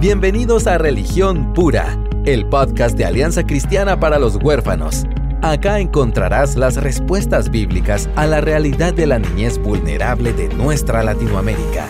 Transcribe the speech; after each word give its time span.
Bienvenidos 0.00 0.68
a 0.68 0.78
Religión 0.78 1.52
Pura, 1.54 1.98
el 2.24 2.48
podcast 2.48 2.96
de 2.96 3.04
Alianza 3.04 3.44
Cristiana 3.44 3.98
para 3.98 4.20
los 4.20 4.36
Huérfanos. 4.36 5.06
Acá 5.42 5.80
encontrarás 5.80 6.54
las 6.54 6.76
respuestas 6.76 7.50
bíblicas 7.50 8.08
a 8.14 8.28
la 8.28 8.40
realidad 8.40 8.94
de 8.94 9.08
la 9.08 9.18
niñez 9.18 9.58
vulnerable 9.58 10.32
de 10.32 10.50
nuestra 10.50 11.02
Latinoamérica. 11.02 11.88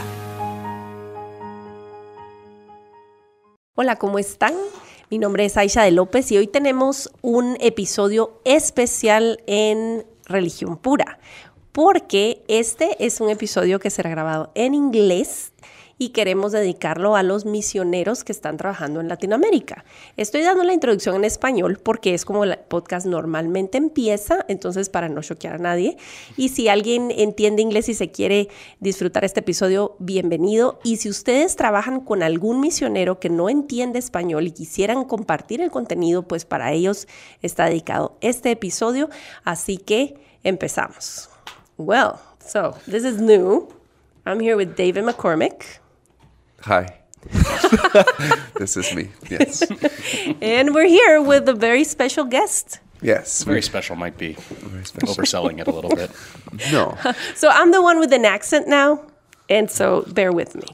Hola, 3.74 3.96
¿cómo 3.96 4.18
están? 4.18 4.54
Mi 5.10 5.18
nombre 5.18 5.44
es 5.44 5.58
Aisha 5.58 5.82
de 5.82 5.90
López 5.90 6.32
y 6.32 6.38
hoy 6.38 6.46
tenemos 6.46 7.10
un 7.20 7.58
episodio 7.60 8.40
especial 8.46 9.42
en 9.46 10.06
Religión 10.24 10.78
Pura, 10.78 11.18
porque 11.72 12.42
este 12.48 13.04
es 13.04 13.20
un 13.20 13.28
episodio 13.28 13.78
que 13.78 13.90
será 13.90 14.08
grabado 14.08 14.50
en 14.54 14.72
inglés 14.72 15.52
y 15.98 16.10
queremos 16.10 16.52
dedicarlo 16.52 17.16
a 17.16 17.22
los 17.22 17.44
misioneros 17.44 18.22
que 18.22 18.32
están 18.32 18.56
trabajando 18.56 19.00
en 19.00 19.08
Latinoamérica. 19.08 19.84
Estoy 20.16 20.42
dando 20.42 20.62
la 20.62 20.72
introducción 20.72 21.16
en 21.16 21.24
español 21.24 21.80
porque 21.82 22.14
es 22.14 22.24
como 22.24 22.44
el 22.44 22.56
podcast 22.56 23.06
normalmente 23.06 23.78
empieza, 23.78 24.44
entonces 24.48 24.88
para 24.88 25.08
no 25.08 25.22
choquear 25.22 25.56
a 25.56 25.58
nadie. 25.58 25.96
Y 26.36 26.50
si 26.50 26.68
alguien 26.68 27.10
entiende 27.10 27.62
inglés 27.62 27.88
y 27.88 27.94
se 27.94 28.10
quiere 28.10 28.48
disfrutar 28.78 29.24
este 29.24 29.40
episodio, 29.40 29.96
bienvenido. 29.98 30.78
Y 30.84 30.98
si 30.98 31.08
ustedes 31.08 31.56
trabajan 31.56 32.00
con 32.00 32.22
algún 32.22 32.60
misionero 32.60 33.18
que 33.18 33.28
no 33.28 33.48
entiende 33.48 33.98
español 33.98 34.46
y 34.46 34.52
quisieran 34.52 35.04
compartir 35.04 35.60
el 35.60 35.70
contenido, 35.70 36.22
pues 36.22 36.44
para 36.44 36.72
ellos 36.72 37.08
está 37.42 37.66
dedicado 37.66 38.16
este 38.20 38.52
episodio. 38.52 39.10
Así 39.44 39.78
que 39.78 40.16
empezamos. 40.44 41.28
Well, 41.76 42.14
so 42.44 42.76
this 42.86 43.04
is 43.04 43.20
new. 43.20 43.68
I'm 44.24 44.40
here 44.40 44.56
with 44.56 44.76
David 44.76 45.04
McCormick. 45.04 45.80
Hi. 46.62 46.94
this 48.58 48.76
is 48.76 48.94
me. 48.94 49.08
Yes. 49.30 49.62
And 50.42 50.74
we're 50.74 50.86
here 50.88 51.20
with 51.20 51.48
a 51.48 51.54
very 51.54 51.84
special 51.84 52.24
guest. 52.24 52.80
Yes. 53.02 53.44
Very 53.44 53.62
special 53.62 53.96
might 53.96 54.16
be 54.18 54.34
overselling 55.04 55.60
it 55.60 55.66
a 55.68 55.70
little 55.72 55.94
bit. 55.94 56.10
No. 56.72 56.96
So 57.34 57.48
I'm 57.48 57.70
the 57.72 57.82
one 57.82 58.00
with 58.00 58.12
an 58.12 58.24
accent 58.24 58.66
now, 58.68 59.04
and 59.48 59.70
so 59.70 60.02
bear 60.08 60.32
with 60.32 60.54
me. 60.56 60.64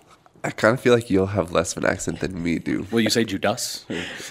I 0.43 0.51
kind 0.51 0.75
of 0.75 0.81
feel 0.81 0.95
like 0.95 1.11
you'll 1.11 1.27
have 1.39 1.53
less 1.53 1.77
of 1.77 1.83
an 1.85 1.91
accent 1.91 2.21
than 2.21 2.43
me 2.43 2.59
do. 2.59 2.87
Will 2.91 3.01
you 3.01 3.11
say 3.11 3.25
Judas? 3.25 3.85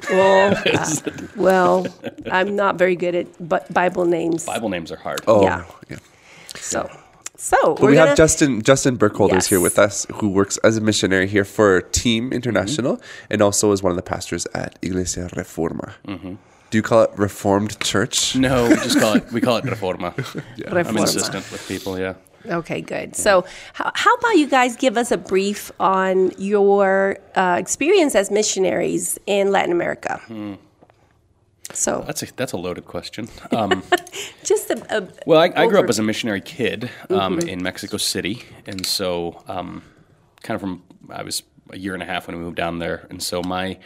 Well, 0.09 0.55
uh, 0.65 1.01
well, 1.35 1.87
I'm 2.31 2.55
not 2.55 2.77
very 2.77 2.95
good 2.95 3.15
at 3.15 3.27
Bible 3.73 4.05
names. 4.05 4.45
Bible 4.45 4.69
names 4.69 4.91
are 4.91 4.97
hard. 4.97 5.21
Oh, 5.27 5.41
Yeah. 5.43 5.65
yeah. 5.89 5.97
So, 6.55 6.89
so 7.43 7.57
But 7.61 7.81
we're 7.81 7.89
we 7.89 7.95
gonna, 7.95 8.07
have 8.09 8.17
Justin 8.17 8.61
Justin 8.61 8.97
Burkholder's 8.97 9.47
here 9.47 9.59
with 9.59 9.77
us, 9.77 10.05
who 10.15 10.29
works 10.29 10.57
as 10.63 10.77
a 10.77 10.81
missionary 10.81 11.27
here 11.27 11.43
for 11.43 11.81
Team 11.81 12.31
International, 12.31 13.01
and 13.29 13.41
also 13.41 13.71
is 13.73 13.83
one 13.83 13.91
of 13.91 13.97
the 13.97 14.07
pastors 14.13 14.47
at 14.53 14.79
Iglesia 14.81 15.27
Reforma. 15.33 15.93
Do 16.05 16.77
you 16.77 16.81
call 16.81 17.03
it 17.03 17.11
Reformed 17.17 17.79
Church? 17.81 18.35
No, 18.35 18.69
we 18.69 18.75
just 18.75 18.99
call 18.99 19.15
it 19.15 19.31
we 19.31 19.41
call 19.41 19.57
it 19.57 19.65
reforma. 19.75 20.07
I'm 20.17 20.73
Reforma. 20.73 21.01
insistent 21.01 21.51
with 21.51 21.67
people. 21.67 21.99
Yeah. 21.99 22.15
Okay, 22.45 22.81
good. 22.81 23.15
So, 23.15 23.45
how, 23.73 23.91
how 23.93 24.13
about 24.15 24.37
you 24.37 24.47
guys 24.47 24.75
give 24.75 24.97
us 24.97 25.11
a 25.11 25.17
brief 25.17 25.71
on 25.79 26.31
your 26.37 27.17
uh, 27.35 27.57
experience 27.59 28.15
as 28.15 28.31
missionaries 28.31 29.19
in 29.27 29.51
Latin 29.51 29.71
America? 29.71 30.19
Hmm. 30.27 30.55
So, 31.73 32.03
That's 32.05 32.21
a 32.23 32.33
that's 32.35 32.51
a 32.53 32.57
loaded 32.57 32.85
question. 32.85 33.27
Um, 33.51 33.83
just 34.43 34.69
a, 34.71 34.97
a 34.97 35.07
well, 35.25 35.39
I, 35.39 35.51
I 35.55 35.67
grew 35.67 35.79
up 35.79 35.89
as 35.89 35.99
a 35.99 36.03
missionary 36.03 36.41
kid 36.41 36.89
um, 37.09 37.39
in 37.39 37.61
Mexico 37.61 37.97
City, 37.97 38.43
and 38.65 38.85
so 38.85 39.43
um, 39.47 39.83
kind 40.41 40.55
of 40.55 40.61
from 40.61 40.83
I 41.09 41.23
was 41.23 41.43
a 41.69 41.77
year 41.77 41.93
and 41.93 42.01
a 42.01 42.05
half 42.05 42.27
when 42.27 42.37
we 42.37 42.43
moved 42.43 42.57
down 42.57 42.79
there, 42.79 43.05
and 43.09 43.21
so 43.21 43.41
my 43.43 43.77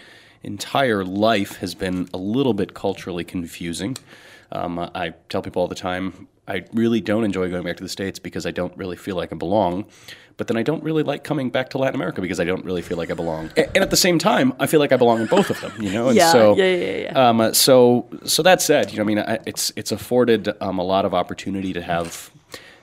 entire 0.43 1.03
life 1.03 1.57
has 1.57 1.75
been 1.75 2.07
a 2.13 2.17
little 2.17 2.53
bit 2.53 2.73
culturally 2.73 3.23
confusing. 3.23 3.97
Um, 4.51 4.79
I 4.79 5.13
tell 5.29 5.41
people 5.41 5.61
all 5.61 5.67
the 5.67 5.75
time 5.75 6.27
I 6.47 6.63
really 6.73 7.01
don't 7.01 7.25
enjoy 7.25 7.49
going 7.49 7.63
back 7.63 7.77
to 7.77 7.83
the 7.83 7.89
states 7.89 8.19
because 8.19 8.45
I 8.45 8.51
don't 8.51 8.75
really 8.77 8.95
feel 8.95 9.15
like 9.15 9.33
I 9.33 9.35
belong. 9.35 9.85
But 10.37 10.47
then 10.47 10.55
I 10.55 10.61
don't 10.61 10.83
really 10.83 11.03
like 11.03 11.23
coming 11.23 11.49
back 11.49 11.71
to 11.71 11.79
Latin 11.79 11.95
America 11.95 12.21
because 12.21 12.39
I 12.39 12.43
don't 12.43 12.63
really 12.63 12.83
feel 12.83 12.97
like 12.97 13.09
I 13.09 13.15
belong. 13.15 13.49
And 13.57 13.77
at 13.77 13.89
the 13.89 13.97
same 13.97 14.19
time, 14.19 14.53
I 14.59 14.67
feel 14.67 14.79
like 14.79 14.91
I 14.91 14.97
belong 14.97 15.19
in 15.19 15.25
both 15.27 15.49
of 15.49 15.59
them. 15.61 15.73
You 15.81 15.91
know, 15.91 16.07
and 16.09 16.15
Yeah, 16.15 16.31
so 16.31 16.55
yeah, 16.55 16.75
yeah, 16.75 16.97
yeah. 16.97 17.29
um, 17.29 17.41
uh, 17.41 17.53
so 17.53 18.07
so 18.23 18.43
that 18.43 18.61
said, 18.61 18.91
you 18.91 18.97
know, 18.97 19.03
I 19.03 19.05
mean, 19.05 19.19
I, 19.19 19.39
it's 19.47 19.73
it's 19.75 19.91
afforded 19.91 20.49
um, 20.61 20.77
a 20.77 20.83
lot 20.83 21.05
of 21.05 21.13
opportunity 21.13 21.73
to 21.73 21.81
have 21.81 22.29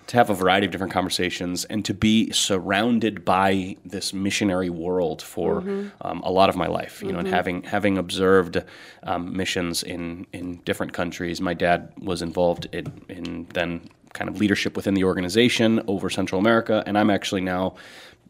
to 0.06 0.16
have 0.16 0.30
a 0.30 0.34
variety 0.34 0.66
of 0.66 0.72
different 0.72 0.92
conversations 0.92 1.64
and 1.64 1.84
to 1.84 1.94
be 1.94 2.30
surrounded 2.30 3.24
by 3.24 3.76
this 3.84 4.12
missionary 4.12 4.70
world 4.70 5.22
for 5.22 5.58
um, 6.02 6.20
a 6.22 6.30
lot 6.30 6.48
of 6.48 6.56
my 6.56 6.66
life. 6.66 7.02
You 7.02 7.12
know, 7.12 7.18
and 7.20 7.28
having 7.28 7.62
having 7.62 7.98
observed 7.98 8.62
um, 9.02 9.36
missions 9.36 9.82
in 9.82 10.26
in 10.32 10.56
different 10.64 10.92
countries, 10.92 11.40
my 11.40 11.54
dad 11.54 11.92
was 11.98 12.22
involved 12.22 12.66
in, 12.72 12.92
in 13.08 13.46
then 13.54 13.88
kind 14.12 14.30
of 14.30 14.38
leadership 14.38 14.76
within 14.76 14.94
the 14.94 15.04
organization 15.04 15.82
over 15.88 16.08
Central 16.08 16.40
America, 16.40 16.82
and 16.86 16.96
I'm 16.96 17.10
actually 17.10 17.40
now 17.40 17.74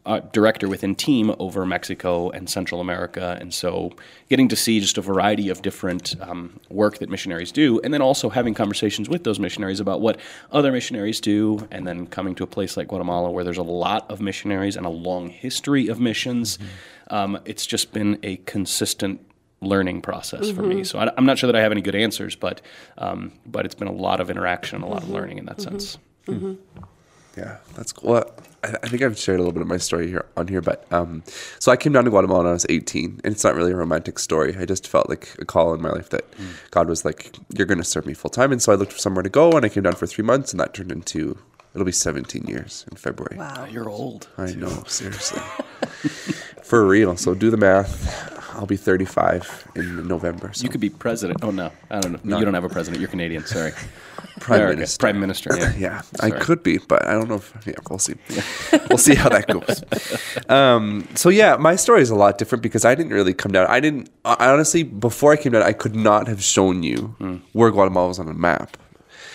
uh, 0.05 0.19
director 0.31 0.67
within 0.67 0.95
team 0.95 1.33
over 1.39 1.65
Mexico 1.65 2.29
and 2.29 2.49
Central 2.49 2.79
America, 2.81 3.37
and 3.41 3.53
so 3.53 3.91
getting 4.29 4.47
to 4.47 4.55
see 4.55 4.79
just 4.79 4.97
a 4.97 5.01
variety 5.01 5.49
of 5.49 5.61
different 5.61 6.15
um, 6.21 6.59
work 6.69 6.99
that 6.99 7.09
missionaries 7.09 7.51
do, 7.51 7.79
and 7.81 7.93
then 7.93 8.01
also 8.01 8.29
having 8.29 8.53
conversations 8.53 9.09
with 9.09 9.23
those 9.23 9.39
missionaries 9.39 9.79
about 9.79 10.01
what 10.01 10.19
other 10.51 10.71
missionaries 10.71 11.19
do, 11.19 11.67
and 11.71 11.87
then 11.87 12.05
coming 12.07 12.35
to 12.35 12.43
a 12.43 12.47
place 12.47 12.77
like 12.77 12.87
Guatemala 12.87 13.31
where 13.31 13.43
there's 13.43 13.57
a 13.57 13.63
lot 13.63 14.09
of 14.09 14.21
missionaries 14.21 14.75
and 14.75 14.85
a 14.85 14.89
long 14.89 15.29
history 15.29 15.87
of 15.87 15.99
missions. 15.99 16.59
Um, 17.09 17.39
it's 17.45 17.65
just 17.65 17.91
been 17.93 18.19
a 18.23 18.37
consistent 18.37 19.19
learning 19.61 20.01
process 20.01 20.51
for 20.51 20.61
me. 20.61 20.83
So 20.83 20.99
I, 20.99 21.11
I'm 21.17 21.25
not 21.25 21.37
sure 21.39 21.47
that 21.47 21.55
I 21.55 21.61
have 21.61 21.71
any 21.71 21.81
good 21.81 21.95
answers, 21.95 22.35
but 22.35 22.61
um, 22.97 23.31
but 23.45 23.65
it's 23.65 23.75
been 23.75 23.87
a 23.87 23.91
lot 23.93 24.19
of 24.19 24.29
interaction, 24.29 24.81
a 24.83 24.87
lot 24.87 25.01
of 25.01 25.09
learning 25.09 25.39
in 25.39 25.45
that 25.45 25.61
sense. 25.61 25.97
Yeah, 27.37 27.57
that's 27.75 27.91
cool. 27.91 28.11
Well, 28.13 28.31
I, 28.63 28.69
I 28.83 28.87
think 28.87 29.01
I've 29.01 29.17
shared 29.17 29.39
a 29.39 29.41
little 29.43 29.51
bit 29.53 29.61
of 29.61 29.67
my 29.67 29.77
story 29.77 30.07
here 30.07 30.25
on 30.37 30.47
here, 30.47 30.61
but 30.61 30.85
um, 30.91 31.23
so 31.59 31.71
I 31.71 31.75
came 31.77 31.91
down 31.93 32.05
to 32.05 32.09
Guatemala 32.09 32.39
when 32.43 32.49
I 32.49 32.53
was 32.53 32.65
18, 32.69 33.21
and 33.23 33.33
it's 33.33 33.43
not 33.43 33.55
really 33.55 33.71
a 33.71 33.75
romantic 33.75 34.19
story. 34.19 34.55
I 34.57 34.65
just 34.65 34.87
felt 34.87 35.09
like 35.09 35.35
a 35.39 35.45
call 35.45 35.73
in 35.73 35.81
my 35.81 35.89
life 35.89 36.09
that 36.09 36.25
God 36.71 36.87
was 36.87 37.03
like, 37.05 37.35
"You're 37.55 37.67
going 37.67 37.77
to 37.77 37.83
serve 37.83 38.05
me 38.05 38.13
full 38.13 38.29
time," 38.31 38.51
and 38.51 38.61
so 38.61 38.71
I 38.71 38.75
looked 38.75 38.93
for 38.93 38.99
somewhere 38.99 39.23
to 39.23 39.29
go, 39.29 39.51
and 39.51 39.65
I 39.65 39.69
came 39.69 39.83
down 39.83 39.95
for 39.95 40.07
three 40.07 40.23
months, 40.23 40.51
and 40.51 40.59
that 40.59 40.73
turned 40.73 40.91
into 40.91 41.37
it'll 41.73 41.83
be 41.85 41.91
17 41.91 42.45
years 42.45 42.85
in 42.89 42.95
February. 42.95 43.35
wow. 43.37 43.65
You're 43.69 43.89
old. 43.89 44.29
I 44.37 44.53
know, 44.53 44.83
seriously, 44.87 45.41
for 46.63 46.85
real. 46.85 47.17
So 47.17 47.33
do 47.35 47.49
the 47.49 47.57
math. 47.57 48.31
I'll 48.55 48.65
be 48.65 48.77
35 48.77 49.67
in 49.75 50.07
November. 50.07 50.51
So 50.53 50.63
You 50.63 50.69
could 50.69 50.79
be 50.79 50.89
president. 50.89 51.39
Oh 51.43 51.51
no, 51.51 51.71
I 51.91 51.99
don't 51.99 52.13
know. 52.13 52.19
No. 52.23 52.39
You 52.39 52.45
don't 52.45 52.53
have 52.53 52.63
a 52.63 52.69
president. 52.69 53.01
You're 53.01 53.09
Canadian. 53.09 53.45
Sorry, 53.45 53.73
prime 54.39 54.59
America. 54.59 54.77
minister. 54.77 54.99
Prime 54.99 55.19
minister. 55.19 55.49
Yeah, 55.57 55.73
yeah, 55.77 56.01
I 56.19 56.29
Sorry. 56.29 56.41
could 56.41 56.63
be, 56.63 56.77
but 56.77 57.05
I 57.05 57.13
don't 57.13 57.29
know 57.29 57.35
if. 57.35 57.53
Yeah, 57.65 57.73
we'll 57.89 57.99
see. 57.99 58.15
we'll 58.89 58.97
see 58.97 59.15
how 59.15 59.29
that 59.29 59.47
goes. 59.47 59.83
Um, 60.49 61.07
so 61.15 61.29
yeah, 61.29 61.55
my 61.55 61.75
story 61.75 62.01
is 62.01 62.09
a 62.11 62.15
lot 62.15 62.37
different 62.37 62.61
because 62.61 62.85
I 62.85 62.93
didn't 62.93 63.13
really 63.13 63.33
come 63.33 63.51
down. 63.51 63.65
I 63.67 63.79
didn't. 63.79 64.09
I 64.25 64.47
honestly, 64.51 64.83
before 64.83 65.31
I 65.33 65.37
came 65.37 65.53
down, 65.53 65.63
I 65.63 65.73
could 65.73 65.95
not 65.95 66.27
have 66.27 66.43
shown 66.43 66.83
you 66.83 67.15
where 67.53 67.71
Guatemala 67.71 68.09
was 68.09 68.19
on 68.19 68.27
a 68.27 68.33
map. 68.33 68.77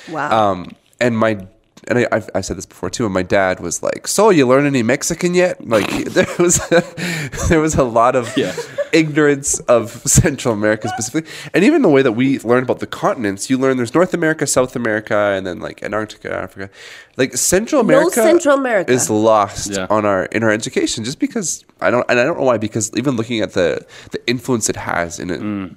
Wow. 0.08 0.52
Um, 0.52 0.70
and 1.00 1.18
my 1.18 1.46
and 1.88 1.98
I, 2.00 2.06
I've, 2.12 2.28
I've 2.34 2.44
said 2.44 2.56
this 2.58 2.66
before 2.66 2.90
too. 2.90 3.04
And 3.04 3.14
my 3.14 3.22
dad 3.22 3.60
was 3.60 3.82
like, 3.82 4.06
"So 4.06 4.30
you 4.30 4.46
learn 4.46 4.66
any 4.66 4.82
Mexican 4.82 5.34
yet?" 5.34 5.66
Like 5.66 5.88
there 6.04 6.26
was 6.38 6.58
there 7.48 7.60
was 7.60 7.74
a 7.74 7.84
lot 7.84 8.16
of 8.16 8.36
Yeah. 8.36 8.54
ignorance 8.92 9.58
of 9.60 9.90
Central 10.06 10.52
America 10.54 10.88
specifically, 10.88 11.30
and 11.54 11.64
even 11.64 11.82
the 11.82 11.88
way 11.88 12.02
that 12.02 12.12
we 12.12 12.38
learn 12.40 12.62
about 12.62 12.80
the 12.80 12.86
continents. 12.86 13.48
You 13.50 13.56
learn 13.58 13.76
there's 13.76 13.94
North 13.94 14.14
America, 14.14 14.46
South 14.46 14.74
America, 14.76 15.16
and 15.16 15.46
then 15.46 15.60
like 15.60 15.82
Antarctica, 15.82 16.34
Africa. 16.34 16.70
Like 17.16 17.36
Central 17.36 17.80
America, 17.80 18.10
Central 18.22 18.54
America. 18.56 18.90
is 18.92 19.10
lost 19.10 19.70
Yeah. 19.70 19.86
on 19.90 20.04
our 20.04 20.24
in 20.26 20.42
our 20.42 20.50
education 20.50 21.04
just 21.04 21.18
because 21.18 21.64
I 21.80 21.90
don't 21.90 22.04
and 22.08 22.18
I 22.20 22.24
don't 22.24 22.38
know 22.38 22.44
why 22.44 22.58
because 22.58 22.90
even 22.96 23.16
looking 23.16 23.40
at 23.40 23.52
the 23.52 23.84
the 24.10 24.20
influence 24.28 24.68
it 24.68 24.76
has 24.76 25.18
in 25.18 25.30
it 25.30 25.40
mm. 25.40 25.76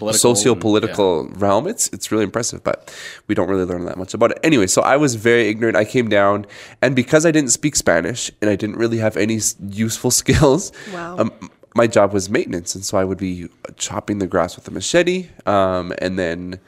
Political 0.00 0.34
socio 0.34 0.52
and- 0.52 0.60
political 0.60 1.28
realm. 1.44 1.66
It's 1.68 1.88
it's 1.92 2.10
really 2.10 2.24
impressive, 2.24 2.64
but 2.64 2.92
we 3.28 3.34
don't 3.36 3.48
really 3.48 3.64
learn 3.64 3.84
that 3.84 3.96
much 3.96 4.12
about 4.14 4.32
it. 4.32 4.38
Anyway, 4.42 4.66
so 4.66 4.82
I 4.82 4.96
was 4.96 5.14
very 5.14 5.48
ignorant. 5.48 5.76
I 5.76 5.84
came 5.84 6.08
down, 6.08 6.44
and 6.82 6.96
because 6.96 7.24
I 7.24 7.30
didn't 7.30 7.52
speak 7.52 7.76
Spanish 7.76 8.30
and 8.40 8.50
I 8.50 8.56
didn't 8.56 8.76
really 8.76 8.98
have 8.98 9.16
any 9.16 9.38
useful 9.70 10.10
skills, 10.22 10.72
Wow. 10.92 11.16
um, 11.18 11.32
my 11.76 11.86
job 11.86 12.12
was 12.12 12.28
maintenance, 12.28 12.74
and 12.74 12.84
so 12.84 12.98
I 12.98 13.04
would 13.04 13.18
be 13.18 13.48
chopping 13.76 14.18
the 14.18 14.26
grass 14.26 14.56
with 14.56 14.66
a 14.66 14.72
machete, 14.72 15.28
um, 15.46 15.92
and 15.98 16.18
then. 16.18 16.58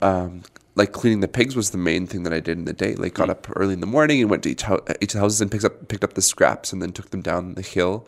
Um, 0.00 0.42
like 0.78 0.92
cleaning 0.92 1.20
the 1.20 1.28
pigs 1.28 1.54
was 1.54 1.70
the 1.70 1.78
main 1.78 2.06
thing 2.06 2.22
that 2.22 2.32
I 2.32 2.40
did 2.40 2.56
in 2.56 2.64
the 2.64 2.72
day. 2.72 2.94
Like 2.94 3.12
got 3.14 3.28
up 3.28 3.46
early 3.56 3.74
in 3.74 3.80
the 3.80 3.86
morning 3.86 4.20
and 4.22 4.30
went 4.30 4.42
to 4.44 4.50
each 4.50 4.62
house, 4.62 4.80
each 5.02 5.10
of 5.14 5.18
the 5.18 5.20
houses 5.20 5.40
and 5.42 5.50
picked 5.50 5.64
up 5.64 5.88
picked 5.88 6.04
up 6.04 6.14
the 6.14 6.22
scraps 6.22 6.72
and 6.72 6.80
then 6.80 6.92
took 6.92 7.10
them 7.10 7.20
down 7.20 7.54
the 7.54 7.62
hill. 7.62 8.06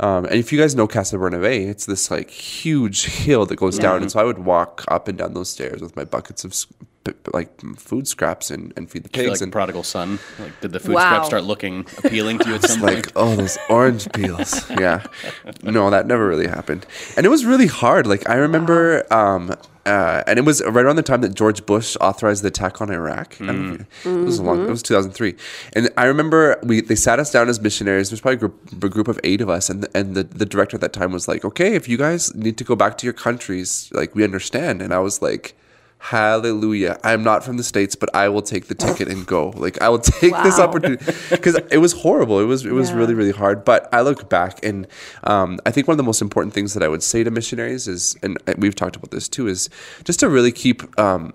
Um, 0.00 0.26
and 0.26 0.34
if 0.34 0.52
you 0.52 0.58
guys 0.60 0.76
know 0.76 0.86
Casa 0.86 1.16
Bernabé, 1.16 1.68
it's 1.68 1.86
this 1.86 2.10
like 2.10 2.30
huge 2.30 3.06
hill 3.06 3.46
that 3.46 3.56
goes 3.56 3.78
down, 3.78 4.02
and 4.02 4.10
so 4.12 4.20
I 4.20 4.24
would 4.24 4.38
walk 4.38 4.84
up 4.88 5.08
and 5.08 5.16
down 5.18 5.34
those 5.34 5.50
stairs 5.50 5.80
with 5.80 5.96
my 5.96 6.04
buckets 6.04 6.44
of 6.44 6.54
like 7.32 7.50
food 7.78 8.06
scraps 8.06 8.50
and, 8.50 8.72
and 8.76 8.90
feed 8.90 9.02
the 9.04 9.08
I 9.08 9.22
pigs. 9.24 9.30
like 9.30 9.40
and 9.40 9.50
prodigal 9.50 9.82
son. 9.82 10.18
Like, 10.38 10.60
did 10.60 10.72
the 10.72 10.78
food 10.80 10.94
Wow. 10.96 11.00
scraps 11.08 11.26
start 11.28 11.44
looking 11.44 11.86
appealing 12.04 12.38
to 12.40 12.48
you 12.48 12.54
at 12.56 12.62
some 12.68 12.80
point? 12.80 12.94
like, 12.96 13.12
oh, 13.16 13.34
those 13.34 13.56
orange 13.70 14.10
peels. 14.12 14.68
Yeah. 14.70 15.04
No, 15.62 15.90
that 15.90 16.06
never 16.06 16.26
really 16.28 16.46
happened. 16.46 16.86
And 17.16 17.24
it 17.26 17.28
was 17.28 17.44
really 17.44 17.66
hard. 17.66 18.06
Like, 18.06 18.28
I 18.28 18.34
remember, 18.36 19.04
um, 19.12 19.54
uh, 19.88 20.22
and 20.26 20.38
it 20.38 20.42
was 20.42 20.62
right 20.64 20.84
around 20.84 20.96
the 20.96 21.02
time 21.02 21.22
that 21.22 21.34
George 21.34 21.64
Bush 21.64 21.96
authorized 22.00 22.42
the 22.44 22.48
attack 22.48 22.80
on 22.82 22.90
Iraq. 22.90 23.40
I 23.40 23.46
don't 23.46 23.78
know 23.78 23.84
It 24.04 24.24
was 24.24 24.38
a 24.38 24.42
long. 24.42 24.64
It 24.66 24.70
was 24.70 24.82
2003, 24.82 25.34
and 25.72 25.88
I 25.96 26.04
remember 26.04 26.60
we 26.62 26.82
they 26.82 26.94
sat 26.94 27.18
us 27.18 27.32
down 27.32 27.48
as 27.48 27.58
missionaries. 27.60 28.10
There's 28.10 28.20
probably 28.20 28.36
a 28.36 28.48
group, 28.48 28.82
a 28.84 28.88
group 28.88 29.08
of 29.08 29.18
eight 29.24 29.40
of 29.40 29.48
us, 29.48 29.70
and 29.70 29.82
the, 29.82 29.96
and 29.96 30.14
the, 30.14 30.24
the 30.24 30.44
director 30.44 30.76
at 30.76 30.82
that 30.82 30.92
time 30.92 31.10
was 31.12 31.26
like, 31.26 31.44
"Okay, 31.44 31.74
if 31.74 31.88
you 31.88 31.96
guys 31.96 32.34
need 32.34 32.58
to 32.58 32.64
go 32.64 32.76
back 32.76 32.98
to 32.98 33.06
your 33.06 33.14
countries, 33.14 33.90
like 33.92 34.14
we 34.14 34.24
understand." 34.24 34.82
And 34.82 34.92
I 34.92 34.98
was 34.98 35.22
like. 35.22 35.56
Hallelujah. 36.00 36.98
I'm 37.02 37.22
not 37.24 37.44
from 37.44 37.56
the 37.56 37.64
States, 37.64 37.94
but 37.96 38.08
I 38.14 38.28
will 38.28 38.42
take 38.42 38.68
the 38.68 38.74
ticket 38.74 39.08
and 39.08 39.26
go. 39.26 39.52
Like 39.58 39.80
I 39.82 39.88
will 39.88 39.98
take 39.98 40.32
this 40.44 40.58
opportunity 40.58 41.04
because 41.30 41.56
it 41.70 41.78
was 41.78 41.92
horrible. 41.92 42.38
It 42.40 42.44
was 42.44 42.64
it 42.64 42.72
was 42.72 42.90
Yeah. 42.90 42.96
really 42.96 43.14
really 43.14 43.32
hard. 43.32 43.64
But 43.64 43.88
I 43.92 44.00
look 44.02 44.28
back 44.30 44.64
and 44.64 44.86
um, 45.24 45.58
I 45.66 45.70
think 45.72 45.88
one 45.88 45.92
of 45.94 45.98
the 45.98 46.04
most 46.04 46.22
important 46.22 46.54
things 46.54 46.74
that 46.74 46.82
I 46.82 46.88
would 46.88 47.02
say 47.02 47.24
to 47.24 47.30
missionaries 47.30 47.88
is, 47.88 48.16
and 48.22 48.38
we've 48.56 48.74
talked 48.76 48.96
about 48.96 49.10
this 49.10 49.28
too, 49.28 49.48
is 49.48 49.68
just 50.04 50.20
to 50.20 50.28
really 50.28 50.52
keep. 50.52 50.82
Um, 50.98 51.32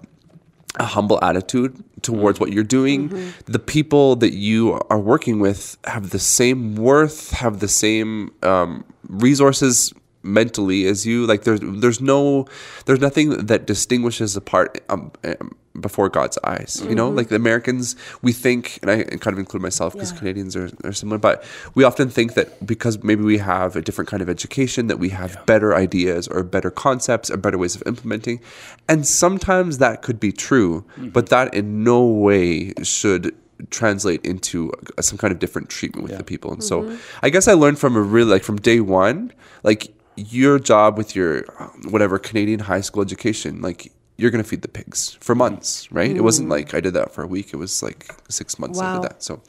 a 0.79 0.85
humble 0.85 1.23
attitude 1.23 1.83
towards 2.01 2.39
what 2.39 2.51
you're 2.51 2.63
doing. 2.63 3.31
The 3.45 3.59
people 3.59 4.15
that 4.15 4.33
you 4.33 4.81
are 4.89 4.97
working 4.97 5.39
with 5.39 5.77
have 5.83 6.09
the 6.09 6.17
same 6.17 6.73
worth, 6.75 7.29
have 7.29 7.59
the 7.59 7.67
same 7.67 8.31
um, 8.41 8.83
resources 9.07 9.93
mentally 10.23 10.85
as 10.87 11.05
you. 11.05 11.25
Like 11.25 11.43
there's 11.43 11.59
there's 11.61 12.01
no 12.01 12.47
there's 12.85 12.99
nothing 13.01 13.29
that 13.45 13.67
distinguishes 13.67 14.35
apart 14.35 14.81
um, 14.89 15.11
um, 15.23 15.55
before 15.79 16.07
God's 16.09 16.37
eyes. 16.43 16.83
You 16.87 16.95
know, 16.95 17.09
like 17.09 17.27
the 17.29 17.35
Americans, 17.35 17.95
we 18.21 18.31
think, 18.31 18.79
and 18.81 18.91
I 18.91 19.03
kind 19.03 19.33
of 19.33 19.39
include 19.39 19.61
myself 19.61 19.93
because 19.93 20.11
Yeah. 20.11 20.19
Canadians 20.19 20.55
are, 20.55 20.69
are 20.83 20.93
similar, 20.93 21.17
but 21.17 21.43
we 21.75 21.83
often 21.83 22.09
think 22.09 22.35
that 22.35 22.65
because 22.65 23.03
maybe 23.03 23.23
we 23.23 23.39
have 23.39 23.75
a 23.75 23.81
different 23.81 24.09
kind 24.09 24.21
of 24.21 24.29
education, 24.29 24.87
that 24.87 24.99
we 24.99 25.09
have 25.09 25.43
better 25.45 25.75
ideas 25.75 26.27
or 26.27 26.43
better 26.43 26.71
concepts 26.71 27.29
or 27.31 27.37
better 27.37 27.57
ways 27.57 27.75
of 27.75 27.83
implementing. 27.85 28.39
And 28.87 29.05
sometimes 29.07 29.79
that 29.79 30.01
could 30.03 30.19
be 30.19 30.31
true, 30.31 30.85
but 30.97 31.29
that 31.29 31.53
in 31.53 31.83
no 31.83 32.05
way 32.05 32.73
should 32.83 33.35
translate 33.69 34.23
into 34.25 34.71
some 34.99 35.17
kind 35.17 35.31
of 35.31 35.39
different 35.39 35.69
treatment 35.69 36.03
with 36.07 36.17
the 36.17 36.23
people. 36.23 36.51
And 36.51 36.63
so 36.63 36.97
I 37.21 37.29
guess 37.29 37.47
I 37.47 37.53
learned 37.53 37.79
from 37.79 37.95
a 37.95 38.01
really, 38.01 38.29
like 38.31 38.43
from 38.43 38.57
day 38.57 38.79
one, 38.79 39.31
like 39.63 39.91
your 40.15 40.59
job 40.59 40.97
with 40.97 41.15
your 41.15 41.45
um, 41.59 41.83
whatever 41.89 42.19
Canadian 42.19 42.59
high 42.59 42.81
school 42.81 43.01
education, 43.01 43.61
like 43.61 43.91
you're 44.17 44.29
going 44.29 44.43
to 44.43 44.47
feed 44.47 44.61
the 44.61 44.67
pigs 44.67 45.17
for 45.21 45.33
months, 45.33 45.91
right? 45.91 46.15
It 46.15 46.21
wasn't 46.21 46.47
like 46.47 46.73
I 46.75 46.79
did 46.79 46.93
that 46.93 47.11
for 47.11 47.23
a 47.23 47.27
week. 47.27 47.51
It 47.51 47.57
was 47.57 47.81
like 47.81 48.11
six 48.29 48.59
months 48.59 48.79
I 48.79 48.93
did 48.93 49.03
that. 49.09 49.23
So, 49.23 49.41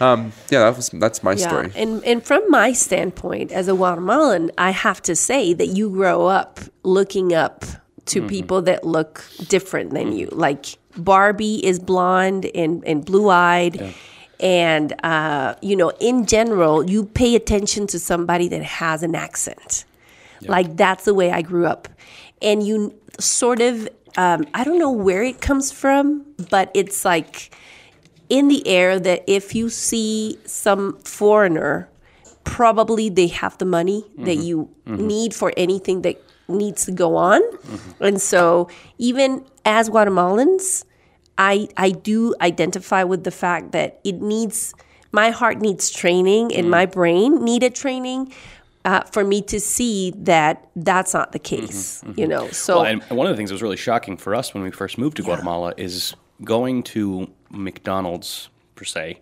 um, 0.00 0.32
yeah, 0.50 0.60
that 0.64 0.76
was 0.76 0.88
that's 0.90 1.22
my 1.22 1.36
story. 1.36 1.70
And 1.76 2.04
and 2.04 2.24
from 2.24 2.42
my 2.48 2.72
standpoint 2.72 3.52
as 3.52 3.68
a 3.68 3.74
Guatemalan, 3.74 4.50
I 4.58 4.70
have 4.70 5.00
to 5.02 5.14
say 5.14 5.54
that 5.54 5.68
you 5.68 5.88
grow 5.90 6.26
up 6.26 6.60
looking 6.82 7.32
up 7.32 7.64
to 8.06 8.18
Mm-hmm. 8.18 8.28
people 8.28 8.62
that 8.62 8.84
look 8.84 9.24
different 9.48 9.94
than 9.94 10.12
you. 10.16 10.26
Like 10.32 10.66
Barbie 10.96 11.64
is 11.64 11.78
blonde 11.78 12.50
and, 12.54 12.84
and 12.84 13.04
blue 13.04 13.28
eyed. 13.30 13.94
And 14.40 14.92
uh, 15.04 15.54
you 15.62 15.76
know, 15.76 15.90
in 16.00 16.26
general, 16.26 16.82
you 16.90 17.04
pay 17.04 17.36
attention 17.36 17.86
to 17.86 18.00
somebody 18.00 18.48
that 18.48 18.64
has 18.64 19.04
an 19.04 19.14
accent. 19.14 19.84
Like 20.48 20.76
that's 20.76 21.04
the 21.04 21.14
way 21.14 21.30
I 21.30 21.42
grew 21.42 21.66
up. 21.66 21.88
And 22.40 22.66
you 22.66 22.94
sort 23.18 23.60
of 23.60 23.88
um, 24.16 24.46
I 24.52 24.64
don't 24.64 24.78
know 24.78 24.90
where 24.90 25.22
it 25.22 25.40
comes 25.40 25.72
from, 25.72 26.26
but 26.50 26.70
it's 26.74 27.04
like 27.04 27.54
in 28.28 28.48
the 28.48 28.66
air 28.66 28.98
that 28.98 29.24
if 29.26 29.54
you 29.54 29.68
see 29.68 30.38
some 30.44 30.98
foreigner, 30.98 31.88
probably 32.44 33.08
they 33.08 33.28
have 33.28 33.56
the 33.58 33.64
money 33.64 34.04
that 34.18 34.36
mm-hmm. 34.36 34.42
you 34.42 34.70
mm-hmm. 34.86 35.06
need 35.06 35.34
for 35.34 35.52
anything 35.56 36.02
that 36.02 36.20
needs 36.48 36.84
to 36.86 36.92
go 36.92 37.16
on. 37.16 37.40
Mm-hmm. 37.40 38.04
And 38.04 38.20
so 38.20 38.68
even 38.98 39.44
as 39.64 39.88
Guatemalans, 39.88 40.84
I 41.38 41.68
I 41.76 41.90
do 41.90 42.34
identify 42.40 43.04
with 43.04 43.24
the 43.24 43.30
fact 43.30 43.72
that 43.72 44.00
it 44.04 44.20
needs 44.20 44.74
my 45.12 45.30
heart 45.30 45.60
needs 45.60 45.90
training 45.90 46.54
and 46.54 46.66
mm. 46.66 46.70
my 46.70 46.86
brain 46.86 47.44
needed 47.44 47.74
training 47.74 48.32
uh, 48.84 49.02
for 49.04 49.24
me 49.24 49.42
to 49.42 49.60
see 49.60 50.12
that 50.16 50.68
that's 50.76 51.14
not 51.14 51.32
the 51.32 51.38
case, 51.38 52.02
you 52.16 52.26
know. 52.26 52.48
So 52.50 52.78
Well, 52.82 52.86
and 52.86 53.02
one 53.16 53.26
of 53.26 53.32
the 53.32 53.36
things 53.36 53.50
that 53.50 53.54
was 53.54 53.62
really 53.62 53.76
shocking 53.76 54.16
for 54.16 54.34
us 54.34 54.54
when 54.54 54.62
we 54.62 54.70
first 54.70 54.98
moved 54.98 55.16
to 55.18 55.22
Guatemala 55.22 55.72
is 55.76 56.14
going 56.44 56.82
to 56.82 57.30
McDonald's 57.50 58.48
per 58.74 58.84
se, 58.84 59.20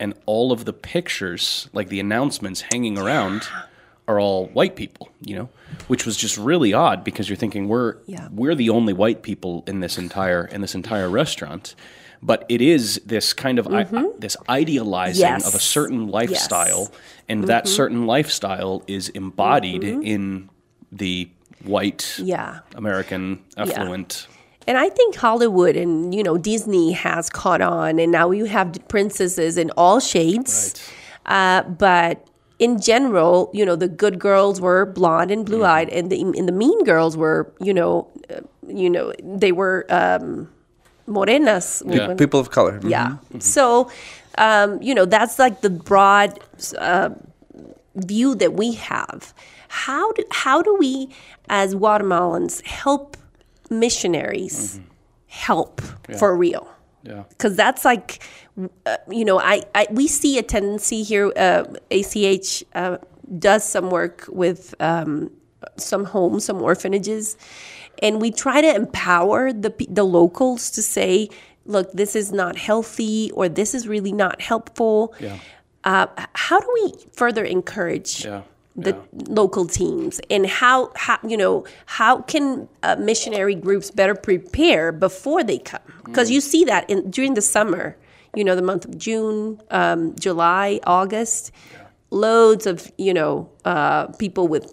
and 0.00 0.14
all 0.26 0.52
of 0.52 0.64
the 0.64 0.72
pictures, 0.72 1.68
like 1.72 1.88
the 1.88 2.00
announcements 2.00 2.62
hanging 2.72 2.96
around, 2.98 3.42
are 4.08 4.18
all 4.18 4.46
white 4.48 4.74
people. 4.74 5.10
You 5.20 5.36
know, 5.36 5.48
which 5.88 6.06
was 6.06 6.16
just 6.16 6.38
really 6.38 6.72
odd 6.72 7.04
because 7.04 7.28
you're 7.28 7.36
thinking 7.36 7.68
we're 7.68 7.96
Yeah. 8.06 8.28
we're 8.32 8.54
the 8.54 8.70
only 8.70 8.92
white 8.94 9.22
people 9.22 9.64
in 9.66 9.80
this 9.80 9.98
entire 9.98 10.46
in 10.46 10.60
this 10.62 10.74
entire 10.74 11.10
restaurant. 11.10 11.74
But 12.22 12.44
it 12.48 12.60
is 12.60 13.00
this 13.06 13.32
kind 13.32 13.58
of 13.58 13.68
I, 13.68 13.86
this 14.18 14.36
idealizing 14.48 15.20
Yes. 15.20 15.46
of 15.46 15.54
a 15.54 15.60
certain 15.60 16.08
lifestyle, 16.08 16.88
Yes. 16.90 17.00
and 17.28 17.44
that 17.44 17.68
certain 17.68 18.06
lifestyle 18.06 18.82
is 18.86 19.08
embodied 19.10 19.84
in 19.84 20.50
the 20.90 21.28
white 21.64 22.18
yeah. 22.22 22.60
American 22.74 23.40
affluent. 23.56 24.26
And 24.66 24.76
I 24.76 24.88
think 24.90 25.14
Hollywood 25.16 25.76
and 25.76 26.14
you 26.14 26.22
know 26.22 26.36
Disney 26.36 26.92
has 26.92 27.30
caught 27.30 27.60
on, 27.60 27.98
and 27.98 28.10
now 28.12 28.30
you 28.30 28.46
have 28.46 28.76
princesses 28.88 29.56
in 29.56 29.70
all 29.76 30.00
shades. 30.00 30.74
Uh, 31.26 31.62
but 31.62 32.26
in 32.58 32.80
general, 32.80 33.50
you 33.52 33.64
know, 33.64 33.76
the 33.76 33.88
good 33.88 34.18
girls 34.18 34.60
were 34.60 34.84
blonde 34.86 35.30
and 35.30 35.46
blue 35.46 35.64
eyed, 35.64 35.88
and 35.90 36.10
the 36.10 36.20
and 36.20 36.48
the 36.48 36.52
mean 36.52 36.82
girls 36.84 37.16
were, 37.16 37.52
you 37.60 37.72
know, 37.72 38.08
uh, 38.30 38.40
you 38.66 38.90
know, 38.90 39.12
they 39.22 39.52
were 39.52 39.86
um, 39.88 40.48
morenas. 41.08 41.82
Yeah. 41.86 42.14
People 42.14 42.40
of 42.40 42.50
color. 42.50 42.78
Mhm. 42.80 42.90
Yeah. 42.90 43.16
So, 43.40 43.90
um, 44.36 44.80
you 44.82 44.94
know, 44.94 45.06
that's 45.06 45.38
like 45.38 45.60
the 45.62 45.70
broad 45.70 46.38
uh, 46.78 47.10
view 47.94 48.34
that 48.36 48.52
we 48.54 48.72
have. 48.74 49.32
How 49.68 50.12
do 50.12 50.22
how 50.30 50.62
do 50.62 50.76
we, 50.78 51.08
as 51.48 51.74
Guatemalans, 51.74 52.62
help 52.64 53.16
missionaries 53.70 54.80
help 55.26 55.80
for 56.18 56.36
real? 56.36 56.66
Yeah. 57.02 57.24
Because 57.28 57.54
that's 57.56 57.84
like, 57.84 58.20
uh, 58.86 58.96
you 59.10 59.24
know, 59.24 59.38
I, 59.40 59.62
I 59.74 59.86
we 59.90 60.06
see 60.08 60.38
a 60.38 60.42
tendency 60.42 61.02
here. 61.02 61.32
Uh, 61.36 61.64
ACH 61.90 62.64
uh, 62.74 62.98
does 63.38 63.64
some 63.64 63.90
work 63.90 64.24
with 64.28 64.74
um, 64.80 65.30
some 65.76 66.04
homes, 66.04 66.44
some 66.44 66.62
orphanages, 66.62 67.36
and 68.02 68.20
we 68.20 68.30
try 68.30 68.60
to 68.60 68.74
empower 68.74 69.52
the 69.52 69.72
the 69.88 70.04
locals 70.04 70.70
to 70.72 70.82
say, 70.82 71.28
look, 71.64 71.92
this 71.92 72.14
is 72.16 72.32
not 72.32 72.56
healthy, 72.56 73.30
or 73.34 73.48
this 73.48 73.74
is 73.74 73.86
really 73.88 74.12
not 74.12 74.40
helpful. 74.40 75.14
Yeah. 75.20 75.38
Uh, 75.84 76.06
how 76.34 76.58
do 76.60 76.68
we 76.74 76.92
further 77.12 77.44
encourage 77.44 78.24
Yeah. 78.24 78.42
the 78.76 78.94
local 79.40 79.66
teams 79.66 80.20
and 80.30 80.46
how, 80.46 80.90
how 80.94 81.18
you 81.26 81.36
know 81.36 81.64
how 81.86 82.20
can 82.22 82.68
uh, 82.82 82.94
missionary 83.10 83.54
groups 83.54 83.90
better 83.90 84.14
prepare 84.14 84.92
before 84.92 85.42
they 85.42 85.58
come 85.58 85.80
because 86.04 86.30
you 86.30 86.40
see 86.40 86.62
that 86.64 86.88
in 86.90 87.10
during 87.10 87.34
the 87.34 87.42
summer 87.42 87.96
you 88.36 88.44
know 88.44 88.54
the 88.54 88.62
month 88.70 88.84
of 88.84 88.96
june 88.98 89.58
um, 89.70 90.14
july 90.16 90.78
august 90.86 91.50
loads 92.10 92.66
of 92.66 92.90
you 92.98 93.12
know 93.12 93.48
uh, 93.64 94.06
people 94.18 94.46
with 94.46 94.66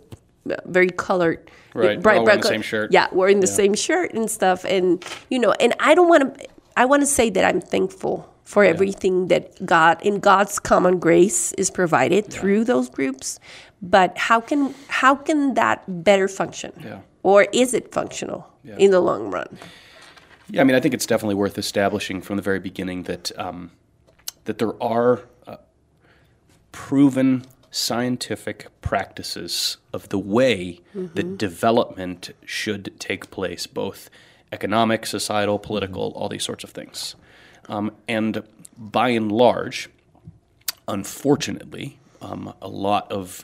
very 0.65 0.89
colored. 0.89 1.49
Right, 1.73 1.97
all 1.97 2.23
wearing 2.23 2.39
the 2.41 2.47
same 2.47 2.61
shirt. 2.61 2.91
yeah 2.93 3.07
wearing 3.11 3.41
the 3.41 3.47
same 3.47 3.73
shirt 3.73 4.13
and 4.13 4.31
stuff. 4.31 4.63
And 4.63 5.03
you 5.29 5.39
know 5.39 5.51
and 5.59 5.73
i 5.79 5.93
don't 5.93 6.07
want 6.07 6.37
to 6.37 6.47
i 6.77 6.85
want 6.85 7.01
to 7.01 7.05
say 7.07 7.29
that 7.29 7.43
i'm 7.43 7.59
thankful 7.59 8.29
for 8.45 8.63
everything 8.63 9.27
that 9.27 9.65
god 9.65 9.99
in 10.01 10.19
god's 10.19 10.57
common 10.59 10.99
grace 10.99 11.51
is 11.53 11.69
provided 11.69 12.31
through 12.31 12.63
those 12.63 12.89
groups. 12.89 13.39
But 13.81 14.17
how 14.17 14.39
can 14.39 14.73
how 14.87 15.15
can 15.15 15.55
that 15.55 15.83
better 16.05 16.27
function? 16.29 16.71
Yeah. 16.81 16.99
or 17.23 17.47
is 17.51 17.73
it 17.73 17.91
functional 17.91 18.47
in 18.77 18.91
the 18.91 18.99
long 19.01 19.29
run? 19.31 19.57
Yeah, 20.49 20.61
I 20.61 20.63
mean, 20.63 20.75
I 20.75 20.79
think 20.79 20.93
it's 20.93 21.07
definitely 21.07 21.35
worth 21.35 21.57
establishing 21.57 22.21
from 22.21 22.35
the 22.37 22.41
very 22.43 22.59
beginning 22.59 23.03
that 23.03 23.31
um, 23.37 23.71
that 24.45 24.59
there 24.59 24.81
are 24.81 25.21
uh, 25.47 25.57
proven 26.71 27.45
scientific 27.75 28.67
practices 28.79 29.75
of 29.91 30.07
the 30.07 30.17
way 30.17 30.79
that 30.93 31.37
development 31.37 32.31
should 32.45 32.97
take 32.99 33.29
place, 33.29 33.67
both 33.67 34.09
economic, 34.49 35.05
societal, 35.05 35.59
political, 35.59 36.13
all 36.15 36.29
these 36.29 36.43
sorts 36.43 36.63
of 36.63 36.69
things. 36.69 37.15
Um, 37.67 37.91
and 38.07 38.43
by 38.77 39.09
and 39.09 39.29
large, 39.29 39.89
unfortunately, 40.87 41.99
um, 42.21 42.53
a 42.61 42.69
lot 42.69 43.11
of 43.11 43.43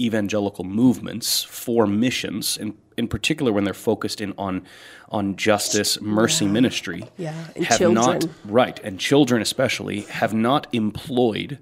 evangelical 0.00 0.64
movements 0.64 1.42
for 1.42 1.86
missions, 1.86 2.56
in, 2.56 2.74
in 2.96 3.06
particular 3.06 3.52
when 3.52 3.64
they're 3.64 3.74
focused 3.74 4.22
in 4.22 4.32
on 4.38 4.62
on 5.10 5.36
justice, 5.36 6.00
mercy 6.00 6.46
ministry, 6.46 7.04
Yeah, 7.18 7.34
have 7.64 7.92
not 7.92 8.24
right, 8.44 8.80
and 8.82 8.98
children 8.98 9.42
especially 9.42 10.02
have 10.02 10.32
not 10.32 10.66
employed 10.72 11.58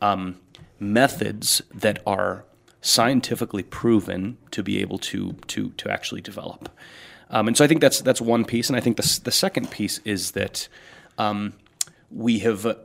um, 0.00 0.36
methods 0.80 1.62
that 1.72 2.02
are 2.06 2.44
scientifically 2.80 3.62
proven 3.62 4.38
to 4.50 4.62
be 4.62 4.80
able 4.80 4.98
to 4.98 5.32
to 5.46 5.70
to 5.70 5.90
actually 5.90 6.20
develop. 6.20 6.70
Um, 7.30 7.46
and 7.46 7.56
so 7.56 7.64
I 7.64 7.68
think 7.68 7.80
that's 7.80 8.00
that's 8.00 8.20
one 8.20 8.44
piece, 8.44 8.68
and 8.68 8.76
I 8.76 8.80
think 8.80 8.96
the 8.96 9.20
the 9.24 9.30
second 9.30 9.70
piece 9.70 10.00
is 10.04 10.32
that 10.32 10.68
um, 11.18 11.52
we 12.10 12.40
have 12.40 12.78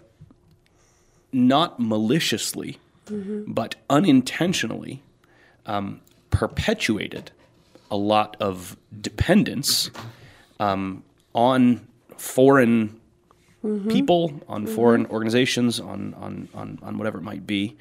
not 1.32 1.80
maliciously, 1.80 2.78
but 3.48 3.75
unintentionally 3.90 5.02
um, 5.66 6.02
perpetuated 6.30 7.32
a 7.92 7.98
lot 7.98 8.36
of 8.40 8.78
dependence 9.02 9.90
um, 10.60 11.04
on 11.34 11.88
foreign 12.18 13.00
people, 13.90 14.34
on 14.48 14.68
foreign 14.68 15.06
organizations, 15.08 15.80
on, 15.80 16.14
on, 16.16 16.50
on, 16.54 16.80
on 16.82 16.98
whatever 16.98 17.18
it 17.20 17.24
might 17.24 17.46
be. 17.48 17.76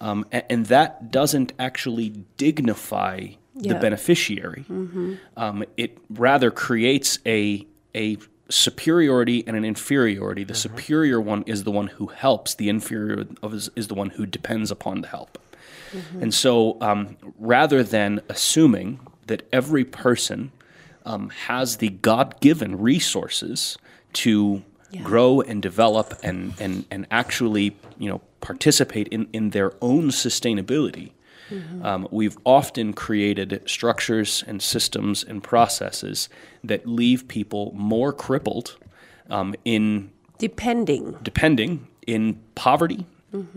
Um, 0.00 0.24
a- 0.32 0.50
and, 0.50 0.66
that 0.66 1.10
doesn't 1.10 1.52
actually 1.58 2.10
dignify 2.36 3.28
the 3.54 3.68
Yeah. 3.68 3.78
beneficiary. 3.78 4.64
Um, 5.36 5.64
it 5.76 5.98
rather 6.10 6.50
creates 6.50 7.18
a, 7.24 7.66
a 7.94 8.18
superiority 8.48 9.44
and 9.46 9.56
an 9.56 9.64
inferiority. 9.64 10.44
The 10.44 10.54
superior 10.54 11.20
one 11.20 11.42
is 11.46 11.64
the 11.64 11.70
one 11.70 11.86
who 11.88 12.08
helps, 12.08 12.54
the 12.54 12.68
inferior 12.68 13.24
of 13.42 13.54
is, 13.54 13.70
is 13.76 13.88
the 13.88 13.94
one 13.94 14.10
who 14.10 14.26
depends 14.26 14.70
upon 14.70 15.00
the 15.02 15.08
help. 15.08 15.38
And 16.20 16.34
so, 16.34 16.76
um, 16.80 17.16
rather 17.38 17.84
than 17.84 18.20
assuming 18.28 18.98
that 19.28 19.46
every 19.52 19.84
person 19.84 20.50
um, 21.06 21.30
has 21.46 21.76
the 21.76 21.88
God 21.90 22.40
given 22.40 22.76
resources 22.80 23.78
to 24.14 24.64
grow 25.02 25.40
and 25.40 25.62
develop 25.62 26.14
and, 26.22 26.54
and, 26.60 26.84
and 26.90 27.06
actually 27.10 27.76
you 27.98 28.08
know, 28.08 28.20
participate 28.40 29.08
in, 29.08 29.28
in 29.32 29.50
their 29.50 29.72
own 29.80 30.08
sustainability, 30.08 31.12
um, 31.82 32.08
we've 32.10 32.36
often 32.44 32.92
created 32.92 33.62
structures 33.66 34.42
and 34.46 34.62
systems 34.62 35.22
and 35.22 35.42
processes 35.42 36.28
that 36.62 36.86
leave 36.86 37.28
people 37.28 37.72
more 37.74 38.12
crippled 38.12 38.76
um, 39.30 39.54
in 39.64 40.10
Depending. 40.38 41.16
depending 41.22 41.86
in 42.06 42.40
poverty 42.54 43.06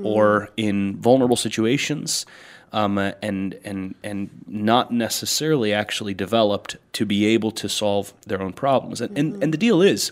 or 0.03 0.49
in 0.57 0.97
vulnerable 0.97 1.35
situations, 1.35 2.25
um, 2.73 2.97
and 2.97 3.57
and 3.63 3.95
and 4.03 4.29
not 4.47 4.91
necessarily 4.91 5.73
actually 5.73 6.13
developed 6.13 6.77
to 6.93 7.05
be 7.05 7.25
able 7.27 7.51
to 7.51 7.69
solve 7.69 8.13
their 8.25 8.41
own 8.41 8.53
problems. 8.53 9.01
And 9.01 9.17
and, 9.17 9.43
and 9.43 9.53
the 9.53 9.57
deal 9.57 9.81
is, 9.81 10.11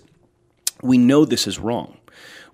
we 0.86 0.98
know 0.98 1.26
this 1.26 1.48
is 1.48 1.60
wrong. 1.60 1.98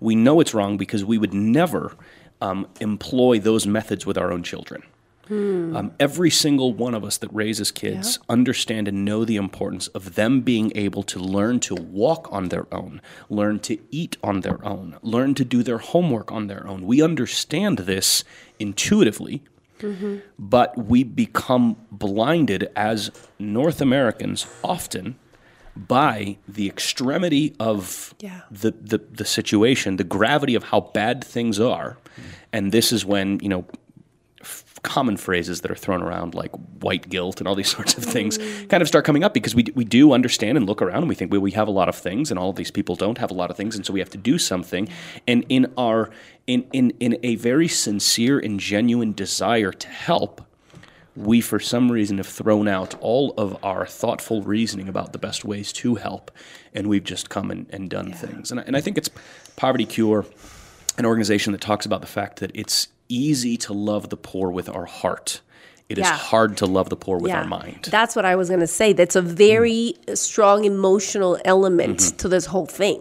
We 0.00 0.14
know 0.16 0.40
it's 0.40 0.54
wrong 0.54 0.76
because 0.76 1.04
we 1.04 1.18
would 1.18 1.34
never 1.34 1.96
um, 2.40 2.66
employ 2.80 3.38
those 3.38 3.66
methods 3.66 4.04
with 4.06 4.18
our 4.18 4.32
own 4.32 4.42
children. 4.42 4.82
Um, 5.76 5.92
every 6.00 6.30
single 6.30 6.74
one 6.74 6.94
of 6.94 7.04
us 7.04 7.16
that 7.18 7.32
raises 7.32 7.70
kids 7.70 8.18
understand 8.28 8.88
and 8.88 9.04
know 9.04 9.24
the 9.24 9.36
importance 9.36 9.86
of 9.88 10.14
them 10.16 10.40
being 10.42 10.72
able 10.74 11.02
to 11.04 11.18
learn 11.20 11.60
to 11.60 11.74
walk 11.74 12.28
on 12.32 12.48
their 12.48 12.66
own, 12.74 13.00
learn 13.30 13.60
to 13.60 13.78
eat 13.90 14.16
on 14.22 14.40
their 14.40 14.62
own, 14.66 14.96
learn 15.00 15.34
to 15.36 15.44
do 15.44 15.62
their 15.62 15.78
homework 15.78 16.30
on 16.32 16.48
their 16.48 16.66
own. 16.66 16.84
We 16.84 17.00
understand 17.00 17.78
this 17.78 18.24
intuitively, 18.58 19.42
but 20.38 20.76
we 20.76 21.02
become 21.04 21.76
blinded 21.90 22.70
as 22.76 23.10
North 23.38 23.80
Americans 23.80 24.46
often 24.62 25.16
by 25.76 26.36
the 26.46 26.66
extremity 26.68 27.54
of 27.58 28.14
Yeah. 28.20 28.42
the, 28.50 28.72
the, 28.72 28.98
the 28.98 29.24
situation, 29.24 29.96
the 29.96 30.04
gravity 30.04 30.54
of 30.54 30.64
how 30.64 30.80
bad 30.80 31.24
things 31.24 31.58
are. 31.58 31.96
And 32.52 32.72
this 32.72 32.92
is 32.92 33.04
when, 33.06 33.40
you 33.40 33.48
know, 33.48 33.64
f- 34.42 34.64
common 34.82 35.16
phrases 35.16 35.60
that 35.62 35.70
are 35.70 35.76
thrown 35.76 36.02
around 36.02 36.34
like 36.34 36.50
white 36.82 37.08
guilt 37.08 37.40
and 37.40 37.48
all 37.48 37.54
these 37.54 37.70
sorts 37.76 37.96
of 37.96 38.04
things 38.04 38.36
mm. 38.36 38.68
kind 38.68 38.82
of 38.82 38.88
start 38.88 39.04
coming 39.04 39.24
up 39.24 39.32
because 39.32 39.54
we, 39.54 39.62
d- 39.62 39.72
we 39.74 39.84
do 39.84 40.12
understand 40.12 40.58
and 40.58 40.66
look 40.66 40.82
around 40.82 40.98
and 40.98 41.08
we 41.08 41.14
think 41.14 41.32
well, 41.32 41.40
we 41.40 41.52
have 41.52 41.68
a 41.68 41.72
lot 41.72 41.88
of 41.88 41.94
things 41.94 42.30
and 42.30 42.38
all 42.38 42.50
of 42.50 42.56
these 42.56 42.70
people 42.70 42.94
don't 42.96 43.18
have 43.18 43.30
a 43.30 43.34
lot 43.34 43.50
of 43.50 43.56
things 43.56 43.76
and 43.76 43.86
so 43.86 43.92
we 43.92 44.00
have 44.00 44.10
to 44.10 44.18
do 44.18 44.38
something 44.38 44.88
and 45.26 45.46
in 45.48 45.72
our 45.78 46.10
in, 46.46 46.66
in, 46.72 46.90
in 46.98 47.16
a 47.22 47.36
very 47.36 47.68
sincere 47.68 48.38
and 48.38 48.58
genuine 48.58 49.12
desire 49.12 49.70
to 49.72 49.88
help 49.88 50.42
we 51.14 51.40
for 51.40 51.60
some 51.60 51.92
reason 51.92 52.16
have 52.16 52.26
thrown 52.26 52.68
out 52.68 52.94
all 53.00 53.34
of 53.36 53.62
our 53.64 53.86
thoughtful 53.86 54.42
reasoning 54.42 54.88
about 54.88 55.12
the 55.12 55.18
best 55.18 55.44
ways 55.44 55.72
to 55.72 55.96
help 55.96 56.30
and 56.74 56.86
we've 56.86 57.04
just 57.04 57.28
come 57.28 57.50
and, 57.50 57.66
and 57.70 57.90
done 57.90 58.12
things. 58.12 58.50
And 58.50 58.60
I, 58.60 58.62
and 58.64 58.76
I 58.76 58.80
think 58.80 58.96
it's 58.96 59.10
PovertyCure 59.56 60.26
an 60.98 61.06
organization 61.06 61.52
that 61.52 61.60
talks 61.60 61.86
about 61.86 62.00
the 62.00 62.06
fact 62.06 62.40
that 62.40 62.50
it's 62.54 62.88
easy 63.08 63.56
to 63.58 63.72
love 63.72 64.08
the 64.08 64.16
poor 64.16 64.50
with 64.50 64.68
our 64.68 64.86
heart 64.86 65.40
It 65.92 65.98
is 65.98 66.02
Yeah. 66.06 66.16
hard 66.16 66.56
to 66.60 66.66
love 66.66 66.88
the 66.88 66.96
poor 66.96 67.16
with 67.18 67.32
our 67.32 67.46
mind 67.46 67.88
That's 67.90 68.14
what 68.16 68.24
I 68.24 68.34
was 68.40 68.48
going 68.48 68.60
to 68.68 68.74
say. 68.80 68.92
That's 68.92 69.16
a 69.16 69.22
very 69.22 69.94
strong 70.14 70.64
emotional 70.64 71.32
element 71.44 71.98
Mm-hmm. 72.00 72.16
to 72.22 72.26
this 72.34 72.46
whole 72.46 72.66
thing. 72.66 72.98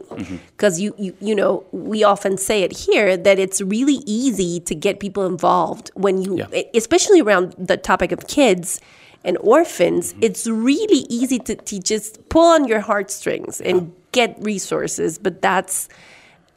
Because 0.55 0.79
you, 0.83 0.93
you, 0.98 1.12
you 1.19 1.36
know, 1.39 1.63
we 1.71 2.03
often 2.03 2.38
say 2.38 2.57
it 2.63 2.74
here 2.86 3.15
that 3.27 3.38
it's 3.39 3.60
really 3.62 4.00
easy 4.05 4.60
to 4.69 4.74
get 4.75 5.00
people 5.00 5.25
involved 5.25 5.89
when 5.95 6.15
you, 6.21 6.31
Yeah. 6.38 6.62
especially 6.81 7.21
around 7.21 7.55
the 7.57 7.77
topic 7.77 8.12
of 8.12 8.19
kids 8.27 8.79
and 9.24 9.38
orphans. 9.55 10.03
Mm-hmm. 10.13 10.24
It's 10.27 10.43
really 10.48 11.05
easy 11.10 11.39
to, 11.48 11.55
to 11.55 11.79
just 11.79 12.27
pull 12.29 12.48
on 12.55 12.67
your 12.67 12.81
heartstrings 12.81 13.62
and 13.62 13.93
get 14.12 14.36
resources, 14.41 15.17
but 15.25 15.41
that's 15.41 15.88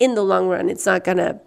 in 0.01 0.15
the 0.15 0.23
long 0.33 0.49
run, 0.49 0.69
it's 0.69 0.87
not 0.87 1.05
going 1.05 1.19
to 1.19 1.39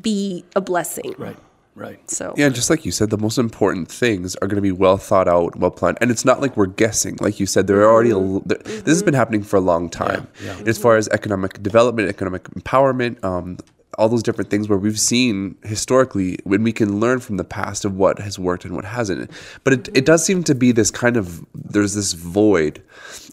be 0.00 0.44
a 0.54 0.60
blessing. 0.60 1.12
Mm-hmm. 1.12 1.22
right 1.22 1.36
right 1.74 2.10
So 2.10 2.34
Yeah, 2.36 2.48
just 2.48 2.70
like 2.70 2.84
you 2.84 2.92
said, 2.92 3.10
the 3.10 3.18
most 3.18 3.38
important 3.38 3.90
things 3.90 4.36
are 4.36 4.46
going 4.46 4.56
to 4.56 4.62
be 4.62 4.72
well 4.72 4.96
thought 4.98 5.28
out, 5.28 5.56
well 5.56 5.70
planned, 5.70 5.98
and 6.00 6.10
it's 6.10 6.24
not 6.24 6.40
like 6.40 6.56
we're 6.56 6.66
guessing. 6.66 7.16
Like 7.20 7.40
you 7.40 7.46
said, 7.46 7.66
there 7.66 7.80
are 7.80 7.90
already 7.90 8.10
a, 8.10 8.18
l- 8.18 8.42
there, 8.44 8.58
this 8.58 8.86
has 8.86 9.02
been 9.02 9.14
happening 9.14 9.42
for 9.42 9.56
a 9.56 9.60
long 9.60 9.88
time. 9.88 10.28
As 10.66 10.78
far 10.78 10.96
as 10.96 11.08
economic 11.08 11.62
development, 11.62 12.08
economic 12.08 12.44
empowerment, 12.50 13.22
um, 13.24 13.58
all 13.98 14.08
those 14.08 14.22
different 14.22 14.50
things 14.50 14.68
where 14.68 14.78
we've 14.78 14.98
seen 14.98 15.54
historically 15.64 16.38
when 16.44 16.62
we 16.62 16.72
can 16.72 16.98
learn 16.98 17.20
from 17.20 17.36
the 17.36 17.44
past 17.44 17.84
of 17.84 17.94
what 17.94 18.18
has 18.18 18.38
worked 18.38 18.64
and 18.64 18.74
what 18.74 18.86
hasn't. 18.86 19.30
But 19.64 19.72
it, 19.74 19.88
it 19.94 20.06
does 20.06 20.24
seem 20.24 20.42
to 20.44 20.54
be 20.54 20.72
this 20.72 20.90
kind 20.90 21.16
of 21.16 21.44
there's 21.54 21.94
this 21.94 22.14
void 22.14 22.82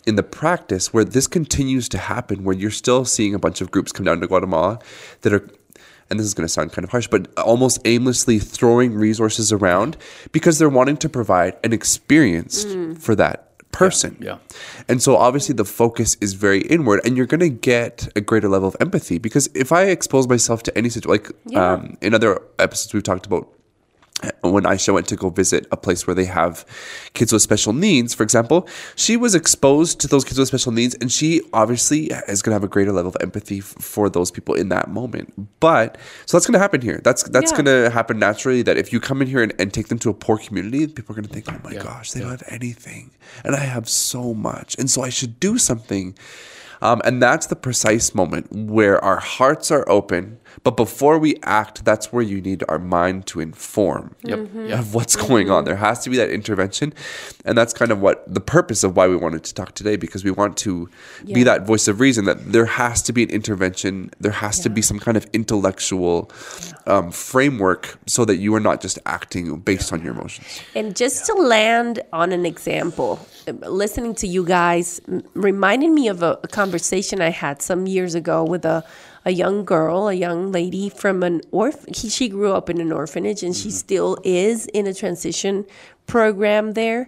in 0.06 0.16
the 0.16 0.24
practice 0.24 0.94
where 0.94 1.06
this 1.06 1.28
continues 1.28 1.88
to 1.90 1.98
happen, 1.98 2.44
where 2.44 2.56
you're 2.56 2.72
still 2.72 3.06
seeing 3.06 3.34
a 3.34 3.40
bunch 3.40 3.62
of 3.62 3.72
groups 3.72 3.92
come 3.92 4.06
down 4.06 4.20
to 4.22 4.28
Guatemala 4.28 4.80
that 5.22 5.34
are 5.34 5.48
and 6.10 6.20
this 6.20 6.26
is 6.26 6.34
going 6.34 6.46
to 6.46 6.52
sound 6.52 6.74
kind 6.74 6.84
of 6.84 6.92
harsh, 6.92 7.08
but 7.08 7.28
almost 7.38 7.80
aimlessly 7.86 8.40
throwing 8.40 8.94
resources 8.96 9.52
around 9.52 9.98
because 10.32 10.60
they're 10.60 10.70
wanting 10.70 10.98
to 10.98 11.10
provide 11.10 11.58
an 11.64 11.74
experience 11.74 12.66
for 13.00 13.16
that 13.16 13.46
person. 13.72 14.18
yeah. 14.20 14.38
And 14.88 15.02
so 15.02 15.16
obviously 15.16 15.54
the 15.54 15.66
focus 15.66 16.18
is 16.20 16.34
very 16.34 16.62
inward 16.62 17.02
and 17.06 17.16
you're 17.16 17.28
going 17.28 17.40
to 17.42 17.50
get 17.50 18.10
a 18.16 18.22
greater 18.22 18.50
level 18.50 18.68
of 18.68 18.76
empathy 18.80 19.20
because 19.20 19.48
if 19.54 19.72
I 19.72 19.84
expose 19.84 20.28
myself 20.28 20.64
to 20.64 20.78
any 20.78 20.90
situation, 20.90 21.12
like 21.12 21.56
um, 21.56 21.98
in 22.02 22.14
other 22.14 22.42
episodes 22.58 22.94
we've 22.94 23.04
talked 23.04 23.26
about 23.26 23.48
when 24.42 24.64
Aisha 24.64 24.94
went 24.94 25.08
to 25.08 25.16
go 25.16 25.30
visit 25.30 25.66
a 25.72 25.78
place 25.78 26.06
where 26.06 26.14
they 26.14 26.26
have 26.26 26.66
kids 27.14 27.32
with 27.32 27.42
special 27.42 27.72
needs, 27.74 28.14
for 28.14 28.24
example, 28.24 28.68
she 28.96 29.16
was 29.16 29.34
exposed 29.36 30.00
to 30.02 30.08
those 30.08 30.24
kids 30.26 30.38
with 30.38 30.48
special 30.48 30.72
needs, 30.72 30.96
and 30.96 31.12
she 31.12 31.42
obviously 31.54 32.08
is 32.28 32.42
going 32.42 32.52
to 32.52 32.56
have 32.56 32.64
a 32.64 32.68
greater 32.68 32.92
level 32.92 33.10
of 33.10 33.18
empathy 33.22 33.60
f- 33.60 33.66
for 33.80 34.10
those 34.10 34.30
people 34.32 34.56
in 34.56 34.70
that 34.70 34.90
moment. 34.90 35.34
But 35.60 35.98
so 36.26 36.38
that's 36.38 36.46
going 36.46 36.54
to 36.54 36.60
happen 36.60 36.82
here. 36.82 37.00
That's 37.04 37.24
that's 37.24 37.52
Yeah. 37.52 37.58
going 37.62 37.66
to 37.84 37.90
happen 37.92 38.20
naturally. 38.20 38.62
That 38.62 38.78
if 38.78 38.92
you 38.92 39.00
come 39.00 39.22
in 39.22 39.28
here 39.28 39.42
and, 39.42 39.54
and 39.60 39.74
take 39.74 39.88
them 39.88 40.00
to 40.00 40.10
a 40.10 40.14
poor 40.14 40.38
community, 40.38 40.88
people 40.88 41.14
are 41.14 41.22
going 41.22 41.28
to 41.28 41.34
think, 41.34 41.46
"Oh 41.50 41.60
my 41.64 41.76
gosh, 41.76 42.12
they 42.12 42.20
don't 42.20 42.32
have 42.32 42.44
anything, 42.48 43.12
and 43.46 43.56
I 43.56 43.60
have 43.60 43.88
so 43.88 44.34
much, 44.34 44.76
and 44.78 44.90
so 44.90 45.02
I 45.02 45.10
should 45.10 45.40
do 45.40 45.58
something." 45.58 46.16
Um, 46.82 47.02
and 47.04 47.22
that's 47.22 47.48
the 47.48 47.58
precise 47.58 48.16
moment 48.16 48.52
where 48.54 49.04
our 49.04 49.18
hearts 49.20 49.70
are 49.70 49.84
open. 49.90 50.39
But 50.64 50.78
before 50.78 51.18
we 51.18 51.38
act, 51.44 51.86
that's 51.86 52.12
where 52.12 52.24
you 52.24 52.42
need 52.42 52.64
our 52.68 52.80
mind 52.80 53.26
to 53.28 53.40
inform 53.40 54.16
of 54.28 54.94
what's 54.94 55.16
going 55.16 55.50
on. 55.50 55.66
There 55.66 55.76
has 55.76 56.04
to 56.04 56.10
be 56.10 56.18
that 56.18 56.30
intervention. 56.30 56.94
And 57.46 57.58
that's 57.58 57.74
kind 57.74 57.92
of 57.92 58.02
what 58.02 58.32
the 58.32 58.42
purpose 58.42 58.84
of 58.84 58.96
why 58.96 59.08
we 59.08 59.16
wanted 59.16 59.44
to 59.46 59.54
talk 59.54 59.74
today, 59.74 59.96
because 59.96 60.24
we 60.24 60.32
want 60.32 60.58
to 60.58 60.90
be 61.26 61.44
that 61.44 61.66
voice 61.66 61.88
of 61.88 62.00
reason 62.00 62.26
that 62.26 62.52
there 62.52 62.66
has 62.66 63.02
to 63.04 63.14
be 63.14 63.24
an 63.24 63.30
intervention. 63.30 64.12
There 64.20 64.32
has 64.32 64.60
to 64.62 64.70
be 64.70 64.82
some 64.82 65.00
kind 65.00 65.18
of 65.18 65.26
intellectual 65.34 66.32
um, 66.86 67.12
framework 67.12 67.98
so 68.06 68.26
that 68.26 68.38
you 68.38 68.54
are 68.56 68.60
not 68.60 68.82
just 68.82 69.00
acting 69.06 69.58
based 69.60 69.94
on 69.94 70.04
your 70.04 70.14
emotions. 70.14 70.62
And 70.76 70.96
just 70.96 71.26
to 71.28 71.34
land 71.34 72.02
on 72.12 72.32
an 72.32 72.46
example, 72.46 73.26
listening 73.48 74.16
to 74.16 74.28
you 74.28 74.44
guys 74.44 75.02
reminded 75.34 75.92
me 75.92 76.08
of 76.08 76.22
a, 76.22 76.40
a 76.44 76.48
conversation 76.48 77.22
I 77.22 77.30
had 77.30 77.62
some 77.62 77.88
years 77.88 78.16
ago 78.16 78.44
with 78.44 78.66
a, 78.66 78.84
a 79.26 79.32
young 79.32 79.66
girl, 79.66 80.08
a 80.08 80.14
young 80.14 80.52
lady 80.52 80.90
from 80.90 81.24
an 81.24 81.42
orph. 81.52 81.86
He, 81.96 82.10
she 82.10 82.30
grew 82.30 82.54
up 82.54 82.70
in 82.70 82.80
an 82.80 82.92
orphanage, 82.92 83.44
and 83.44 83.56
she 83.56 83.70
mm-hmm. 83.70 83.78
still 83.78 84.18
is 84.24 84.68
in 84.68 84.88
a 84.88 84.94
transition 84.94 85.66
program 86.08 86.74
there. 86.74 87.08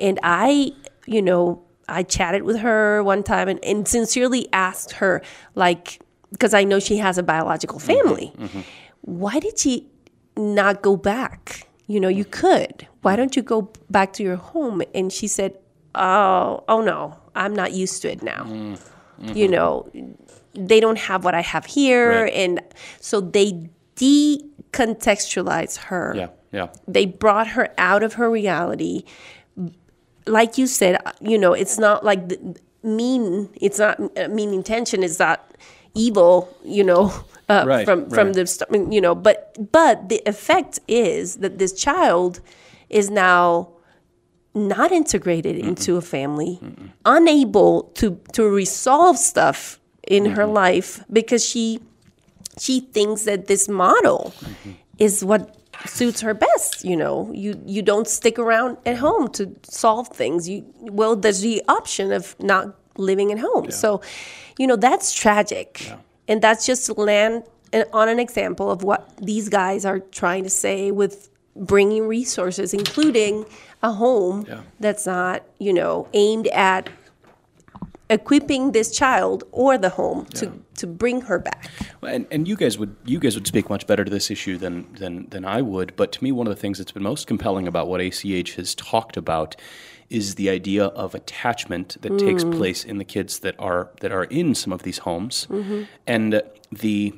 And 0.00 0.18
I, 0.22 0.72
you 1.06 1.22
know, 1.22 1.62
I 1.88 2.02
chatted 2.02 2.42
with 2.42 2.58
her 2.58 3.02
one 3.02 3.22
time 3.22 3.48
and, 3.48 3.62
and 3.64 3.86
sincerely 3.86 4.48
asked 4.52 4.92
her, 4.92 5.22
like, 5.54 6.00
because 6.30 6.54
I 6.54 6.64
know 6.64 6.80
she 6.80 6.96
has 6.98 7.18
a 7.18 7.22
biological 7.22 7.78
mm-hmm. 7.78 7.86
family. 7.86 8.32
Mm-hmm. 8.36 8.60
Why 9.02 9.38
did 9.40 9.58
she 9.58 9.88
not 10.36 10.82
go 10.82 10.96
back? 10.96 11.66
You 11.86 12.00
know, 12.00 12.08
you 12.08 12.24
could. 12.24 12.86
Why 13.02 13.16
don't 13.16 13.36
you 13.36 13.42
go 13.42 13.70
back 13.90 14.12
to 14.14 14.22
your 14.22 14.36
home? 14.36 14.82
And 14.94 15.12
she 15.12 15.26
said, 15.26 15.58
Oh, 15.94 16.64
oh 16.68 16.80
no, 16.80 17.18
I'm 17.34 17.54
not 17.54 17.72
used 17.72 18.00
to 18.02 18.10
it 18.10 18.22
now. 18.22 18.46
You 19.22 19.46
know, 19.46 19.88
they 20.54 20.80
don't 20.80 20.98
have 20.98 21.24
what 21.24 21.34
I 21.34 21.40
have 21.40 21.66
here. 21.66 22.24
Right. 22.24 22.32
And 22.32 22.60
so 23.00 23.20
they 23.20 23.70
decontextualize 23.96 25.76
her 25.78 26.14
Yeah, 26.16 26.28
yeah. 26.52 26.68
they 26.88 27.06
brought 27.06 27.48
her 27.48 27.72
out 27.78 28.02
of 28.02 28.14
her 28.14 28.30
reality 28.30 29.04
like 30.26 30.58
you 30.58 30.66
said 30.66 30.98
you 31.20 31.38
know 31.38 31.52
it's 31.52 31.78
not 31.78 32.04
like 32.04 32.28
the, 32.28 32.56
mean 32.82 33.48
it's 33.60 33.78
not 33.78 34.00
uh, 34.18 34.28
mean 34.28 34.52
intention 34.52 35.02
it's 35.02 35.18
not 35.18 35.54
evil 35.94 36.48
you 36.64 36.84
know 36.84 37.12
uh, 37.48 37.64
Right, 37.66 37.84
from 37.84 38.08
from 38.08 38.28
right. 38.32 38.34
the 38.34 38.88
you 38.90 39.00
know 39.00 39.14
but 39.14 39.56
but 39.72 40.08
the 40.08 40.22
effect 40.26 40.80
is 40.88 41.36
that 41.36 41.58
this 41.58 41.72
child 41.72 42.40
is 42.88 43.10
now 43.10 43.68
not 44.54 44.92
integrated 44.92 45.56
into 45.56 45.96
a 45.96 46.02
family 46.02 46.60
unable 47.04 47.84
to 47.94 48.20
to 48.32 48.48
resolve 48.48 49.16
stuff 49.18 49.80
in 50.08 50.26
her 50.26 50.44
mm-hmm. 50.44 50.52
life 50.52 51.04
because 51.12 51.44
she 51.44 51.80
she 52.58 52.80
thinks 52.80 53.24
that 53.24 53.46
this 53.46 53.68
model 53.68 54.34
mm-hmm. 54.40 54.72
is 54.98 55.24
what 55.24 55.56
suits 55.86 56.20
her 56.20 56.34
best 56.34 56.84
you 56.84 56.96
know. 56.96 57.30
You 57.32 57.60
you 57.66 57.82
don't 57.82 58.08
stick 58.08 58.38
around 58.38 58.78
at 58.84 58.96
home 58.96 59.28
to 59.32 59.54
solve 59.62 60.08
things. 60.08 60.48
You 60.48 60.64
well 60.80 61.16
there's 61.16 61.40
the 61.40 61.62
option 61.68 62.12
of 62.12 62.36
not 62.40 62.76
living 62.96 63.32
at 63.32 63.38
home. 63.38 63.70
So 63.70 64.00
you 64.58 64.66
know 64.66 64.76
that's 64.76 65.12
tragic. 65.12 65.92
And 66.28 66.40
that's 66.40 66.64
just 66.66 66.88
land 66.96 67.44
on 67.92 68.08
an 68.08 68.18
example 68.18 68.70
of 68.70 68.82
what 68.82 69.16
these 69.16 69.48
guys 69.48 69.84
are 69.84 69.98
trying 69.98 70.44
to 70.44 70.50
say 70.50 70.90
with 70.90 71.30
bringing 71.54 72.06
resources 72.06 72.72
including 72.72 73.44
a 73.82 73.92
home 73.92 74.46
that's 74.80 75.06
not 75.06 75.42
you 75.58 75.72
know 75.72 76.08
aimed 76.14 76.46
at 76.48 76.88
equipping 78.10 78.72
this 78.72 78.90
child 78.96 79.44
or 79.52 79.78
the 79.78 79.88
home 79.90 80.26
to 80.34 80.52
to 80.76 80.86
bring 80.86 81.22
her 81.22 81.38
back. 81.38 81.70
And, 82.02 82.26
and 82.30 82.48
you 82.48 82.56
guys 82.56 82.78
would 82.78 82.94
you 83.04 83.18
guys 83.18 83.34
would 83.34 83.46
speak 83.46 83.70
much 83.70 83.86
better 83.86 84.04
to 84.04 84.10
this 84.10 84.30
issue 84.30 84.56
than 84.58 84.92
than 84.94 85.28
than 85.30 85.44
I 85.44 85.62
would. 85.62 85.94
But 85.96 86.12
to 86.12 86.24
me, 86.24 86.32
one 86.32 86.46
of 86.46 86.54
the 86.54 86.60
things 86.60 86.78
that's 86.78 86.92
been 86.92 87.02
most 87.02 87.26
compelling 87.26 87.66
about 87.66 87.88
what 87.88 88.00
ACH 88.00 88.54
has 88.54 88.74
talked 88.74 89.16
about 89.16 89.56
is 90.10 90.34
the 90.34 90.50
idea 90.50 90.86
of 90.86 91.14
attachment 91.14 91.96
that 92.02 92.18
takes 92.18 92.44
mm. 92.44 92.54
place 92.54 92.84
in 92.84 92.98
the 92.98 93.04
kids 93.04 93.38
that 93.40 93.54
are 93.58 93.90
that 94.00 94.12
are 94.12 94.24
in 94.24 94.54
some 94.54 94.72
of 94.72 94.82
these 94.82 94.98
homes, 94.98 95.46
mm-hmm. 95.50 95.84
and 96.06 96.42
the 96.70 97.14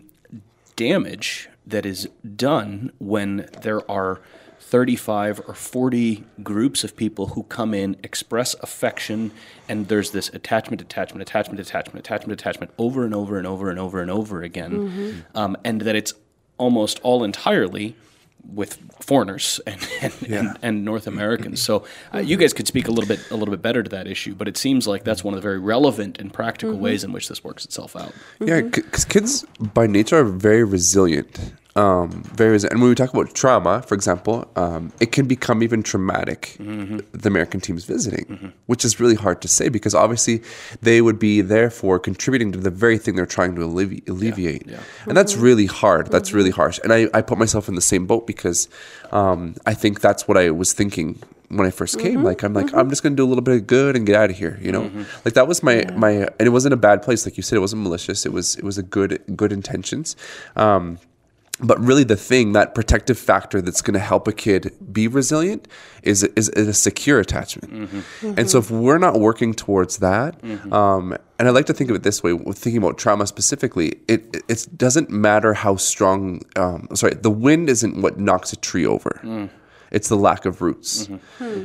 damage 0.76 1.48
that 1.66 1.86
is 1.86 2.08
done 2.36 2.92
when 2.98 3.48
there 3.62 3.88
are 3.90 4.20
35 4.66 5.42
or 5.46 5.54
40 5.54 6.24
groups 6.42 6.84
of 6.84 6.96
people 6.96 7.28
who 7.28 7.42
come 7.44 7.74
in, 7.74 7.96
express 8.02 8.54
affection, 8.60 9.30
and 9.68 9.88
there's 9.88 10.10
this 10.12 10.30
attachment, 10.30 10.80
attachment, 10.80 11.22
attachment, 11.22 11.60
attachment, 11.60 11.98
attachment, 11.98 12.40
attachment 12.40 12.70
over 12.78 13.04
and 13.04 13.14
over 13.14 13.36
and 13.36 13.46
over 13.46 13.70
and 13.70 13.78
over 13.78 14.00
and 14.00 14.10
over 14.10 14.42
again. 14.42 15.24
Um, 15.34 15.56
and 15.64 15.82
that 15.82 15.94
it's 15.94 16.14
almost 16.56 16.98
all 17.02 17.24
entirely 17.24 17.94
with 18.52 18.78
foreigners 19.00 19.60
and, 19.66 19.88
and, 20.00 20.14
and, 20.28 20.58
and 20.62 20.84
North 20.84 21.06
Americans. 21.06 21.62
So 21.62 21.84
uh, 22.12 22.18
you 22.18 22.36
guys 22.36 22.52
could 22.52 22.66
speak 22.66 22.88
a 22.88 22.90
little 22.90 23.08
bit 23.08 23.20
a 23.30 23.36
little 23.36 23.52
bit 23.52 23.62
better 23.62 23.82
to 23.82 23.90
that 23.90 24.06
issue, 24.06 24.34
but 24.34 24.48
it 24.48 24.56
seems 24.56 24.86
like 24.86 25.04
that's 25.04 25.22
one 25.22 25.34
of 25.34 25.38
the 25.38 25.42
very 25.42 25.58
relevant 25.58 26.18
and 26.18 26.32
practical 26.32 26.76
ways 26.76 27.04
in 27.04 27.12
which 27.12 27.28
this 27.28 27.44
works 27.44 27.64
itself 27.64 27.96
out. 27.96 28.12
Yeah, 28.40 28.62
because 28.62 29.04
kids 29.04 29.44
by 29.60 29.86
nature 29.86 30.18
are 30.18 30.24
very 30.24 30.64
resilient. 30.64 31.52
Um, 31.76 32.22
very 32.36 32.52
resilient. 32.52 32.74
And 32.74 32.80
when 32.82 32.88
we 32.88 32.94
talk 32.94 33.12
about 33.12 33.34
trauma, 33.34 33.82
for 33.82 33.96
example, 33.96 34.48
um, 34.54 34.92
it 35.00 35.10
can 35.10 35.26
become 35.26 35.60
even 35.60 35.82
traumatic. 35.82 36.54
The 37.12 37.26
American 37.28 37.60
team's 37.60 37.84
visiting, 37.84 38.52
which 38.66 38.84
is 38.84 39.00
really 39.00 39.16
hard 39.16 39.42
to 39.42 39.48
say 39.48 39.68
because 39.68 39.92
obviously 39.92 40.40
they 40.82 41.02
would 41.02 41.18
be 41.18 41.40
therefore 41.40 41.98
contributing 41.98 42.52
to 42.52 42.58
the 42.60 42.70
very 42.70 42.96
thing 42.96 43.16
they're 43.16 43.26
trying 43.26 43.56
to 43.56 43.62
allevi- 43.62 44.08
alleviate, 44.08 44.68
and 45.08 45.16
that's 45.16 45.34
really 45.36 45.66
hard. 45.66 46.12
That's 46.12 46.32
really 46.32 46.50
harsh. 46.52 46.78
And 46.84 46.92
I, 46.92 47.08
I 47.12 47.22
put 47.22 47.38
myself 47.38 47.68
in 47.68 47.74
the 47.74 47.80
same 47.80 48.06
boat 48.06 48.24
because 48.26 48.68
um, 49.10 49.56
I 49.66 49.74
think 49.74 50.00
that's 50.00 50.28
what 50.28 50.36
I 50.36 50.50
was 50.52 50.72
thinking 50.72 51.20
when 51.48 51.66
I 51.66 51.70
1st 51.70 52.00
came. 52.00 52.22
Like 52.22 52.44
I'm 52.44 52.54
like 52.54 52.72
I'm 52.72 52.88
just 52.88 53.02
gonna 53.02 53.16
do 53.16 53.24
a 53.24 53.30
little 53.32 53.42
bit 53.42 53.56
of 53.56 53.66
good 53.66 53.96
and 53.96 54.06
get 54.06 54.14
out 54.14 54.30
of 54.30 54.36
here. 54.38 54.60
You 54.62 54.70
know, 54.70 54.90
like 55.24 55.34
that 55.34 55.48
was 55.48 55.60
my 55.64 55.84
my, 55.96 56.10
and 56.10 56.40
it 56.40 56.50
wasn't 56.50 56.74
a 56.74 56.76
bad 56.76 57.02
place. 57.02 57.26
Like 57.26 57.36
you 57.36 57.42
said, 57.42 57.56
it 57.56 57.60
wasn't 57.60 57.82
malicious. 57.82 58.24
It 58.24 58.32
was 58.32 58.54
it 58.56 58.64
was 58.64 58.78
a 58.78 58.82
good 58.84 59.20
good 59.34 59.50
intentions. 59.50 60.14
Um, 60.54 60.98
but 61.60 61.78
really, 61.78 62.02
the 62.04 62.16
thing 62.16 62.52
that 62.52 62.74
protective 62.74 63.16
factor 63.18 63.62
that's 63.62 63.80
going 63.80 63.94
to 63.94 64.00
help 64.00 64.26
a 64.26 64.32
kid 64.32 64.72
be 64.92 65.06
resilient 65.06 65.68
is 66.02 66.24
is, 66.24 66.48
is 66.50 66.66
a 66.68 66.74
secure 66.74 67.20
attachment. 67.20 67.90
And 68.22 68.50
so, 68.50 68.58
if 68.58 68.70
we're 68.70 68.98
not 68.98 69.20
working 69.20 69.54
towards 69.54 69.98
that, 69.98 70.42
um, 70.72 71.16
and 71.38 71.46
I 71.48 71.50
like 71.52 71.66
to 71.66 71.72
think 71.74 71.90
of 71.90 71.96
it 71.96 72.02
this 72.02 72.22
way, 72.22 72.36
thinking 72.36 72.78
about 72.78 72.98
trauma 72.98 73.26
specifically, 73.26 74.00
it 74.08 74.26
it, 74.34 74.42
it 74.48 74.66
doesn't 74.76 75.10
matter 75.10 75.54
how 75.54 75.76
strong. 75.76 76.42
Um, 76.56 76.88
sorry, 76.94 77.14
the 77.14 77.30
wind 77.30 77.70
isn't 77.70 78.02
what 78.02 78.18
knocks 78.18 78.52
a 78.52 78.56
tree 78.56 78.84
over. 78.86 79.20
It's 79.94 80.08
the 80.08 80.16
lack 80.16 80.44
of 80.44 80.60
roots. 80.60 81.08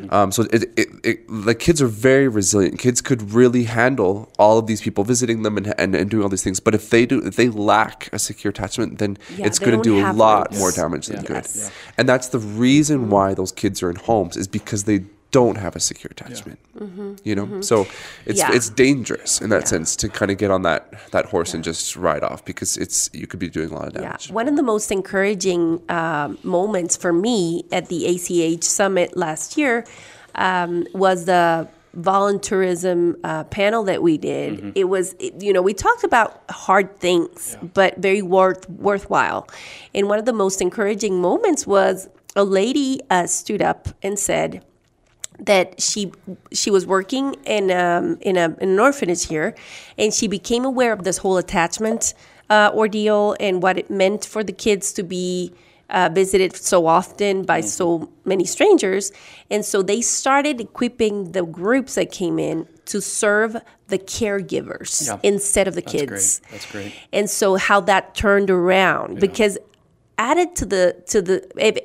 Um, 0.09 0.31
so 0.31 0.43
it, 0.53 0.63
it, 0.77 0.87
it, 1.03 1.17
the 1.27 1.55
kids 1.55 1.81
are 1.81 1.87
very 1.87 2.27
resilient. 2.27 2.79
Kids 2.79 3.01
could 3.01 3.33
really 3.33 3.63
handle 3.63 4.31
all 4.37 4.57
of 4.59 4.67
these 4.67 4.81
people 4.81 5.03
visiting 5.03 5.43
them 5.43 5.57
and, 5.57 5.73
and, 5.79 5.95
and 5.95 6.09
doing 6.09 6.23
all 6.23 6.29
these 6.29 6.43
things. 6.43 6.59
But 6.59 6.75
if 6.75 6.89
they 6.89 7.05
do, 7.05 7.25
if 7.25 7.35
they 7.35 7.49
lack 7.49 8.09
a 8.13 8.19
secure 8.19 8.51
attachment, 8.51 8.99
then 8.99 9.17
Yeah, 9.35 9.47
it's 9.47 9.59
going 9.59 9.81
to 9.81 9.89
don't 9.89 10.03
a 10.03 10.13
lot 10.13 10.49
roots. 10.51 10.59
more 10.59 10.71
damage 10.71 11.07
than 11.07 11.21
good. 11.23 11.45
Yes. 11.45 11.71
And 11.97 12.07
that's 12.07 12.27
the 12.29 12.39
reason 12.39 13.09
why 13.09 13.33
those 13.33 13.51
kids 13.51 13.81
are 13.83 13.89
in 13.89 13.95
homes 13.97 14.37
is 14.37 14.47
because 14.47 14.83
they 14.85 15.05
don't 15.31 15.57
have 15.57 15.75
a 15.75 15.79
secure 15.79 16.09
attachment. 16.11 16.59
You 17.23 17.35
know, 17.35 17.61
so 17.61 17.85
it's 18.25 18.39
Yeah. 18.39 18.51
it's 18.53 18.69
dangerous 18.69 19.41
in 19.41 19.49
that 19.49 19.67
sense 19.67 19.95
to 19.97 20.09
kind 20.09 20.31
of 20.31 20.37
get 20.37 20.49
on 20.51 20.61
that 20.63 20.91
that 21.11 21.25
horse 21.27 21.53
and 21.53 21.63
just 21.63 21.95
ride 21.95 22.23
off 22.23 22.43
because 22.45 22.77
it's 22.77 23.09
you 23.13 23.27
could 23.27 23.39
be 23.39 23.49
doing 23.49 23.69
a 23.69 23.75
lot 23.75 23.87
of 23.89 23.93
Yeah, 23.95 24.01
damage. 24.01 24.31
one 24.31 24.47
of 24.47 24.55
the 24.55 24.63
most 24.63 24.91
encouraging 24.91 25.81
um, 25.89 26.37
moments 26.43 26.95
for 26.95 27.11
me 27.13 27.63
at 27.71 27.87
the 27.89 28.05
ACH 28.11 28.63
summit 28.63 29.15
last 29.17 29.57
year 29.57 29.85
um, 30.35 30.85
was 30.93 31.25
the 31.25 31.67
volunteerism 31.97 33.15
uh, 33.23 33.43
panel 33.45 33.83
that 33.83 34.01
we 34.01 34.17
did. 34.17 34.71
It 34.75 34.85
was, 34.85 35.15
it- 35.19 35.41
you 35.41 35.51
know, 35.53 35.61
we 35.61 35.73
talked 35.73 36.03
about 36.03 36.43
hard 36.49 36.99
things, 36.99 37.57
but 37.73 37.97
very 37.97 38.21
worth 38.21 38.69
worthwhile. 38.69 39.47
And 39.93 40.07
one 40.07 40.19
of 40.19 40.25
the 40.25 40.33
most 40.33 40.61
encouraging 40.61 41.19
moments 41.21 41.65
was 41.67 42.07
a 42.35 42.43
lady 42.43 43.01
uh, 43.09 43.25
stood 43.27 43.61
up 43.61 43.89
and 44.03 44.17
said, 44.19 44.63
that 45.39 45.81
she 45.81 46.11
she 46.51 46.69
was 46.71 46.85
working 46.85 47.35
in 47.45 47.71
um, 47.71 48.17
in, 48.21 48.37
a, 48.37 48.55
in 48.59 48.69
an 48.69 48.79
orphanage 48.79 49.25
here, 49.27 49.55
and 49.97 50.13
she 50.13 50.27
became 50.27 50.65
aware 50.65 50.93
of 50.93 51.03
this 51.03 51.17
whole 51.19 51.37
attachment 51.37 52.13
uh, 52.49 52.71
ordeal 52.73 53.35
and 53.39 53.61
what 53.63 53.77
it 53.77 53.89
meant 53.89 54.25
for 54.25 54.43
the 54.43 54.51
kids 54.51 54.91
to 54.93 55.03
be 55.03 55.53
uh, 55.89 56.09
visited 56.13 56.55
so 56.55 56.85
often 56.85 57.43
by 57.43 57.61
so 57.61 58.09
many 58.25 58.45
strangers, 58.45 59.11
and 59.49 59.65
so 59.65 59.81
they 59.81 60.01
started 60.01 60.59
equipping 60.61 61.31
the 61.31 61.43
groups 61.43 61.95
that 61.95 62.11
came 62.11 62.37
in 62.37 62.67
to 62.85 63.01
serve 63.01 63.55
the 63.87 63.97
caregivers 63.97 65.07
Yeah. 65.07 65.17
instead 65.23 65.67
of 65.67 65.75
the 65.75 65.81
That's 65.81 65.91
kids. 65.93 66.39
great. 66.39 66.51
That's 66.51 66.71
great. 66.71 66.93
And 67.13 67.29
so 67.29 67.55
how 67.55 67.79
that 67.81 68.13
turned 68.15 68.49
around 68.51 69.19
because 69.19 69.57
added 70.19 70.53
to 70.53 70.65
the 70.65 71.01
to 71.07 71.21
the 71.21 71.35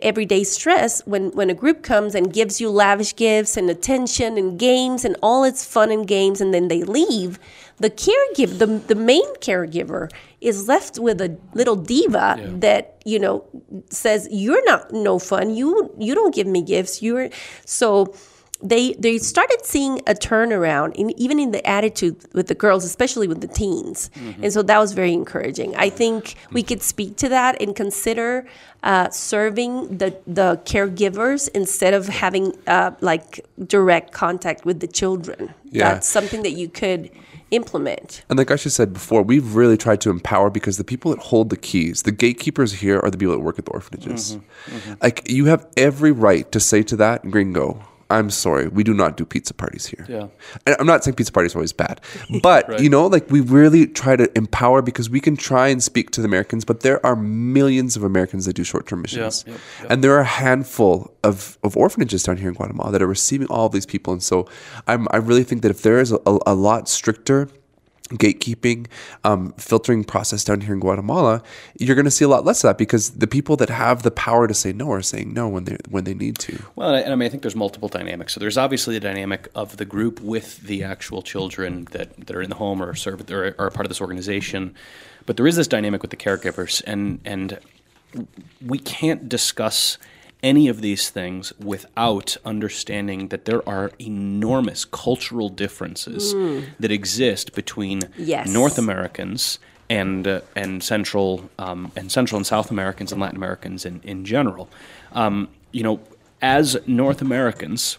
everyday 0.03 0.42
stress 0.42 1.01
when 1.07 1.31
when 1.31 1.49
a 1.49 1.55
group 1.55 1.83
comes 1.83 2.14
and 2.14 2.33
gives 2.33 2.61
you 2.61 2.68
lavish 2.68 3.14
gifts 3.14 3.57
and 3.57 3.70
attention 3.70 4.37
and 4.37 4.59
games 4.59 5.05
and 5.05 5.16
all 5.23 5.44
its 5.44 5.64
fun 5.64 5.90
and 5.92 6.09
games 6.09 6.40
and 6.40 6.53
then 6.53 6.66
they 6.66 6.83
leave 6.83 7.38
the 7.79 7.88
caregiver 7.88 8.59
the, 8.59 8.66
the 8.66 8.94
main 8.97 9.35
caregiver 9.37 10.11
is 10.40 10.68
left 10.68 10.99
with 10.99 11.20
a 11.20 11.38
little 11.55 11.77
diva 11.77 12.38
that 12.61 13.01
you 13.05 13.18
know 13.18 13.44
says 13.90 14.29
you're 14.31 14.64
not 14.64 14.92
no 14.92 15.18
fun. 15.18 15.55
You 15.55 15.90
you 15.99 16.14
don't 16.14 16.35
give 16.35 16.47
me 16.47 16.62
gifts. 16.62 17.03
You're 17.03 17.31
so 17.64 18.14
they 18.62 18.95
they 18.95 19.19
started 19.19 19.64
seeing 19.64 20.01
a 20.07 20.14
turnaround 20.14 20.95
in 20.95 21.11
even 21.19 21.38
in 21.38 21.51
the 21.51 21.67
attitude 21.67 22.17
with 22.33 22.47
the 22.47 22.55
girls, 22.55 22.85
especially 22.85 23.29
with 23.29 23.40
the 23.40 23.49
teens, 23.49 24.11
and 24.43 24.53
so 24.53 24.62
that 24.62 24.79
was 24.79 24.93
very 24.93 25.12
encouraging. 25.12 25.75
I 25.77 25.90
think 25.90 26.37
we 26.53 26.62
could 26.62 26.83
speak 26.83 27.17
to 27.17 27.29
that 27.29 27.61
and 27.61 27.75
consider 27.77 28.47
uh, 28.83 29.11
serving 29.11 29.99
the 29.99 30.17
the 30.27 30.61
caregivers 30.64 31.49
instead 31.55 31.95
of 31.95 32.07
having 32.09 32.57
uh, 32.67 32.93
like 33.01 33.45
direct 33.67 34.12
contact 34.12 34.64
with 34.64 34.81
the 34.81 34.87
children. 34.87 35.53
Yeah. 35.71 35.95
That's 35.95 36.09
something 36.09 36.43
that 36.43 36.53
you 36.53 36.69
could 36.69 37.11
implement. 37.51 38.25
And 38.29 38.38
like 38.38 38.49
Aisha 38.49 38.71
said 38.71 38.93
before, 38.93 39.23
we've 39.23 39.55
really 39.55 39.77
tried 39.77 40.01
to 40.03 40.11
empower 40.11 40.51
because 40.51 40.77
the 40.77 40.85
people 40.85 41.11
that 41.11 41.21
hold 41.21 41.51
the 41.51 41.57
keys, 41.57 42.03
the 42.03 42.12
gatekeepers 42.12 42.73
here, 42.75 43.01
are 43.01 43.11
the 43.11 43.19
people 43.19 43.35
that 43.35 43.40
work 43.40 43.59
at 43.59 43.64
the 43.64 43.73
orphanages. 43.73 44.38
Like 45.03 45.31
you 45.31 45.47
have 45.47 45.67
every 45.77 46.12
right 46.12 46.51
to 46.53 46.61
say 46.61 46.83
to 46.85 46.97
that 46.97 47.31
gringo, 47.31 47.85
"I'm 48.11 48.31
sorry, 48.31 48.69
we 48.69 48.85
do 48.85 48.95
not 48.95 49.17
do 49.17 49.25
pizza 49.25 49.55
parties 49.55 49.87
here." 49.87 50.07
Yeah. 50.09 50.29
And 50.67 50.77
I'm 50.79 50.87
not 50.87 51.05
saying 51.05 51.17
pizza 51.17 51.33
parties 51.33 51.55
are 51.55 51.59
always 51.59 51.73
bad, 51.73 52.01
but 52.43 52.81
you 52.81 52.88
know, 52.88 53.07
like 53.07 53.31
we 53.31 53.40
really 53.40 53.87
try 53.87 54.17
to 54.17 54.31
empower 54.37 54.83
because 54.83 55.11
we 55.11 55.21
can 55.21 55.37
try 55.37 55.69
and 55.69 55.83
speak 55.83 56.11
to 56.12 56.21
the 56.21 56.27
Americans, 56.27 56.64
but 56.64 56.81
there 56.81 57.05
are 57.05 57.17
millions 57.17 57.97
of 57.97 58.03
Americans 58.03 58.47
that 58.47 58.55
do 58.55 58.64
short-term 58.64 59.03
missions, 59.03 59.45
yep, 59.47 59.59
and 59.90 60.05
there 60.05 60.12
are 60.12 60.21
a 60.21 60.25
handful 60.25 61.14
of, 61.23 61.59
of 61.62 61.77
orphanages 61.77 62.23
down 62.23 62.37
here 62.37 62.49
in 62.49 62.55
Guatemala 62.55 62.93
that 62.93 63.03
are 63.03 63.07
receiving 63.07 63.47
all 63.49 63.67
of 63.67 63.73
these 63.73 63.87
people. 63.87 64.12
And 64.12 64.23
so, 64.23 64.49
I'm 64.87 65.09
I 65.11 65.17
really 65.17 65.45
think 65.45 65.62
that 65.62 65.71
if 65.71 65.83
there 65.83 66.01
is 66.01 66.12
a, 66.12 66.19
a 66.27 66.55
lot 66.55 66.88
stricter 66.88 67.49
gatekeeping, 68.11 68.87
um, 69.25 69.53
filtering 69.55 70.05
process 70.05 70.45
down 70.45 70.61
here 70.61 70.75
in 70.75 70.81
Guatemala, 70.81 71.43
you're 71.79 71.95
going 71.95 72.05
to 72.05 72.11
see 72.11 72.25
a 72.25 72.29
lot 72.29 72.45
less 72.45 72.62
of 72.62 72.69
that 72.69 72.79
because 72.79 73.11
the 73.12 73.27
people 73.27 73.57
that 73.57 73.71
have 73.71 74.03
the 74.03 74.11
power 74.11 74.47
to 74.47 74.55
say 74.55 74.73
no 74.73 74.90
are 74.93 75.03
saying 75.03 75.33
no 75.33 75.49
when 75.49 75.64
they 75.64 75.77
when 75.88 76.05
they 76.05 76.14
need 76.14 76.38
to. 76.38 76.62
Well, 76.77 76.88
and 76.88 76.97
I, 76.97 77.01
and 77.01 77.12
I 77.12 77.17
mean, 77.17 77.27
I 77.27 77.31
think 77.31 77.43
there's 77.43 77.57
multiple 77.57 77.88
dynamics. 77.88 78.35
So 78.35 78.40
there's 78.40 78.59
obviously 78.59 78.95
the 78.95 79.01
dynamic 79.01 79.49
of 79.55 79.79
the 79.79 79.85
group 79.85 80.21
with 80.21 80.61
the 80.61 80.85
actual 80.85 81.23
children 81.23 81.87
that, 81.93 82.14
that 82.27 82.37
are 82.37 82.43
in 82.43 82.51
the 82.51 82.57
home 82.57 82.83
or 82.83 82.95
serve 82.95 83.31
or 83.31 83.55
are 83.59 83.71
part 83.71 83.87
of 83.87 83.88
this 83.88 84.01
organization, 84.01 84.75
but 85.25 85.37
there 85.37 85.47
is 85.47 85.57
this 85.57 85.69
dynamic 85.69 86.03
with 86.03 86.11
the 86.11 86.17
caregivers, 86.17 86.83
and 86.87 87.21
and 87.25 87.59
we 88.64 88.79
can't 88.79 89.29
discuss 89.29 89.99
any 90.45 90.69
of 90.69 90.81
these 90.81 91.11
things 91.11 91.53
without 91.59 92.37
understanding 92.45 93.29
that 93.29 93.47
there 93.47 93.67
are 93.69 93.91
enormous 93.99 94.85
cultural 94.85 95.49
differences 95.49 96.35
that 96.79 96.93
exist 96.93 97.55
between 97.55 98.03
Yes. 98.17 98.49
North 98.49 98.79
Americans 98.79 99.59
and 99.91 100.27
uh, 100.29 100.41
and 100.55 100.83
Central 100.83 101.51
um, 101.59 101.91
and 101.97 102.13
Central 102.13 102.37
and 102.37 102.47
South 102.47 102.71
Americans 102.71 103.11
and 103.13 103.21
Latin 103.21 103.37
Americans 103.37 103.85
in 103.85 104.01
in 104.05 104.25
general. 104.25 104.69
Um, 105.13 105.49
you 105.73 105.83
know, 105.83 106.01
as 106.41 106.77
North 106.87 107.21
Americans, 107.23 107.99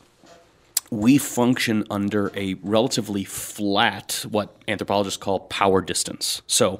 we 0.91 1.17
function 1.17 1.83
under 1.89 2.31
a 2.35 2.53
relatively 2.61 3.23
flat, 3.23 4.25
what 4.29 4.47
anthropologists 4.67 5.17
call 5.17 5.39
power 5.61 5.81
distance. 5.81 6.41
So, 6.47 6.79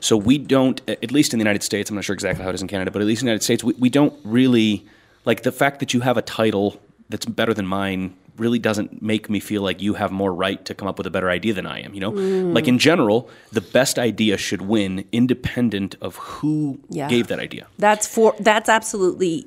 so 0.00 0.16
we 0.16 0.38
don't, 0.38 0.80
at 0.88 1.10
least 1.10 1.32
in 1.32 1.38
the 1.38 1.44
United 1.48 1.62
States, 1.62 1.90
I'm 1.90 1.96
not 1.96 2.04
sure 2.04 2.14
exactly 2.14 2.44
how 2.44 2.50
it 2.50 2.54
is 2.54 2.62
in 2.62 2.68
Canada, 2.68 2.90
but 2.90 3.00
at 3.02 3.08
least 3.08 3.22
in 3.22 3.26
the 3.26 3.30
United 3.32 3.44
States, 3.44 3.64
we, 3.64 3.72
we 3.78 3.90
don't 3.90 4.14
really 4.22 4.84
like 5.28 5.42
the 5.42 5.52
fact 5.52 5.76
that 5.80 5.90
you 5.94 6.00
have 6.08 6.16
a 6.16 6.22
title 6.22 6.66
that's 7.10 7.26
better 7.40 7.54
than 7.58 7.66
mine 7.66 8.14
really 8.38 8.58
doesn't 8.68 9.02
make 9.02 9.28
me 9.28 9.40
feel 9.40 9.62
like 9.68 9.82
you 9.86 9.94
have 9.94 10.10
more 10.22 10.32
right 10.32 10.60
to 10.64 10.72
come 10.78 10.86
up 10.90 10.96
with 10.98 11.06
a 11.06 11.10
better 11.10 11.28
idea 11.28 11.52
than 11.58 11.66
I 11.66 11.80
am, 11.86 11.92
you 11.92 12.00
know? 12.04 12.12
Mm. 12.12 12.54
Like 12.54 12.68
in 12.68 12.78
general, 12.78 13.28
the 13.52 13.60
best 13.60 13.98
idea 13.98 14.36
should 14.36 14.62
win 14.62 15.04
independent 15.12 15.96
of 16.00 16.16
who 16.16 16.78
Yeah. 16.88 17.08
gave 17.08 17.26
that 17.26 17.40
idea. 17.40 17.66
That's 17.78 18.06
for 18.06 18.34
that's 18.50 18.68
absolutely 18.78 19.46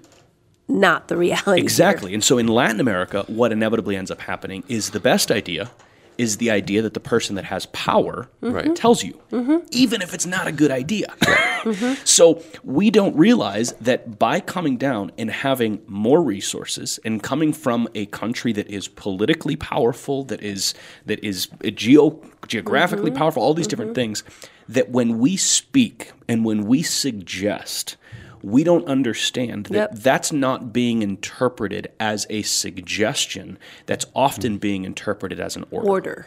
not 0.67 1.07
the 1.07 1.17
reality. 1.17 1.51
here. 1.61 1.63
Exactly. 1.63 2.13
And 2.13 2.23
so 2.23 2.37
in 2.37 2.47
Latin 2.47 2.79
America, 2.79 3.23
what 3.27 3.51
inevitably 3.51 3.95
ends 3.95 4.11
up 4.11 4.21
happening 4.21 4.63
is 4.67 4.91
the 4.91 4.99
best 5.11 5.31
idea 5.31 5.71
is 6.17 6.37
the 6.37 6.51
idea 6.51 6.81
that 6.81 6.93
the 6.93 6.99
person 6.99 7.35
that 7.35 7.45
has 7.45 7.65
power 7.67 8.29
mm-hmm. 8.41 8.53
Right. 8.53 8.75
tells 8.75 9.03
you, 9.03 9.19
mm-hmm. 9.31 9.57
even 9.71 10.01
if 10.01 10.13
it's 10.13 10.25
not 10.25 10.47
a 10.47 10.51
good 10.51 10.71
idea. 10.71 11.13
Mm-hmm. 11.61 12.03
So 12.05 12.41
we 12.63 12.89
don't 12.89 13.15
realize 13.15 13.73
that 13.73 14.17
by 14.17 14.39
coming 14.39 14.77
down 14.77 15.11
and 15.15 15.29
having 15.29 15.79
more 15.85 16.19
resources 16.19 16.99
and 17.05 17.21
coming 17.21 17.53
from 17.53 17.87
a 17.93 18.07
country 18.07 18.51
that 18.53 18.67
is 18.67 18.87
politically 18.87 19.55
powerful, 19.55 20.23
that 20.23 20.41
is 20.41 20.73
that 21.05 21.23
is 21.23 21.49
geo 21.75 22.19
geographically 22.47 23.11
powerful, 23.11 23.43
all 23.43 23.53
these 23.53 23.67
different 23.67 23.93
things, 23.93 24.23
that 24.67 24.89
when 24.89 25.19
we 25.19 25.37
speak 25.37 26.13
and 26.27 26.43
when 26.43 26.65
we 26.65 26.81
suggest 26.81 27.95
we 28.43 28.63
don't 28.63 28.85
understand 28.87 29.65
that 29.67 29.73
Yep. 29.91 29.95
that's 29.95 30.31
not 30.31 30.73
being 30.73 31.01
interpreted 31.01 31.91
as 31.99 32.25
a 32.29 32.41
suggestion. 32.41 33.57
That's 33.85 34.05
often 34.15 34.57
being 34.57 34.83
interpreted 34.83 35.39
as 35.39 35.55
an 35.55 35.65
order. 35.71 35.87
Order. 35.89 36.25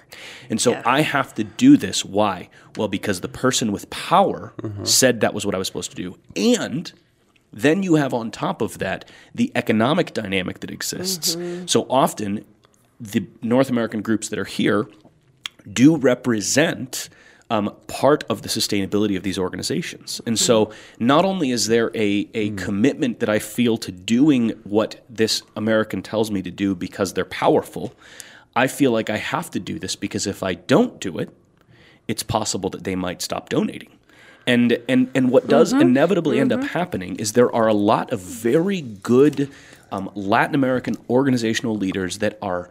And 0.49 0.61
so 0.61 0.73
Yeah. 0.73 0.83
I 0.87 1.01
have 1.03 1.35
to 1.35 1.45
do 1.45 1.77
this. 1.77 2.05
Why? 2.05 2.49
Well, 2.77 2.89
because 2.89 3.21
the 3.21 3.29
person 3.29 3.73
with 3.73 3.91
power 3.91 4.53
Mm-hmm. 4.63 4.85
said 4.85 5.21
that 5.21 5.35
was 5.35 5.45
what 5.45 5.55
I 5.55 5.59
was 5.59 5.67
supposed 5.67 5.91
to 5.91 5.97
do. 5.97 6.17
And 6.37 6.93
then 7.53 7.83
you 7.83 7.95
have 7.97 8.13
on 8.15 8.31
top 8.31 8.61
of 8.63 8.79
that 8.79 9.09
the 9.35 9.53
economic 9.55 10.13
dynamic 10.13 10.61
that 10.61 10.71
exists. 10.71 11.37
Mm-hmm. 11.37 11.67
So 11.67 11.87
often 11.91 12.45
the 13.01 13.27
North 13.43 13.71
American 13.71 14.03
groups 14.03 14.29
that 14.29 14.39
are 14.39 14.45
here 14.45 14.87
do 15.73 15.97
represent 15.97 17.09
um, 17.51 17.75
part 17.87 18.25
of 18.29 18.43
the 18.43 18.49
sustainability 18.49 19.17
of 19.17 19.23
these 19.23 19.39
organizations. 19.39 20.21
And 20.27 20.39
so 20.39 20.73
not 20.99 21.25
only 21.25 21.51
is 21.51 21.67
there 21.67 21.91
a, 21.95 22.29
a 22.35 22.51
commitment 22.51 23.21
that 23.21 23.29
I 23.29 23.39
feel 23.39 23.77
to 23.79 23.93
doing 23.93 24.51
what 24.65 25.05
this 25.11 25.43
American 25.57 26.03
tells 26.03 26.31
me 26.31 26.43
to 26.43 26.51
do 26.51 26.75
because 26.75 27.13
they're 27.13 27.25
powerful, 27.25 27.95
I 28.57 28.67
feel 28.67 28.93
like 28.93 29.11
I 29.11 29.19
have 29.19 29.51
to 29.53 29.61
do 29.61 29.79
this 29.79 29.97
because 29.97 30.27
if 30.27 30.43
I 30.43 30.55
don't 30.55 31.01
do 31.01 31.19
it, 31.19 31.31
it's 32.09 32.23
possible 32.23 32.71
that 32.71 32.85
they 32.85 32.95
might 32.95 33.23
stop 33.23 33.49
donating. 33.49 33.91
And 34.47 34.79
and 34.89 35.11
and 35.15 35.31
what 35.31 35.49
does 35.49 35.73
inevitably 35.73 36.39
end 36.39 36.53
up 36.53 36.63
happening 36.63 37.17
is 37.17 37.33
there 37.33 37.55
are 37.55 37.67
a 37.67 37.73
lot 37.73 38.13
of 38.13 38.21
very 38.21 38.83
good 38.83 39.51
um, 39.91 40.11
Latin 40.15 40.55
American 40.55 40.97
organizational 41.09 41.77
leaders 41.77 42.19
that 42.19 42.37
are 42.43 42.69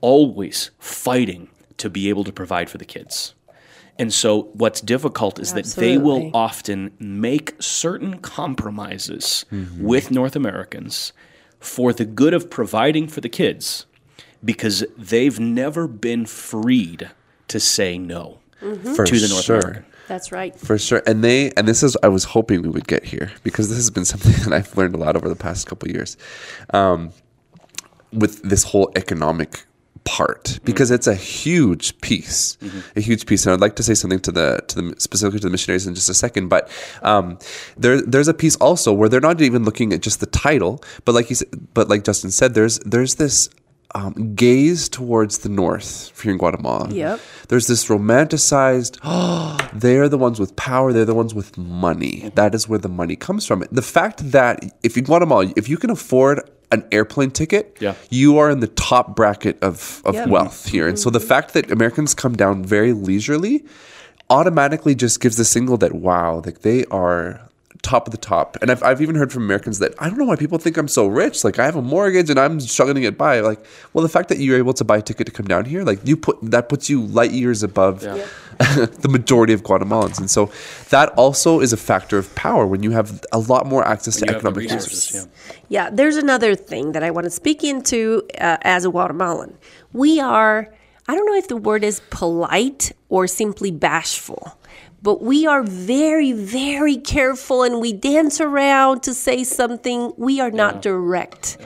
always 0.00 0.70
fighting 0.78 1.48
to 1.76 1.90
be 1.90 2.08
able 2.08 2.24
to 2.24 2.32
provide 2.32 2.70
for 2.70 2.78
the 2.78 2.84
kids. 2.86 3.34
And 4.02 4.12
so 4.12 4.48
what's 4.54 4.80
difficult 4.80 5.38
is 5.38 5.54
that 5.54 5.64
they 5.64 5.96
will 5.96 6.32
often 6.34 6.92
make 6.98 7.54
certain 7.60 8.18
compromises 8.18 9.44
with 9.78 10.10
North 10.10 10.34
Americans 10.34 11.12
for 11.60 11.92
the 11.92 12.04
good 12.04 12.34
of 12.34 12.50
providing 12.50 13.06
for 13.06 13.20
the 13.20 13.28
kids 13.28 13.86
because 14.44 14.84
they've 14.98 15.38
never 15.38 15.86
been 15.86 16.26
freed 16.26 17.12
to 17.46 17.60
say 17.60 17.96
no 17.96 18.40
For 18.58 19.06
to 19.06 19.20
the 19.20 19.28
North 19.28 19.44
sure. 19.44 19.60
American. 19.60 19.84
That's 20.08 20.32
right. 20.32 20.58
For 20.58 20.78
sure. 20.78 21.04
And 21.06 21.22
they 21.22 21.52
and 21.52 21.68
this 21.68 21.84
is 21.84 21.96
I 22.02 22.08
was 22.08 22.24
hoping 22.24 22.62
we 22.62 22.70
would 22.70 22.88
get 22.88 23.04
here 23.04 23.30
because 23.44 23.68
this 23.68 23.78
has 23.78 23.90
been 23.90 24.04
something 24.14 24.32
that 24.32 24.52
I've 24.52 24.76
learned 24.76 24.96
a 24.96 24.98
lot 24.98 25.14
over 25.14 25.28
the 25.28 25.36
past 25.36 25.68
couple 25.68 25.88
of 25.88 25.94
years. 25.94 26.16
Um, 26.70 27.12
with 28.12 28.42
this 28.42 28.64
whole 28.64 28.90
economic 28.96 29.64
part 30.04 30.58
because 30.64 30.90
it's 30.90 31.06
a 31.06 31.14
huge 31.14 32.00
piece 32.00 32.58
a 32.96 33.00
huge 33.00 33.26
piece. 33.26 33.46
And 33.46 33.54
i'd 33.54 33.60
like 33.60 33.76
to 33.76 33.82
say 33.82 33.94
something 33.94 34.20
to 34.20 34.32
the 34.32 34.62
to 34.68 34.80
the 34.80 35.00
specifically 35.00 35.40
to 35.40 35.46
the 35.46 35.50
missionaries 35.50 35.86
in 35.86 35.94
just 35.94 36.08
a 36.08 36.14
second 36.14 36.48
but 36.48 36.68
um, 37.02 37.38
there 37.76 38.00
there's 38.00 38.28
a 38.28 38.34
piece 38.34 38.56
also 38.56 38.92
where 38.92 39.08
they're 39.08 39.20
not 39.20 39.40
even 39.40 39.64
looking 39.64 39.92
at 39.92 40.00
just 40.00 40.20
the 40.20 40.26
title 40.26 40.82
but 41.04 41.14
like 41.14 41.26
he 41.26 41.34
said, 41.34 41.48
but 41.74 41.88
like 41.88 42.04
justin 42.04 42.30
said 42.30 42.54
there's 42.54 42.78
there's 42.80 43.16
this 43.16 43.48
um, 43.94 44.34
gaze 44.34 44.88
towards 44.88 45.38
the 45.38 45.48
north 45.48 46.18
here 46.20 46.32
in 46.32 46.38
guatemala. 46.38 46.88
Yep. 46.90 47.20
there's 47.48 47.66
this 47.66 47.86
romanticized 47.86 48.98
oh 49.04 49.58
they're 49.72 50.08
the 50.08 50.18
ones 50.18 50.40
with 50.40 50.56
power 50.56 50.92
they're 50.92 51.04
the 51.04 51.14
ones 51.14 51.34
with 51.34 51.56
money. 51.58 52.30
That 52.34 52.54
is 52.54 52.68
where 52.68 52.78
the 52.78 52.88
money 52.88 53.16
comes 53.16 53.46
from. 53.46 53.64
The 53.70 53.82
fact 53.82 54.32
that 54.32 54.64
if 54.82 54.96
in 54.96 55.04
guatemala 55.04 55.52
if 55.56 55.68
you 55.68 55.76
can 55.76 55.90
afford 55.90 56.40
an 56.72 56.84
airplane 56.90 57.30
ticket 57.30 57.76
Yeah. 57.80 57.94
you 58.10 58.38
are 58.38 58.50
in 58.50 58.60
the 58.60 58.66
top 58.66 59.14
bracket 59.14 59.62
of, 59.62 60.02
of 60.04 60.14
Yep. 60.14 60.28
wealth 60.28 60.66
here 60.68 60.88
and 60.88 60.98
so 60.98 61.10
the 61.10 61.18
mm-hmm. 61.18 61.28
fact 61.28 61.54
that 61.54 61.70
americans 61.70 62.14
come 62.14 62.34
down 62.34 62.64
very 62.64 62.92
leisurely 62.92 63.64
automatically 64.30 64.94
just 64.94 65.20
gives 65.20 65.36
the 65.36 65.44
signal 65.44 65.76
that 65.78 65.92
wow 65.94 66.42
like 66.44 66.60
they 66.62 66.84
are 66.86 67.40
top 67.92 68.06
of 68.08 68.12
the 68.16 68.22
top. 68.34 68.56
And 68.60 68.70
I've, 68.72 68.82
I've 68.88 69.00
even 69.04 69.16
heard 69.20 69.30
from 69.32 69.42
Americans 69.44 69.78
that 69.82 69.92
I 69.98 70.08
don't 70.08 70.18
know 70.18 70.24
why 70.32 70.36
people 70.44 70.58
think 70.64 70.76
I'm 70.80 70.88
so 70.88 71.06
rich. 71.06 71.44
Like 71.44 71.58
I 71.58 71.64
have 71.70 71.76
a 71.76 71.82
mortgage 71.82 72.28
and 72.30 72.38
I'm 72.44 72.58
struggling 72.60 72.96
to 72.96 73.00
get 73.08 73.16
by. 73.18 73.40
Like, 73.40 73.60
well, 73.92 74.02
the 74.02 74.08
fact 74.16 74.28
that 74.30 74.38
you're 74.38 74.58
able 74.64 74.74
to 74.80 74.84
buy 74.84 74.98
a 74.98 75.02
ticket 75.02 75.26
to 75.26 75.32
come 75.38 75.46
down 75.46 75.64
here, 75.72 75.82
like 75.90 76.00
you 76.08 76.16
put 76.16 76.36
that 76.54 76.68
puts 76.68 76.88
you 76.90 76.98
light 77.18 77.32
years 77.32 77.62
above 77.62 78.00
the 79.04 79.08
majority 79.10 79.52
of 79.52 79.62
Guatemalans. 79.62 80.18
And 80.18 80.30
so 80.30 80.50
that 80.90 81.08
also 81.22 81.60
is 81.60 81.72
a 81.72 81.76
factor 81.76 82.16
of 82.18 82.26
power 82.34 82.66
when 82.66 82.82
you 82.82 82.90
have 82.92 83.08
a 83.32 83.38
lot 83.38 83.66
more 83.66 83.82
access 83.86 84.16
to 84.16 84.26
You 84.26 84.32
have 84.32 84.42
the 84.42 84.48
economic 84.48 84.70
resources, 84.70 85.12
resources. 85.12 85.28
yeah. 85.44 85.56
Yeah, 85.68 85.90
there's 85.90 86.16
another 86.26 86.54
thing 86.54 86.92
that 86.92 87.02
I 87.02 87.10
want 87.10 87.24
to 87.24 87.30
speak 87.30 87.64
into 87.72 88.22
uh, 88.38 88.58
as 88.62 88.84
a 88.84 88.90
Guatemalan. 88.90 89.56
We 89.92 90.20
are, 90.20 90.56
I 91.08 91.14
don't 91.14 91.26
know 91.26 91.38
if 91.44 91.48
the 91.48 91.56
word 91.56 91.82
is 91.84 92.00
polite 92.10 92.92
or 93.08 93.26
simply 93.26 93.70
bashful, 93.70 94.42
but 95.02 95.20
we 95.22 95.46
are 95.46 95.62
very, 95.62 96.32
very 96.32 96.96
careful 96.96 97.62
and 97.62 97.80
we 97.80 97.92
dance 97.92 98.40
around 98.40 99.02
to 99.02 99.14
say 99.14 99.42
something. 99.44 100.12
We 100.16 100.40
are 100.40 100.50
not 100.50 100.80
direct. 100.80 101.58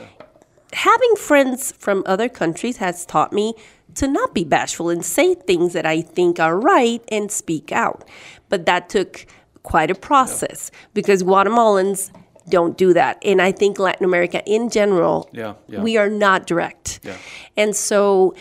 Having 0.73 1.17
friends 1.17 1.73
from 1.79 2.03
other 2.07 2.29
countries 2.29 2.79
has 2.79 3.05
taught 3.07 3.33
me 3.33 3.55
to 3.95 4.09
not 4.09 4.35
be 4.35 4.45
bashful 4.45 4.89
and 4.91 5.05
say 5.05 5.35
things 5.35 5.73
that 5.75 5.87
I 5.87 6.01
think 6.03 6.39
are 6.41 6.59
right 6.59 7.03
and 7.09 7.31
speak 7.31 7.73
out. 7.73 8.05
But 8.49 8.67
that 8.67 8.89
took 8.89 9.27
quite 9.63 9.91
a 9.91 9.95
process 9.95 10.71
because 10.95 11.23
Guatemalans 11.23 12.11
don't 12.49 12.77
do 12.79 12.93
that. 12.93 13.19
And 13.25 13.43
I 13.43 13.53
think 13.53 13.79
Latin 13.79 14.05
America 14.05 14.43
in 14.47 14.71
general, 14.71 15.29
Yeah, 15.33 15.55
yeah. 15.67 15.81
we 15.83 15.97
are 15.97 16.09
not 16.09 16.47
direct. 16.47 17.01
Yeah. 17.03 17.17
And 17.57 17.75
so, 17.75 18.35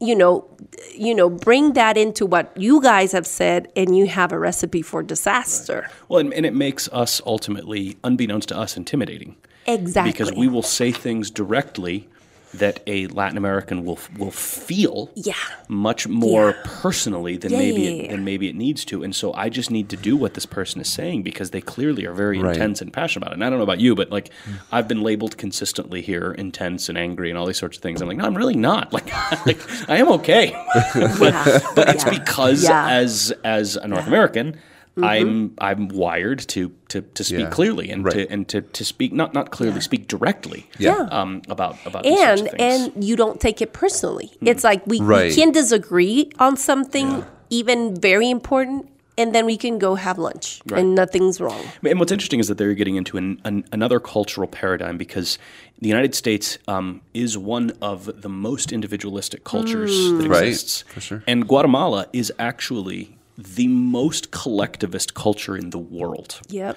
you 0.00 0.14
know, 0.14 0.48
you 0.94 1.14
know, 1.14 1.28
bring 1.28 1.72
that 1.72 1.96
into 1.96 2.24
what 2.24 2.56
you 2.56 2.80
guys 2.80 3.12
have 3.12 3.26
said 3.26 3.70
and 3.74 3.96
you 3.96 4.06
have 4.06 4.32
a 4.32 4.38
recipe 4.38 4.82
for 4.82 5.02
disaster. 5.02 5.88
Well, 6.08 6.20
and, 6.20 6.32
and 6.32 6.46
it 6.46 6.54
makes 6.54 6.88
us 6.88 7.20
ultimately, 7.26 7.96
unbeknownst 8.04 8.48
to 8.50 8.58
us, 8.58 8.76
intimidating. 8.76 9.36
Exactly. 9.66 10.12
Because 10.12 10.32
we 10.32 10.48
will 10.48 10.62
say 10.62 10.92
things 10.92 11.30
directly 11.30 12.08
that 12.54 12.80
a 12.86 13.06
Latin 13.08 13.36
American 13.36 13.84
will 13.84 13.98
will 14.16 14.30
feel 14.30 15.10
Yeah. 15.14 15.34
much 15.68 16.08
more 16.08 16.50
Yeah. 16.50 16.70
personally 16.80 17.36
than 17.36 17.52
Yeah, 17.52 17.58
maybe 17.58 17.82
yeah, 17.82 17.90
it, 17.90 18.04
yeah. 18.04 18.10
than 18.12 18.24
maybe 18.24 18.48
it 18.48 18.56
needs 18.56 18.84
to. 18.86 19.02
And 19.02 19.14
so 19.14 19.34
I 19.34 19.48
just 19.50 19.70
need 19.70 19.88
to 19.90 19.96
do 19.96 20.16
what 20.16 20.34
this 20.34 20.46
person 20.46 20.80
is 20.80 20.88
saying 20.90 21.22
because 21.22 21.50
they 21.50 21.60
clearly 21.60 22.06
are 22.06 22.14
very 22.14 22.38
Right. 22.38 22.54
intense 22.54 22.80
and 22.80 22.92
passionate 22.92 23.24
about 23.26 23.32
it. 23.32 23.34
And 23.34 23.44
I 23.44 23.50
don't 23.50 23.58
know 23.58 23.64
about 23.64 23.80
you, 23.80 23.94
but 23.94 24.10
like 24.10 24.30
I've 24.72 24.88
been 24.88 25.02
labeled 25.02 25.36
consistently 25.36 26.00
here 26.00 26.32
intense 26.38 26.88
and 26.88 26.96
angry 26.96 27.28
and 27.30 27.38
all 27.38 27.44
these 27.46 27.58
sorts 27.58 27.76
of 27.76 27.82
things. 27.82 28.00
I'm 28.00 28.08
like, 28.08 28.16
no, 28.16 28.24
I'm 28.24 28.36
really 28.36 28.56
not. 28.56 28.92
Like, 28.98 29.10
like 29.46 29.60
I 29.90 29.96
am 29.98 30.08
okay. 30.12 30.50
Yeah. 30.94 31.60
but 31.74 31.88
it's 31.90 32.04
Yeah. 32.04 32.10
because 32.18 32.64
Yeah. 32.64 32.88
As 32.88 33.32
as 33.44 33.76
a 33.76 33.86
North 33.86 34.06
American, 34.06 34.56
I'm 35.02 35.54
I'm 35.58 35.88
wired 35.88 36.40
to 36.48 36.72
to, 36.88 37.02
to 37.02 37.24
speak 37.24 37.40
Yeah. 37.40 37.50
clearly 37.50 37.90
and 37.90 38.04
Right. 38.04 38.14
to 38.26 38.30
and 38.30 38.48
to, 38.48 38.62
to 38.62 38.84
speak 38.84 39.12
not 39.12 39.34
not 39.34 39.50
clearly 39.50 39.80
speak 39.80 40.08
directly 40.08 40.66
Yeah. 40.78 41.06
um, 41.10 41.42
about 41.48 41.76
about 41.86 42.06
and 42.06 42.48
and 42.60 43.04
you 43.04 43.16
don't 43.16 43.40
take 43.40 43.60
it 43.62 43.72
personally. 43.72 44.30
It's 44.40 44.64
like 44.64 44.82
we, 44.86 45.00
Right. 45.00 45.30
we 45.30 45.34
can 45.34 45.52
disagree 45.52 46.30
on 46.38 46.56
something 46.56 47.24
even 47.50 47.94
very 48.00 48.28
important 48.30 48.88
and 49.16 49.34
then 49.34 49.46
we 49.46 49.56
can 49.56 49.78
go 49.80 49.96
have 49.96 50.16
lunch 50.16 50.60
and 50.72 50.94
nothing's 50.94 51.40
wrong. 51.40 51.60
And 51.82 51.98
what's 51.98 52.12
interesting 52.12 52.38
is 52.38 52.46
that 52.46 52.56
they're 52.56 52.72
getting 52.74 52.94
into 52.94 53.16
an, 53.16 53.40
an, 53.44 53.64
another 53.72 53.98
cultural 53.98 54.46
paradigm 54.46 54.96
because 54.96 55.38
the 55.80 55.88
United 55.88 56.14
States 56.14 56.58
um, 56.68 57.00
is 57.14 57.36
one 57.36 57.72
of 57.82 58.22
the 58.22 58.28
most 58.28 58.70
individualistic 58.72 59.42
cultures 59.42 60.12
that 60.12 60.28
Right, 60.28 60.44
exists. 60.46 60.84
for 60.86 61.00
sure. 61.00 61.24
And 61.26 61.48
Guatemala 61.48 62.06
is 62.12 62.32
actually 62.38 63.17
the 63.38 63.68
most 63.68 64.30
collectivist 64.32 65.14
culture 65.14 65.56
in 65.56 65.70
the 65.70 65.78
world. 65.78 66.40
Yep. 66.48 66.76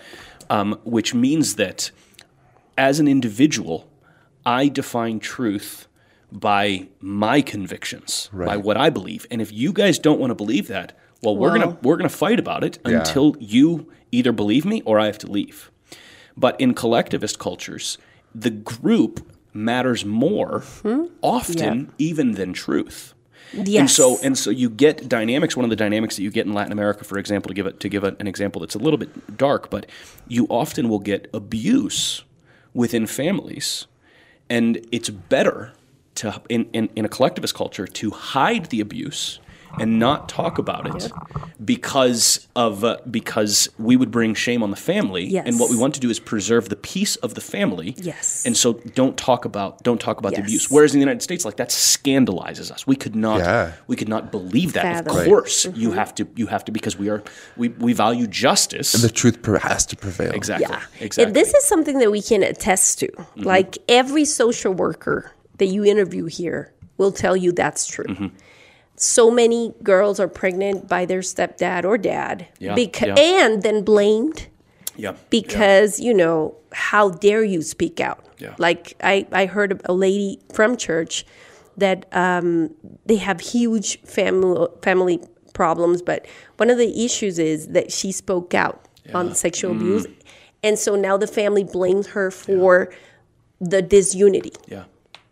um, 0.50 0.80
which 0.84 1.13
means 1.13 1.56
that 1.56 1.91
as 2.78 3.00
an 3.00 3.08
individual, 3.08 3.89
I 4.45 4.67
define 4.69 5.19
truth 5.19 5.88
by 6.32 6.88
my 7.02 7.41
convictions, 7.41 8.30
by 8.34 8.58
what 8.58 8.78
I 8.78 8.89
believe. 8.89 9.26
And 9.32 9.41
if 9.41 9.52
you 9.52 9.74
guys 9.74 9.97
don't 10.00 10.19
want 10.19 10.32
to 10.32 10.36
believe 10.36 10.67
that, 10.67 10.97
well, 11.24 11.36
we're 11.36 11.50
gonna 11.58 11.78
we're 11.82 11.97
gonna 11.97 12.10
fight 12.10 12.39
about 12.39 12.63
it 12.63 12.80
Yeah. 12.86 13.00
until 13.00 13.36
you 13.39 13.91
either 14.12 14.32
believe 14.32 14.65
me 14.65 14.82
or 14.86 15.00
I 15.00 15.06
have 15.08 15.17
to 15.19 15.28
leave. 15.32 15.71
But 16.38 16.60
in 16.60 16.74
collectivist 16.74 17.38
cultures, 17.39 17.97
the 18.34 18.50
group 18.50 19.19
matters 19.54 20.06
more 20.06 20.63
often 21.21 21.91
even 21.97 22.34
than 22.34 22.54
truth. 22.54 23.13
And 23.82 23.90
so 23.90 24.18
and 24.24 24.38
so 24.38 24.50
you 24.50 24.70
get 24.70 25.10
dynamics. 25.10 25.56
One 25.56 25.64
of 25.66 25.70
the 25.70 25.76
dynamics 25.76 26.16
that 26.16 26.24
you 26.24 26.32
get 26.32 26.46
in 26.46 26.54
Latin 26.54 26.72
America, 26.72 27.04
for 27.04 27.18
example, 27.18 27.50
to 27.50 27.54
give 27.54 27.66
it 27.66 27.80
to 27.80 27.90
give 27.90 28.04
an 28.04 28.28
example 28.28 28.62
that's 28.62 28.76
a 28.76 28.80
little 28.80 28.98
bit 28.98 29.38
dark, 29.38 29.70
but 29.70 29.86
you 30.28 30.48
often 30.50 30.90
will 30.90 31.00
get 31.00 31.30
abuse 31.34 32.24
within 32.74 33.06
families, 33.06 33.88
and 34.50 34.86
it's 34.92 35.10
better 35.10 35.74
to 36.16 36.42
in, 36.50 36.70
in, 36.74 36.90
in 36.96 37.06
a 37.06 37.10
collectivist 37.10 37.56
culture 37.56 37.88
to 37.88 38.12
hide 38.12 38.68
the 38.68 38.80
abuse 38.80 39.40
and 39.79 39.99
not 39.99 40.27
talk 40.29 40.57
about 40.57 40.86
it 40.95 41.12
because 41.63 42.47
of 42.55 42.84
uh, 42.84 42.97
because 43.10 43.69
we 43.77 43.95
would 43.95 44.12
bring 44.12 44.34
shame 44.34 44.63
on 44.63 44.71
the 44.71 44.75
family 44.77 45.25
Yes. 45.25 45.45
and 45.47 45.60
what 45.60 45.69
we 45.69 45.77
want 45.77 45.93
to 45.95 45.99
do 45.99 46.10
is 46.10 46.19
preserve 46.19 46.69
the 46.69 46.75
peace 46.75 47.15
of 47.17 47.36
the 47.36 47.41
family 47.41 47.95
Yes. 47.97 48.45
and 48.45 48.55
so 48.57 48.73
don't 48.95 49.17
talk 49.17 49.45
about 49.45 49.84
don't 49.84 50.01
talk 50.01 50.17
about 50.19 50.34
the 50.34 50.41
abuse 50.41 50.69
whereas 50.71 50.93
in 50.93 50.99
the 50.99 51.03
United 51.05 51.21
States 51.21 51.45
like 51.45 51.57
that 51.57 51.69
scandalizes 51.71 52.71
us 52.71 52.86
we 52.88 52.95
could 52.95 53.15
not 53.15 53.39
Yeah. 53.39 53.73
we 53.88 53.95
could 53.95 54.10
not 54.10 54.31
believe 54.31 54.73
that 54.73 54.84
Fathom. 54.84 55.07
of 55.12 55.15
Right. 55.17 55.27
course 55.27 55.65
Mm-hmm. 55.65 55.79
you 55.79 55.91
have 55.91 56.15
to 56.15 56.27
you 56.36 56.47
have 56.47 56.65
to 56.65 56.71
because 56.71 56.97
we 56.97 57.10
are 57.10 57.23
we, 57.57 57.69
we 57.69 57.93
value 57.93 58.27
justice 58.27 58.93
And 58.93 59.03
The 59.03 59.10
truth 59.13 59.38
has 59.62 59.86
to 59.88 59.95
prevail. 59.95 60.31
exactly 60.31 60.67
Yeah. 60.69 60.81
exactly 60.99 61.23
And 61.25 61.36
this 61.36 61.53
is 61.53 61.63
something 61.65 61.99
that 61.99 62.12
we 62.12 62.21
can 62.21 62.41
attest 62.43 62.99
to. 62.99 63.07
Like 63.36 63.77
every 63.88 64.25
social 64.25 64.73
worker 64.73 65.31
that 65.60 65.67
you 65.67 65.84
interview 65.86 66.25
here 66.25 66.73
will 66.97 67.12
tell 67.12 67.36
you 67.38 67.51
that's 67.51 67.86
true. 67.86 68.31
So 69.04 69.32
many 69.32 69.74
girls 69.82 70.20
are 70.20 70.28
pregnant 70.28 70.88
by 70.88 71.06
their 71.06 71.22
stepdad 71.22 71.86
or 71.86 71.98
dad 71.98 72.48
Yeah, 72.60 72.76
yeah. 72.76 73.16
and 73.18 73.64
then 73.64 73.84
blamed 73.84 74.48
yeah 74.96 75.14
because, 75.32 76.00
you 76.00 76.14
know, 76.14 76.56
how 76.72 77.10
dare 77.10 77.44
you 77.44 77.62
speak 77.64 78.00
out? 78.00 78.24
Yeah. 78.38 78.54
Like 78.60 78.94
I, 79.04 79.26
I 79.32 79.48
heard 79.48 79.82
a 79.86 79.94
lady 79.94 80.40
from 80.54 80.78
church 80.78 81.26
that 81.78 82.06
um, 82.12 82.76
they 83.08 83.16
have 83.16 83.40
huge 83.40 84.00
family 84.02 84.68
family 84.84 85.20
problems, 85.54 86.02
but 86.04 86.28
one 86.58 86.70
of 86.70 86.78
the 86.78 87.04
issues 87.06 87.40
is 87.40 87.70
that 87.70 87.92
she 87.92 88.12
spoke 88.12 88.54
out 88.54 88.86
on 89.16 89.34
sexual 89.36 89.72
abuse, 89.72 90.06
and 90.64 90.78
so 90.78 90.96
now 90.96 91.18
the 91.18 91.28
family 91.28 91.64
blames 91.64 92.08
her 92.08 92.30
for 92.30 92.94
the 93.60 93.82
disunity. 93.82 94.54
yeah 94.68 94.84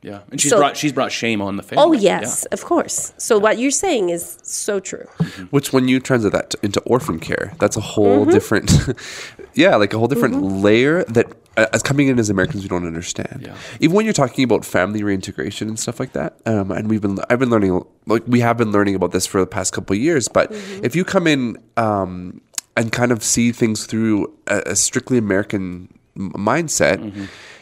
yeah 0.02 0.22
and 0.32 0.40
she's 0.40 0.52
So- 0.52 0.58
brought 0.58 0.78
she's 0.78 0.94
brought 0.94 1.12
shame 1.12 1.42
on 1.42 1.58
the 1.58 1.64
family 1.64 1.84
Oh 1.84 1.92
Yeah. 1.92 2.22
yes, 2.22 2.46
of 2.56 2.64
course. 2.64 3.14
So 3.18 3.38
what 3.40 3.58
you're 3.60 3.72
saying 3.86 4.10
is 4.10 4.38
so 4.44 4.80
true. 4.80 5.06
Which, 5.52 5.74
when 5.74 5.88
you 5.88 6.00
translate 6.00 6.34
that 6.34 6.50
to, 6.52 6.58
into 6.64 6.80
orphan 6.82 7.20
care, 7.20 7.54
that's 7.60 7.76
a 7.78 7.82
whole 7.82 8.22
Mm-hmm. 8.22 8.32
different, 8.32 8.72
yeah, 9.54 9.76
like 9.76 9.94
a 9.94 9.98
whole 9.98 10.08
different 10.08 10.42
layer 10.42 11.04
that, 11.06 11.26
uh, 11.58 11.66
as 11.74 11.82
coming 11.84 12.08
in 12.08 12.18
as 12.20 12.30
Americans, 12.30 12.64
we 12.64 12.70
don't 12.70 12.86
understand. 12.88 13.42
Yeah. 13.46 13.56
Even 13.82 13.96
when 13.96 14.06
you're 14.06 14.14
talking 14.24 14.44
about 14.46 14.64
family 14.66 15.04
reintegration 15.04 15.68
and 15.68 15.78
stuff 15.80 16.00
like 16.00 16.14
that, 16.14 16.38
um, 16.46 16.72
and 16.72 16.90
we've 16.90 17.02
been, 17.02 17.18
I've 17.30 17.40
been 17.40 17.50
learning, 17.50 17.84
like 18.06 18.24
we 18.28 18.40
have 18.40 18.58
been 18.58 18.72
learning 18.72 18.96
about 18.96 19.12
this 19.12 19.26
for 19.26 19.40
the 19.42 19.48
past 19.48 19.74
couple 19.74 19.96
of 19.96 20.02
years. 20.02 20.28
But 20.28 20.52
Mm-hmm. 20.52 20.86
if 20.86 20.96
you 20.96 21.04
come 21.04 21.28
in 21.28 21.58
um, 21.78 22.40
and 22.78 22.92
kind 22.92 23.12
of 23.12 23.24
see 23.24 23.52
things 23.52 23.86
through 23.86 24.32
a, 24.48 24.62
a 24.68 24.76
strictly 24.76 25.18
American 25.18 25.90
m- 26.16 26.32
mindset. 26.38 27.00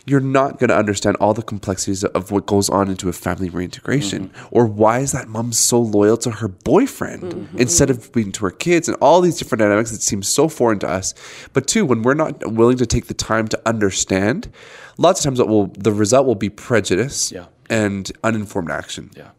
Mm-hmm. 0.07 0.11
You're 0.11 0.21
not 0.21 0.57
going 0.59 0.69
to 0.69 0.77
understand 0.77 1.17
all 1.17 1.33
the 1.33 1.41
complexities 1.43 2.03
of 2.05 2.31
what 2.31 2.45
goes 2.45 2.69
on 2.69 2.87
into 2.89 3.09
a 3.09 3.13
family 3.13 3.49
reintegration, 3.49 4.31
or 4.51 4.65
why 4.65 4.99
is 4.99 5.11
that 5.11 5.27
mom 5.27 5.51
so 5.51 5.79
loyal 5.81 6.15
to 6.17 6.31
her 6.31 6.47
boyfriend 6.47 7.49
instead 7.57 7.89
of 7.89 8.09
being 8.13 8.31
to 8.33 8.45
her 8.45 8.51
kids, 8.51 8.87
and 8.87 8.97
all 9.01 9.19
these 9.21 9.37
different 9.37 9.59
dynamics 9.59 9.91
that 9.91 10.01
seem 10.01 10.23
so 10.23 10.47
foreign 10.47 10.79
to 10.79 10.87
us. 10.87 11.13
But 11.53 11.67
two, 11.67 11.85
when 11.85 12.03
we're 12.03 12.13
not 12.13 12.53
willing 12.53 12.77
to 12.77 12.85
take 12.85 13.07
the 13.07 13.13
time 13.13 13.47
to 13.49 13.59
understand, 13.65 14.49
lots 14.97 15.19
of 15.19 15.25
times 15.25 15.41
will 15.41 15.67
the 15.77 15.91
result 15.91 16.25
will 16.25 16.35
be 16.35 16.49
prejudice 16.49 17.31
Yeah. 17.31 17.45
and 17.69 18.09
uninformed 18.23 18.71
action. 18.71 19.11
Yeah. 19.15 19.29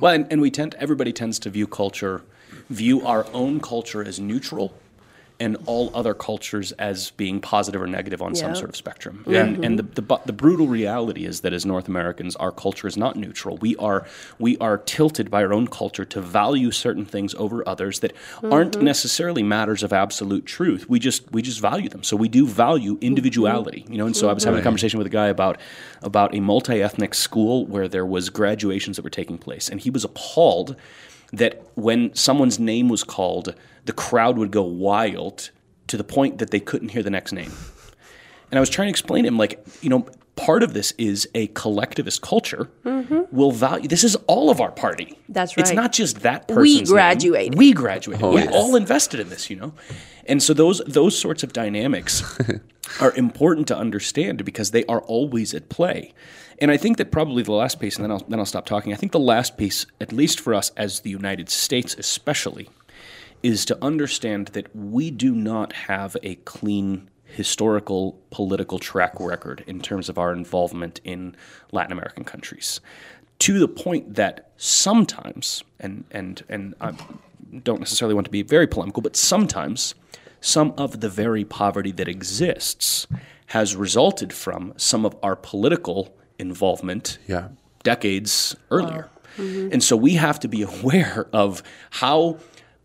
Well, 0.00 0.14
and, 0.14 0.26
and 0.32 0.40
we 0.40 0.50
tend 0.50 0.74
everybody 0.78 1.12
tends 1.12 1.38
to 1.40 1.50
view 1.50 1.66
culture, 1.66 2.22
view 2.68 3.06
our 3.06 3.26
own 3.32 3.60
culture 3.60 4.02
as 4.04 4.18
neutral, 4.18 4.74
and 5.42 5.56
all 5.66 5.90
other 5.92 6.14
cultures 6.14 6.70
as 6.72 7.10
being 7.10 7.40
positive 7.40 7.82
or 7.82 7.88
negative 7.88 8.22
on 8.22 8.32
some 8.36 8.54
sort 8.54 8.70
of 8.70 8.76
spectrum. 8.76 9.24
And, 9.26 9.34
mm-hmm. 9.34 9.64
and 9.64 9.78
the, 9.78 9.82
the 10.00 10.20
the 10.24 10.32
brutal 10.32 10.68
reality 10.68 11.24
is 11.26 11.40
that 11.40 11.52
as 11.52 11.66
North 11.66 11.88
Americans, 11.88 12.36
our 12.36 12.52
culture 12.52 12.86
is 12.86 12.96
not 12.96 13.16
neutral. 13.16 13.56
We 13.56 13.74
are 13.76 14.06
we 14.38 14.56
are 14.58 14.78
tilted 14.78 15.30
by 15.30 15.42
our 15.42 15.52
own 15.52 15.66
culture 15.66 16.04
to 16.04 16.20
value 16.20 16.70
certain 16.70 17.04
things 17.04 17.34
over 17.34 17.68
others 17.68 17.98
that 18.00 18.14
mm-hmm. 18.14 18.52
aren't 18.52 18.80
necessarily 18.80 19.42
matters 19.42 19.82
of 19.82 19.92
absolute 19.92 20.46
truth. 20.46 20.88
We 20.88 21.00
just 21.00 21.30
we 21.32 21.42
just 21.42 21.60
value 21.60 21.88
them. 21.88 22.04
So 22.04 22.16
we 22.16 22.28
do 22.28 22.46
value 22.46 22.94
mm-hmm. 22.94 23.04
individuality. 23.10 23.84
You 23.88 23.98
know, 23.98 24.06
and 24.06 24.16
so 24.16 24.28
I 24.30 24.32
was 24.32 24.44
having 24.44 24.60
a 24.60 24.62
conversation 24.62 24.98
with 24.98 25.08
a 25.08 25.16
guy 25.22 25.26
about 25.26 25.58
about 26.02 26.34
a 26.36 26.40
multi-ethnic 26.40 27.14
school 27.14 27.66
where 27.66 27.88
there 27.88 28.06
was 28.06 28.30
graduations 28.30 28.96
that 28.96 29.02
were 29.02 29.10
taking 29.10 29.38
place, 29.38 29.68
and 29.68 29.80
he 29.80 29.90
was 29.90 30.04
appalled 30.04 30.76
that 31.32 31.62
when 31.74 32.14
someone's 32.14 32.58
name 32.58 32.88
was 32.88 33.04
called, 33.04 33.54
the 33.84 33.92
crowd 33.92 34.38
would 34.38 34.50
go 34.50 34.62
wild 34.62 35.50
to 35.88 35.96
the 35.96 36.04
point 36.04 36.38
that 36.38 36.50
they 36.50 36.60
couldn't 36.60 36.90
hear 36.90 37.02
the 37.02 37.10
next 37.10 37.32
name. 37.32 37.52
And 38.50 38.58
I 38.58 38.60
was 38.60 38.70
trying 38.70 38.86
to 38.86 38.90
explain 38.90 39.24
to 39.24 39.28
him, 39.28 39.38
like, 39.38 39.64
you 39.80 39.88
know, 39.88 40.06
part 40.36 40.62
of 40.62 40.74
this 40.74 40.92
is 40.98 41.28
a 41.34 41.46
collectivist 41.48 42.22
culture 42.22 42.70
mm-hmm. 42.84 43.22
will 43.34 43.52
value. 43.52 43.88
This 43.88 44.04
is 44.04 44.16
all 44.26 44.50
of 44.50 44.60
our 44.60 44.70
party. 44.70 45.18
that's 45.28 45.56
right 45.56 45.62
It's 45.62 45.72
not 45.72 45.92
just 45.92 46.20
that 46.20 46.48
person 46.48 46.62
We 46.62 46.80
person's 46.80 47.24
name. 47.24 47.52
We 47.56 47.72
graduated. 47.72 48.24
Oh, 48.24 48.34
we 48.34 48.42
yes. 48.42 48.52
all 48.54 48.76
invested 48.76 49.20
in 49.20 49.28
this, 49.28 49.50
you 49.50 49.56
know. 49.56 49.74
And 50.26 50.42
so 50.42 50.54
those 50.54 50.80
those 50.86 51.18
sorts 51.18 51.42
of 51.42 51.52
dynamics 51.52 52.38
are 53.00 53.12
important 53.16 53.68
to 53.68 53.76
understand 53.76 54.44
because 54.44 54.70
they 54.70 54.84
are 54.86 55.00
always 55.00 55.54
at 55.54 55.68
play. 55.68 56.12
And 56.62 56.70
I 56.70 56.76
think 56.76 56.96
that 56.98 57.10
probably 57.10 57.42
the 57.42 57.50
last 57.50 57.80
piece, 57.80 57.96
and 57.96 58.04
then 58.04 58.12
I'll 58.12 58.24
then 58.28 58.38
I'll 58.38 58.46
stop 58.46 58.66
talking. 58.66 58.92
I 58.92 58.96
think 58.96 59.10
the 59.10 59.18
last 59.18 59.56
piece, 59.56 59.84
at 60.00 60.12
least 60.12 60.38
for 60.38 60.54
us 60.54 60.70
as 60.76 61.00
the 61.00 61.10
United 61.10 61.48
States, 61.48 61.96
especially, 61.98 62.70
is 63.42 63.64
to 63.64 63.84
understand 63.84 64.48
that 64.48 64.74
we 64.74 65.10
do 65.10 65.34
not 65.34 65.72
have 65.72 66.16
a 66.22 66.36
clean 66.36 67.10
historical 67.24 68.16
political 68.30 68.78
track 68.78 69.14
record 69.18 69.64
in 69.66 69.80
terms 69.80 70.08
of 70.08 70.18
our 70.18 70.32
involvement 70.32 71.00
in 71.02 71.34
Latin 71.72 71.90
American 71.90 72.22
countries. 72.22 72.80
To 73.40 73.58
the 73.58 73.66
point 73.66 74.14
that 74.14 74.52
sometimes, 74.56 75.64
and 75.80 76.04
and 76.12 76.44
and 76.48 76.76
I 76.80 76.92
don't 77.64 77.80
necessarily 77.80 78.14
want 78.14 78.26
to 78.26 78.30
be 78.30 78.42
very 78.42 78.68
polemical, 78.68 79.02
but 79.02 79.16
sometimes 79.16 79.96
some 80.40 80.74
of 80.78 81.00
the 81.00 81.08
very 81.08 81.44
poverty 81.44 81.90
that 81.90 82.06
exists 82.06 83.08
has 83.46 83.74
resulted 83.74 84.32
from 84.32 84.74
some 84.76 85.04
of 85.04 85.16
our 85.24 85.34
political 85.34 86.14
involvement 86.38 87.18
Yeah. 87.26 87.48
decades 87.82 88.56
earlier. 88.70 89.08
And 89.38 89.82
so 89.82 89.96
we 89.96 90.14
have 90.14 90.38
to 90.40 90.48
be 90.48 90.62
aware 90.80 91.26
of 91.32 91.62
how 91.90 92.38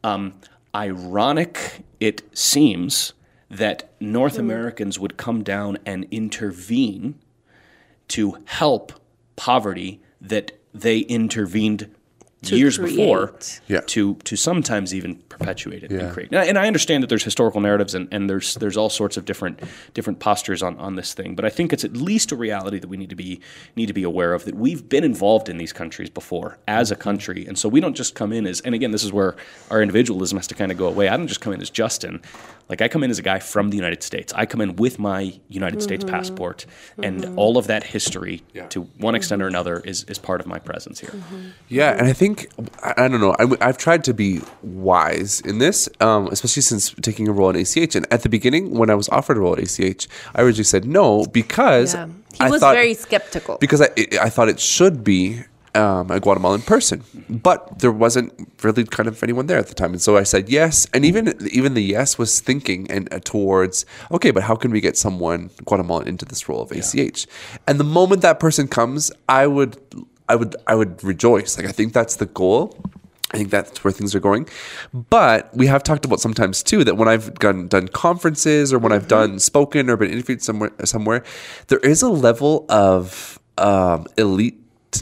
um, 0.03 0.33
ironic 0.73 1.83
it 1.99 2.21
seems 2.37 3.13
that 3.49 3.89
North 3.99 4.37
Americans 4.37 4.99
would 4.99 5.17
come 5.17 5.43
down 5.43 5.77
and 5.85 6.05
intervene 6.11 7.15
to 8.09 8.37
help 8.45 8.93
poverty 9.35 10.01
that 10.21 10.51
they 10.73 10.99
intervened 10.99 11.93
years 12.43 12.77
before. 12.77 13.33
Yeah. 13.67 13.81
to 13.87 14.15
to 14.15 14.35
sometimes 14.35 14.93
even 14.93 15.15
perpetuate 15.29 15.83
it 15.83 15.91
Yeah. 15.91 15.99
and 15.99 16.13
create. 16.13 16.31
And, 16.31 16.49
and 16.49 16.57
I 16.57 16.67
understand 16.67 17.03
that 17.03 17.07
there's 17.07 17.23
historical 17.23 17.61
narratives 17.61 17.95
and, 17.95 18.07
and 18.11 18.29
there's 18.29 18.55
there's 18.55 18.77
all 18.77 18.89
sorts 18.89 19.17
of 19.17 19.25
different 19.25 19.61
different 19.93 20.19
postures 20.19 20.63
on, 20.63 20.77
on 20.77 20.95
this 20.95 21.13
thing, 21.13 21.35
but 21.35 21.45
I 21.45 21.49
think 21.49 21.73
it's 21.73 21.83
at 21.83 21.95
least 21.95 22.31
a 22.31 22.35
reality 22.35 22.79
that 22.79 22.87
we 22.87 22.97
need 22.97 23.09
to 23.09 23.15
be 23.15 23.39
need 23.75 23.87
to 23.87 23.93
be 23.93 24.03
aware 24.03 24.33
of 24.33 24.45
that 24.45 24.55
we've 24.55 24.87
been 24.87 25.03
involved 25.03 25.49
in 25.49 25.57
these 25.57 25.73
countries 25.73 26.09
before 26.09 26.57
as 26.67 26.91
a 26.91 26.95
country, 26.95 27.45
and 27.45 27.57
so 27.57 27.69
we 27.69 27.79
don't 27.79 27.95
just 27.95 28.15
come 28.15 28.31
in 28.31 28.45
as. 28.47 28.61
And 28.61 28.75
again, 28.75 28.91
this 28.91 29.03
is 29.03 29.11
where 29.11 29.35
our 29.69 29.81
individualism 29.81 30.37
has 30.37 30.47
to 30.47 30.55
kind 30.55 30.71
of 30.71 30.77
go 30.77 30.87
away. 30.87 31.07
I 31.09 31.17
don't 31.17 31.27
just 31.27 31.41
come 31.41 31.53
in 31.53 31.61
as 31.61 31.69
Justin. 31.69 32.21
Like 32.69 32.81
I 32.81 32.89
come 32.89 33.03
in 33.03 33.11
as 33.11 33.19
a 33.19 33.21
guy 33.21 33.39
from 33.39 33.69
the 33.69 33.77
United 33.77 34.03
States. 34.03 34.33
I 34.35 34.45
come 34.45 34.59
in 34.59 34.75
with 34.75 34.99
my 34.99 35.39
United 35.47 35.81
States 35.81 36.03
mm-hmm. 36.03 36.13
passport, 36.13 36.65
and 37.01 37.21
mm-hmm. 37.21 37.39
all 37.39 37.57
of 37.57 37.67
that 37.67 37.83
history, 37.83 38.43
to 38.69 38.81
one 38.97 39.15
extent 39.15 39.41
or 39.41 39.47
another, 39.47 39.79
is 39.79 40.03
is 40.05 40.17
part 40.17 40.41
of 40.41 40.47
my 40.47 40.59
presence 40.59 40.99
here. 40.99 41.11
Mm-hmm. 41.11 41.49
Yeah, 41.69 41.91
and 41.91 42.07
I 42.07 42.13
think 42.13 42.26
I, 42.83 42.93
I 42.97 43.07
don't 43.07 43.21
know. 43.21 43.35
I, 43.61 43.65
have 43.67 43.77
tried 43.77 44.03
to 44.05 44.13
be 44.13 44.41
wise 44.63 45.41
in 45.41 45.59
this, 45.59 45.87
um, 45.99 46.27
especially 46.27 46.61
since 46.63 46.91
taking 47.01 47.27
a 47.27 47.31
role 47.31 47.49
at 47.49 47.55
ACH. 47.55 47.95
And 47.95 48.05
at 48.11 48.21
the 48.23 48.29
beginning, 48.29 48.71
when 48.79 48.89
I 48.89 48.95
was 48.95 49.07
offered 49.09 49.37
a 49.37 49.39
role 49.39 49.53
at 49.57 49.63
ACH, 49.63 50.07
I 50.35 50.41
originally 50.41 50.63
said 50.63 50.85
no 50.85 51.25
because 51.25 51.93
Yeah. 51.93 52.07
He 52.33 52.43
I 52.43 52.49
was 52.49 52.61
thought, 52.61 52.75
very 52.75 52.93
skeptical. 52.93 53.57
because 53.59 53.81
I 53.81 53.89
I 54.21 54.29
thought 54.29 54.49
it 54.49 54.59
should 54.59 55.03
be. 55.03 55.43
Um, 55.75 56.09
a 56.09 56.19
Guatemalan 56.19 56.61
person, 56.63 57.03
but 57.29 57.59
there 57.79 57.91
wasn't 57.91 58.33
really 58.63 58.83
kind 58.83 59.07
of 59.07 59.21
anyone 59.21 59.45
there 59.45 59.59
at 59.59 59.67
the 59.67 59.75
time, 59.75 59.91
and 59.91 60.01
so 60.01 60.17
I 60.17 60.23
said 60.23 60.49
yes. 60.49 60.87
And 60.91 61.05
even 61.05 61.35
even 61.51 61.75
the 61.75 61.83
yes 61.83 62.17
was 62.17 62.39
thinking 62.39 62.89
and 62.89 63.03
uh, 63.13 63.19
towards 63.19 63.85
okay, 64.09 64.31
but 64.31 64.41
how 64.41 64.55
can 64.55 64.71
we 64.71 64.81
get 64.81 64.97
someone 64.97 65.51
Guatemalan 65.65 66.07
into 66.07 66.25
this 66.25 66.49
role 66.49 66.63
of 66.65 66.71
ACH? 66.71 67.27
And 67.67 67.79
the 67.79 67.83
moment 67.99 68.23
that 68.23 68.39
person 68.39 68.67
comes, 68.67 69.11
I 69.29 69.45
would 69.45 69.77
I 70.29 70.35
would 70.35 70.55
I 70.67 70.75
would 70.75 71.03
rejoice. 71.03 71.57
Like 71.57 71.67
I 71.67 71.71
think 71.71 71.93
that's 71.93 72.17
the 72.17 72.25
goal. 72.25 72.77
I 73.31 73.37
think 73.37 73.49
that's 73.49 73.83
where 73.83 73.91
things 73.91 74.15
are 74.15 74.21
going. 74.21 74.47
But 74.93 75.53
we 75.53 75.67
have 75.67 75.83
talked 75.83 76.05
about 76.05 76.21
sometimes 76.21 76.63
too 76.63 76.85
that 76.85 76.95
when 76.95 77.09
I've 77.09 77.33
done, 77.35 77.67
done 77.67 77.89
conferences 77.89 78.71
or 78.71 78.79
when 78.79 78.93
I've 78.93 79.09
done 79.09 79.39
spoken 79.39 79.89
or 79.89 79.97
been 79.97 80.11
interviewed 80.11 80.41
somewhere, 80.41 80.71
somewhere, 80.85 81.23
there 81.67 81.79
is 81.79 82.01
a 82.01 82.09
level 82.09 82.65
of 82.69 83.39
um. 83.57 84.07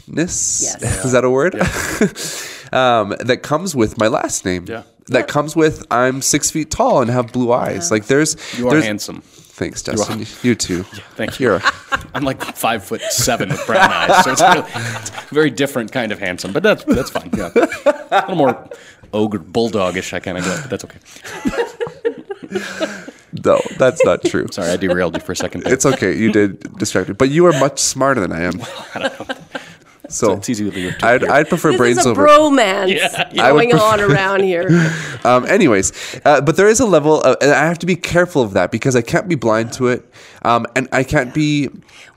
Yes. 0.08 0.76
Is 1.04 1.12
that 1.12 1.24
a 1.24 1.30
word? 1.30 1.54
um, 2.72 3.14
that 3.20 3.40
comes 3.42 3.76
with 3.76 3.96
my 3.96 4.08
last 4.08 4.44
name. 4.44 4.64
Yeah. 4.66 4.82
That 5.08 5.28
comes 5.28 5.54
with 5.54 5.86
I'm 5.90 6.20
six 6.20 6.50
feet 6.50 6.70
tall 6.70 7.00
and 7.00 7.10
have 7.10 7.32
blue 7.32 7.52
eyes. 7.52 7.92
Like 7.92 8.06
there's 8.06 8.36
You 8.58 8.66
are 8.66 8.72
there's, 8.72 8.84
handsome. 8.84 9.22
Thanks, 9.56 9.82
Justin. 9.82 10.26
You, 10.42 10.54
too. 10.54 10.82
Thank 11.14 11.40
you. 11.40 11.58
I'm 12.14 12.24
like 12.24 12.44
five 12.44 12.84
foot 12.84 13.00
seven 13.00 13.48
with 13.48 13.64
brown 13.66 13.90
eyes, 13.90 14.22
so 14.22 14.32
it's, 14.32 14.42
really, 14.42 14.64
it's 14.68 15.08
a 15.08 15.34
very 15.34 15.48
different 15.48 15.92
kind 15.92 16.12
of 16.12 16.18
handsome. 16.18 16.52
But 16.52 16.62
that's 16.62 16.84
that's 16.84 17.08
fine. 17.08 17.30
Yeah, 17.34 17.52
a 17.54 18.20
little 18.28 18.36
more 18.36 18.68
ogre 19.14 19.38
bulldogish. 19.38 20.12
I 20.12 20.20
kind 20.20 20.36
of 20.36 20.44
go, 20.44 20.60
but 20.60 20.68
that's 20.68 20.84
okay. 20.84 20.98
no, 23.46 23.58
that's 23.78 24.04
not 24.04 24.22
true. 24.24 24.46
Sorry, 24.50 24.68
I 24.68 24.76
derailed 24.76 25.14
you 25.14 25.22
for 25.22 25.32
a 25.32 25.36
second. 25.36 25.62
there. 25.62 25.72
It's 25.72 25.86
okay. 25.86 26.14
You 26.14 26.32
did 26.32 26.76
distract 26.76 27.08
me, 27.08 27.14
but 27.14 27.30
you 27.30 27.46
are 27.46 27.58
much 27.58 27.78
smarter 27.78 28.20
than 28.20 28.32
I 28.32 28.42
am. 28.42 28.60
So 30.08 30.32
it's 30.32 30.48
easy 30.48 30.64
with 30.64 30.76
your 30.76 30.92
two 30.92 31.06
I'd, 31.06 31.20
here. 31.22 31.30
I'd 31.30 31.48
prefer 31.48 31.70
this 31.70 31.78
brains 31.78 31.98
is 31.98 32.06
a 32.06 32.10
over. 32.10 32.26
bromance 32.26 32.94
Yeah, 32.94 33.44
I 33.44 33.50
going 33.50 33.70
prefer- 33.70 33.84
on 33.84 34.00
around 34.00 34.42
here. 34.42 34.68
Um, 35.24 35.44
anyways, 35.46 36.20
uh, 36.24 36.40
but 36.40 36.56
there 36.56 36.68
is 36.68 36.78
a 36.78 36.86
level, 36.86 37.20
of, 37.22 37.36
and 37.40 37.50
I 37.50 37.64
have 37.66 37.80
to 37.80 37.86
be 37.86 37.96
careful 37.96 38.42
of 38.42 38.52
that 38.52 38.70
because 38.70 38.94
I 38.94 39.02
can't 39.02 39.26
be 39.26 39.34
blind 39.34 39.72
to 39.72 39.88
it, 39.88 40.08
um, 40.42 40.66
and 40.76 40.88
I 40.92 41.02
can't 41.02 41.34
be 41.34 41.68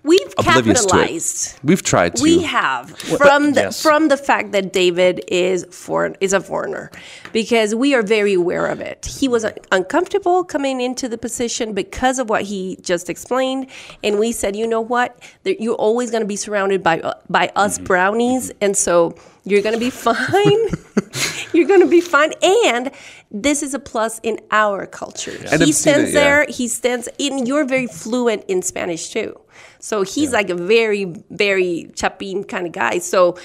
We've 0.03 0.33
oblivious 0.37 0.85
to 0.85 0.87
it. 0.87 0.99
capitalized. 0.99 1.59
We've 1.63 1.83
tried 1.83 2.15
to. 2.17 2.23
We 2.23 2.43
have 2.43 2.97
from 2.97 3.53
the 3.53 3.61
yes. 3.61 3.81
from 3.81 4.07
the 4.07 4.17
fact 4.17 4.51
that 4.53 4.71
David 4.73 5.21
is 5.27 5.65
foreign 5.71 6.15
is 6.21 6.33
a 6.33 6.39
foreigner, 6.39 6.91
because 7.33 7.75
we 7.75 7.93
are 7.93 8.01
very 8.01 8.33
aware 8.33 8.67
of 8.67 8.79
it. 8.79 9.05
He 9.05 9.27
was 9.27 9.45
uncomfortable 9.71 10.43
coming 10.43 10.81
into 10.81 11.09
the 11.09 11.17
position 11.17 11.73
because 11.73 12.19
of 12.19 12.29
what 12.29 12.43
he 12.43 12.77
just 12.81 13.09
explained, 13.09 13.67
and 14.03 14.19
we 14.19 14.31
said, 14.31 14.55
you 14.55 14.67
know 14.67 14.81
what, 14.81 15.19
you're 15.43 15.75
always 15.75 16.11
going 16.11 16.21
to 16.21 16.27
be 16.27 16.35
surrounded 16.37 16.81
by 16.83 16.99
uh, 17.01 17.13
by 17.29 17.51
us 17.55 17.77
Mm-hmm. 17.77 17.85
brownies, 17.85 18.51
and 18.61 18.75
so 18.75 19.15
you're 19.45 19.61
going 19.61 19.73
to 19.75 19.79
be 19.79 19.89
fine. 20.07 20.59
you're 21.53 21.67
going 21.67 21.81
to 21.81 21.87
be 21.87 22.01
fine, 22.01 22.33
and 22.43 22.91
this 23.31 23.63
is 23.63 23.73
a 23.73 23.79
plus 23.79 24.19
in 24.23 24.39
our 24.51 24.85
culture. 24.85 25.37
And 25.51 25.61
He 25.61 25.71
stands 25.71 26.11
it, 26.11 26.13
yeah. 26.13 26.19
there 26.19 26.45
he 26.49 26.67
stands 26.67 27.07
in 27.17 27.45
you're 27.45 27.65
very 27.65 27.87
fluent 27.87 28.43
in 28.47 28.61
spanish 28.61 29.09
too 29.09 29.38
so 29.79 30.03
he's 30.03 30.31
like 30.31 30.49
a 30.49 30.55
very 30.55 31.05
very 31.31 31.89
chapin 31.95 32.43
kind 32.43 32.65
of 32.67 32.73
guy. 32.73 32.99
So 32.99 33.37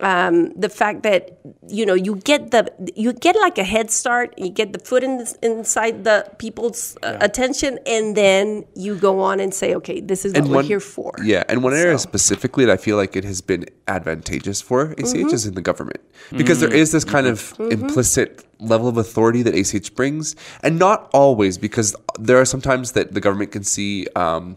um, 0.00 0.52
the 0.52 0.68
fact 0.68 1.02
that 1.02 1.40
you 1.66 1.84
know 1.84 1.94
you 1.94 2.14
get 2.16 2.52
the 2.52 2.70
you 2.94 3.12
get 3.12 3.34
like 3.40 3.58
a 3.58 3.64
head 3.64 3.90
start 3.90 4.32
you 4.38 4.48
get 4.48 4.72
the 4.72 4.78
foot 4.78 5.02
in 5.02 5.26
inside 5.42 6.04
the 6.04 6.24
people's 6.38 6.96
uh, 7.02 7.18
attention 7.20 7.80
and 7.84 8.16
then 8.16 8.64
you 8.76 8.94
go 8.94 9.18
on 9.20 9.40
and 9.40 9.52
say 9.52 9.74
okay 9.74 10.00
this 10.00 10.24
is 10.24 10.34
what 10.34 10.48
we're 10.48 10.62
here 10.62 10.78
for. 10.78 11.12
Yeah, 11.24 11.42
and 11.48 11.64
one 11.64 11.74
area 11.74 11.98
So- 11.98 12.02
specifically 12.10 12.64
that 12.66 12.72
I 12.72 12.76
feel 12.76 12.96
like 12.96 13.16
it 13.16 13.24
has 13.24 13.40
been 13.40 13.64
advantageous 13.88 14.60
for 14.62 14.92
ACH 14.92 14.98
Mm-hmm. 14.98 15.34
is 15.34 15.46
in 15.46 15.54
the 15.54 15.62
government. 15.62 16.00
Because 16.30 16.60
there 16.60 16.72
is 16.72 16.92
this 16.92 17.04
kind 17.04 17.26
of 17.26 17.54
implicit 17.58 18.44
level 18.60 18.86
of 18.86 18.96
authority 18.98 19.42
that 19.42 19.54
ACH 19.54 19.94
brings, 19.96 20.36
and 20.62 20.78
not 20.78 21.10
always 21.12 21.58
because 21.58 21.96
there 22.20 22.38
are 22.40 22.44
sometimes 22.44 22.92
that 22.92 23.14
the 23.14 23.20
government 23.20 23.50
can 23.50 23.64
see. 23.64 24.06
Um, 24.14 24.56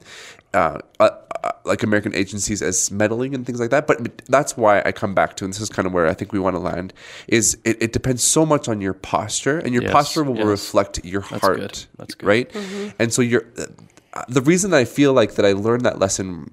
uh, 0.53 0.79
uh, 0.99 1.09
uh, 1.43 1.51
like 1.65 1.83
American 1.83 2.13
agencies 2.13 2.61
as 2.61 2.91
meddling 2.91 3.33
and 3.33 3.45
things 3.45 3.59
like 3.59 3.69
that, 3.69 3.87
but 3.87 4.21
that's 4.27 4.55
why 4.57 4.81
I 4.85 4.91
come 4.91 5.13
back 5.15 5.35
to, 5.37 5.45
and 5.45 5.53
this 5.53 5.61
is 5.61 5.69
kind 5.69 5.85
of 5.85 5.93
where 5.93 6.07
I 6.07 6.13
think 6.13 6.33
we 6.33 6.39
want 6.39 6.55
to 6.55 6.59
land. 6.59 6.93
Is 7.27 7.57
it, 7.63 7.81
it 7.81 7.93
depends 7.93 8.23
so 8.23 8.45
much 8.45 8.67
on 8.67 8.81
your 8.81 8.93
posture, 8.93 9.59
and 9.59 9.73
your 9.73 9.83
Yes, 9.83 9.91
posture 9.91 10.23
will 10.23 10.37
yes. 10.37 10.45
reflect 10.45 11.03
your 11.05 11.21
heart, 11.21 11.57
good. 11.57 11.85
That's 11.97 12.15
good. 12.15 12.27
right? 12.27 12.55
And 12.99 13.11
so 13.13 13.21
you're 13.21 13.45
uh, 13.57 14.23
the 14.27 14.41
reason 14.41 14.71
that 14.71 14.77
I 14.77 14.85
feel 14.85 15.13
like 15.13 15.35
that 15.35 15.45
I 15.45 15.53
learned 15.53 15.85
that 15.85 15.99
lesson 15.99 16.51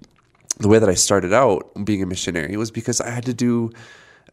the 0.58 0.68
way 0.68 0.78
that 0.78 0.88
I 0.88 0.94
started 0.94 1.32
out 1.32 1.70
being 1.84 2.02
a 2.02 2.06
missionary 2.06 2.56
was 2.56 2.70
because 2.70 3.00
I 3.00 3.10
had 3.10 3.24
to 3.26 3.34
do 3.34 3.70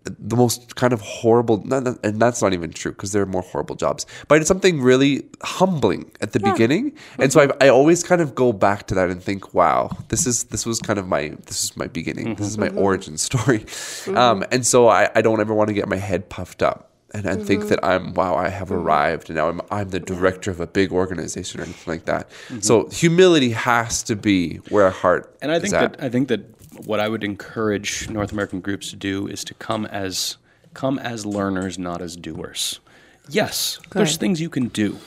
the 0.06 0.36
most 0.36 0.76
kind 0.76 0.94
of 0.94 1.02
horrible, 1.02 1.66
and 1.72 2.22
that's 2.22 2.42
not 2.42 2.54
even 2.54 2.72
true 2.72 2.92
because 2.92 3.12
there 3.12 3.24
are 3.24 3.28
more 3.28 3.42
horrible 3.42 3.76
jobs. 3.76 4.06
But 4.28 4.40
it's 4.40 4.48
something 4.48 4.82
really 4.82 5.26
humbling 5.42 6.12
at 6.22 6.34
the 6.34 6.40
beginning, 6.40 6.94
and 7.18 7.34
so 7.34 7.40
mm-hmm. 7.40 7.52
I, 7.62 7.68
I 7.68 7.70
always 7.70 8.04
kind 8.04 8.22
of 8.22 8.36
go 8.36 8.54
back 8.54 8.88
to 8.88 8.96
that 8.96 9.10
and 9.10 9.22
think, 9.22 9.54
"Wow, 9.54 9.98
this 10.10 10.28
is 10.28 10.46
this 10.46 10.66
was 10.66 10.80
kind 10.80 11.00
of 11.00 11.08
my 11.08 11.30
this 11.46 11.64
is 11.64 11.76
my 11.76 11.88
beginning, 11.88 12.36
this 12.36 12.48
is 12.48 12.58
my 12.58 12.68
mm-hmm. 12.68 12.78
Mm-hmm. 12.78 12.86
origin 12.86 13.18
story," 13.18 13.66
um, 14.16 14.44
and 14.52 14.66
so 14.66 14.88
I, 14.88 15.10
I 15.16 15.22
don't 15.22 15.42
ever 15.42 15.54
want 15.54 15.70
to 15.70 15.74
get 15.74 15.88
my 15.88 15.98
head 15.98 16.30
puffed 16.30 16.62
up. 16.62 16.92
And, 17.14 17.26
and 17.26 17.48
think 17.48 17.70
that 17.70 17.82
I'm 17.82 18.14
wow 18.14 18.36
I 18.36 18.50
have 18.50 18.74
arrived 18.74 19.30
and 19.30 19.38
now 19.38 19.48
I'm 19.48 19.62
I'm 19.72 19.88
the 19.88 20.02
director 20.02 20.52
of 20.52 20.60
a 20.60 20.68
big 20.68 20.92
organization 20.92 21.62
or 21.62 21.64
anything 21.64 21.94
like 21.94 22.06
that. 22.06 22.30
So 22.60 22.90
humility 22.90 23.52
has 23.52 24.04
to 24.04 24.18
be 24.18 24.58
where 24.68 24.84
our 24.84 24.92
heart 24.92 25.34
And 25.42 25.50
I 25.50 25.60
think 25.60 25.74
at. 25.74 25.94
that 25.94 26.04
I 26.04 26.10
think 26.10 26.28
that 26.28 26.42
what 26.84 27.00
I 27.00 27.08
would 27.08 27.24
encourage 27.24 28.10
North 28.10 28.32
American 28.32 28.62
groups 28.62 28.90
to 28.92 28.96
do 28.96 29.28
is 29.28 29.44
to 29.46 29.54
come 29.54 29.86
as 29.86 30.38
come 30.74 31.00
as 31.00 31.26
learners, 31.26 31.80
not 31.80 32.02
as 32.02 32.16
doers. 32.16 32.80
Yes, 33.30 33.80
there's 33.92 34.14
Good. 34.14 34.20
things 34.20 34.42
you 34.42 34.50
can 34.50 34.68
do, 34.68 35.00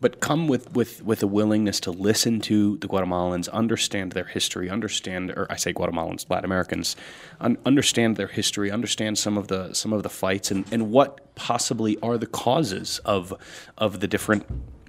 but 0.00 0.20
come 0.20 0.48
with, 0.48 0.72
with, 0.74 1.02
with 1.02 1.22
a 1.22 1.26
willingness 1.26 1.80
to 1.80 1.92
listen 1.92 2.40
to 2.42 2.76
the 2.78 2.88
Guatemalans, 2.88 3.48
understand 3.50 4.12
their 4.12 4.24
history, 4.24 4.68
understand, 4.68 5.30
or 5.30 5.46
I 5.48 5.56
say 5.56 5.72
Guatemalans, 5.72 6.28
Latin 6.28 6.44
Americans, 6.44 6.94
un- 7.40 7.56
understand 7.64 8.16
their 8.16 8.26
history, 8.26 8.70
understand 8.70 9.16
some 9.16 9.38
of 9.38 9.48
the 9.48 9.72
some 9.72 9.92
of 9.92 10.02
the 10.02 10.10
fights, 10.10 10.50
and, 10.50 10.66
and 10.70 10.90
what 10.90 11.34
possibly 11.36 11.96
are 12.02 12.18
the 12.18 12.26
causes 12.26 13.00
of 13.04 13.32
of 13.78 14.00
the 14.00 14.08
different 14.08 14.44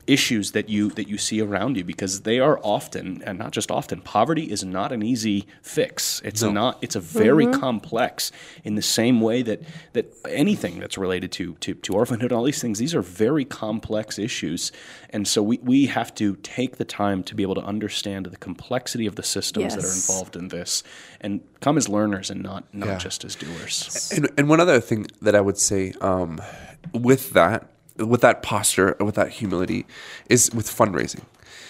issues 0.08 0.52
that 0.52 0.70
you 0.70 0.90
that 0.92 1.08
you 1.08 1.18
see 1.18 1.42
around 1.42 1.78
you 1.78 1.84
because 1.84 2.22
they 2.22 2.40
are 2.40 2.60
often 2.64 3.24
and 3.26 3.40
not 3.40 3.52
just 3.52 3.72
often 3.72 4.02
poverty 4.02 4.52
is 4.52 4.64
not 4.64 4.92
an 4.92 5.02
easy 5.02 5.46
fix. 5.62 6.22
It's 6.24 6.42
not 6.44 6.78
it's 6.82 6.96
a 6.96 7.00
very 7.00 7.48
complex 7.48 8.32
in 8.64 8.76
the 8.76 8.82
same 8.82 9.20
way 9.22 9.42
that 9.42 9.62
that 9.94 10.14
anything 10.30 10.80
that's 10.80 10.98
related 10.98 11.32
to, 11.34 11.56
to 11.62 11.74
to 11.74 11.94
orphanhood 11.94 12.32
and 12.32 12.38
all 12.38 12.44
these 12.44 12.62
things 12.62 12.80
these 12.80 12.94
are 12.96 13.02
very 13.02 13.46
complex 13.46 14.20
issues. 14.20 14.72
And 15.10 15.28
so 15.28 15.42
we, 15.42 15.58
we 15.60 15.86
have 15.88 16.14
to 16.16 16.36
take 16.38 16.78
the 16.78 16.86
time 16.86 17.24
to 17.24 17.36
be 17.36 17.44
able 17.44 17.56
to 17.56 17.62
understand 17.64 18.28
the 18.28 18.38
complexity 18.38 19.06
of 19.08 19.16
the 19.16 19.24
systems 19.24 19.76
that 19.76 19.84
are 19.84 19.94
involved 19.94 20.36
in 20.36 20.50
this 20.50 20.84
and 21.22 21.42
come 21.62 21.78
as 21.78 21.90
learners 21.90 22.30
and 22.30 22.44
not 22.44 22.72
not 22.74 22.88
Yeah. 22.88 22.98
just 22.98 23.24
as 23.26 23.36
doers. 23.36 24.12
And, 24.16 24.30
and 24.38 24.50
one 24.50 24.60
other 24.60 24.80
thing 24.80 25.08
that 25.22 25.36
I 25.36 25.42
would 25.42 25.58
say 25.58 25.94
um, 26.02 26.42
with 26.94 27.32
that, 27.32 27.70
with 27.98 28.22
that 28.22 28.42
posture, 28.44 28.96
with 29.00 29.16
that 29.16 29.30
humility, 29.30 29.86
is 30.30 30.52
with 30.54 30.68
fundraising. 30.68 31.24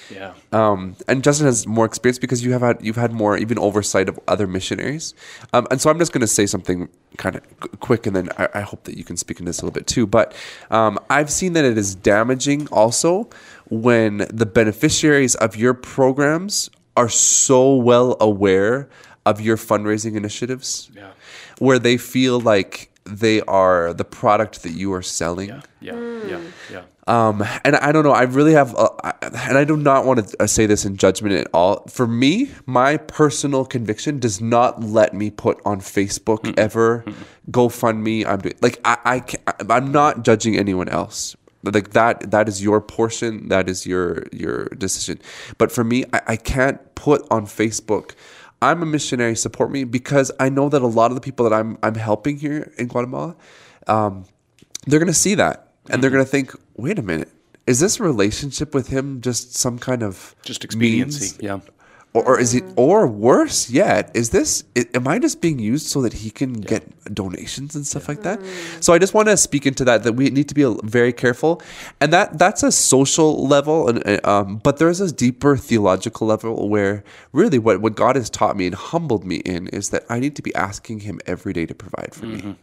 yeah 0.10 0.34
Um, 0.52 0.96
and 1.08 1.24
Justin 1.24 1.46
has 1.48 1.66
more 1.68 1.86
experience 1.86 2.20
because 2.20 2.44
you 2.46 2.52
have 2.54 2.62
had 2.62 2.78
you've 2.82 2.96
had 3.06 3.12
more 3.12 3.38
even 3.38 3.58
oversight 3.60 4.08
of 4.10 4.20
other 4.28 4.48
missionaries. 4.48 5.14
Um, 5.54 5.66
and 5.72 5.82
so 5.82 5.90
I'm 5.90 5.98
just 6.00 6.12
going 6.14 6.22
to 6.22 6.28
say 6.40 6.46
something 6.46 6.90
kind 7.18 7.36
of 7.38 7.42
qu- 7.60 7.70
quick, 7.80 8.06
and 8.08 8.16
then 8.16 8.30
I, 8.38 8.48
I 8.56 8.62
hope 8.62 8.84
that 8.84 8.98
you 8.98 9.04
can 9.04 9.18
speak 9.18 9.40
into 9.40 9.50
this 9.50 9.60
a 9.62 9.66
little 9.66 9.74
bit 9.80 9.88
too. 9.88 10.06
But 10.08 10.34
um, 10.70 11.00
I've 11.10 11.30
seen 11.32 11.54
that 11.54 11.66
it 11.66 11.78
is 11.78 11.96
damaging 11.96 12.68
also 12.72 13.30
when 13.70 14.28
the 14.42 14.46
beneficiaries 14.46 15.34
of 15.36 15.56
your 15.56 15.74
programs 15.74 16.70
are 16.96 17.10
so 17.10 17.76
well 17.76 18.16
aware 18.20 18.88
of 19.26 19.42
your 19.42 19.58
fundraising 19.58 20.16
initiatives, 20.16 20.90
Yeah. 20.96 21.12
where 21.58 21.80
they 21.80 21.98
feel 21.98 22.40
like 22.40 22.92
they 23.06 23.42
are 23.42 23.94
the 23.94 24.04
product 24.06 24.64
that 24.64 24.72
you 24.72 24.92
are 24.94 25.02
selling. 25.04 25.50
yeah 25.50 25.62
yeah 25.82 25.96
yeah 26.28 26.42
yeah 26.72 26.84
Um, 27.08 27.44
and 27.64 27.76
I 27.76 27.92
don't 27.92 28.04
know. 28.04 28.14
I 28.18 28.24
really 28.24 28.54
have, 28.54 28.74
uh, 28.76 28.90
I, 29.04 29.14
and 29.50 29.60
I 29.60 29.64
do 29.64 29.78
not 29.78 30.06
want 30.08 30.28
to 30.28 30.42
uh, 30.42 30.48
say 30.48 30.66
this 30.66 30.86
in 30.86 30.98
judgment 30.98 31.36
at 31.36 31.48
all. 31.54 31.86
For 31.88 32.08
me, 32.08 32.50
my 32.66 32.98
personal 32.98 33.64
conviction 33.64 34.18
does 34.20 34.42
not 34.42 34.82
let 34.82 35.14
me 35.14 35.30
put 35.30 35.62
on 35.66 35.82
Facebook 35.82 36.42
ever 36.58 37.06
GoFundMe. 37.52 38.26
I'm 38.26 38.40
doing 38.40 38.56
like 38.62 38.80
I, 38.86 38.98
I 39.06 39.20
can, 39.20 39.40
I'm 39.70 39.92
not 39.92 40.24
judging 40.26 40.58
anyone 40.58 40.90
else. 40.90 41.36
Like 41.64 41.92
that, 41.92 42.32
that 42.32 42.48
is 42.48 42.64
your 42.64 42.82
portion. 42.82 43.50
That 43.50 43.70
is 43.70 43.86
your 43.86 44.24
your 44.32 44.66
decision. 44.78 45.20
But 45.58 45.72
for 45.72 45.84
me, 45.84 46.06
I, 46.14 46.22
I 46.34 46.36
can't 46.38 46.80
put 46.96 47.22
on 47.30 47.46
Facebook. 47.46 48.16
I'm 48.70 48.82
a 48.82 48.86
missionary. 48.86 49.36
Support 49.36 49.72
me 49.72 49.84
because 49.84 50.32
I 50.40 50.50
know 50.50 50.70
that 50.70 50.82
a 50.82 50.88
lot 50.88 51.12
of 51.12 51.16
the 51.16 51.22
people 51.22 51.48
that 51.48 51.54
I'm 51.54 51.78
I'm 51.84 51.96
helping 51.96 52.38
here 52.38 52.74
in 52.78 52.88
Guatemala, 52.88 53.36
um, 53.88 54.26
they're 54.88 55.00
going 55.00 55.08
to 55.08 55.14
see 55.28 55.36
that 55.36 55.74
and 55.90 56.02
they're 56.02 56.10
going 56.12 56.26
to 56.26 56.30
think, 56.30 56.52
wait 56.76 56.98
a 56.98 57.02
minute, 57.02 57.30
is 57.68 57.80
this 57.80 58.00
relationship 58.00 58.74
with 58.74 58.88
him 58.88 59.22
just 59.22 59.56
some 59.56 59.78
kind 59.80 60.04
of 60.04 60.36
just 60.44 60.64
expediency 60.64 61.26
means? 61.26 61.38
yeah 61.42 61.60
Or, 62.16 62.40
is 62.40 62.56
it, 62.56 62.64
or 62.78 63.08
worse 63.08 63.70
yet, 63.70 64.10
is 64.14 64.30
this, 64.30 64.64
am 64.94 65.06
I 65.06 65.20
just 65.20 65.42
being 65.42 65.60
used 65.60 65.88
so 65.88 66.02
that 66.02 66.14
he 66.14 66.30
can 66.30 66.54
get 66.54 67.14
donations 67.14 67.76
and 67.76 67.86
stuff 67.86 68.08
like 68.08 68.22
that? 68.24 68.40
So 68.80 68.94
I 68.94 69.00
just 69.00 69.14
want 69.14 69.28
to 69.28 69.36
speak 69.36 69.66
into 69.66 69.84
that, 69.84 70.04
that 70.04 70.14
we 70.14 70.30
need 70.30 70.48
to 70.48 70.56
be 70.56 70.64
very 70.84 71.12
careful. 71.12 71.62
And 72.00 72.14
that, 72.14 72.40
that's 72.40 72.64
a 72.64 72.72
social 72.72 73.46
level. 73.46 73.90
And, 73.90 74.08
uh, 74.08 74.20
um, 74.24 74.58
but 74.60 74.78
there's 74.78 75.02
a 75.02 75.12
deeper 75.12 75.58
theological 75.58 76.26
level 76.26 76.70
where 76.70 77.04
really 77.34 77.60
what, 77.60 77.82
what 77.82 77.96
God 77.96 78.16
has 78.16 78.30
taught 78.30 78.56
me 78.56 78.68
and 78.68 78.76
humbled 78.76 79.26
me 79.26 79.38
in 79.38 79.68
is 79.68 79.90
that 79.90 80.06
I 80.10 80.22
need 80.22 80.38
to 80.38 80.42
be 80.42 80.56
asking 80.56 81.02
him 81.02 81.20
every 81.26 81.52
day 81.52 81.66
to 81.66 81.76
provide 81.76 82.16
for 82.16 82.28
me. 82.28 82.56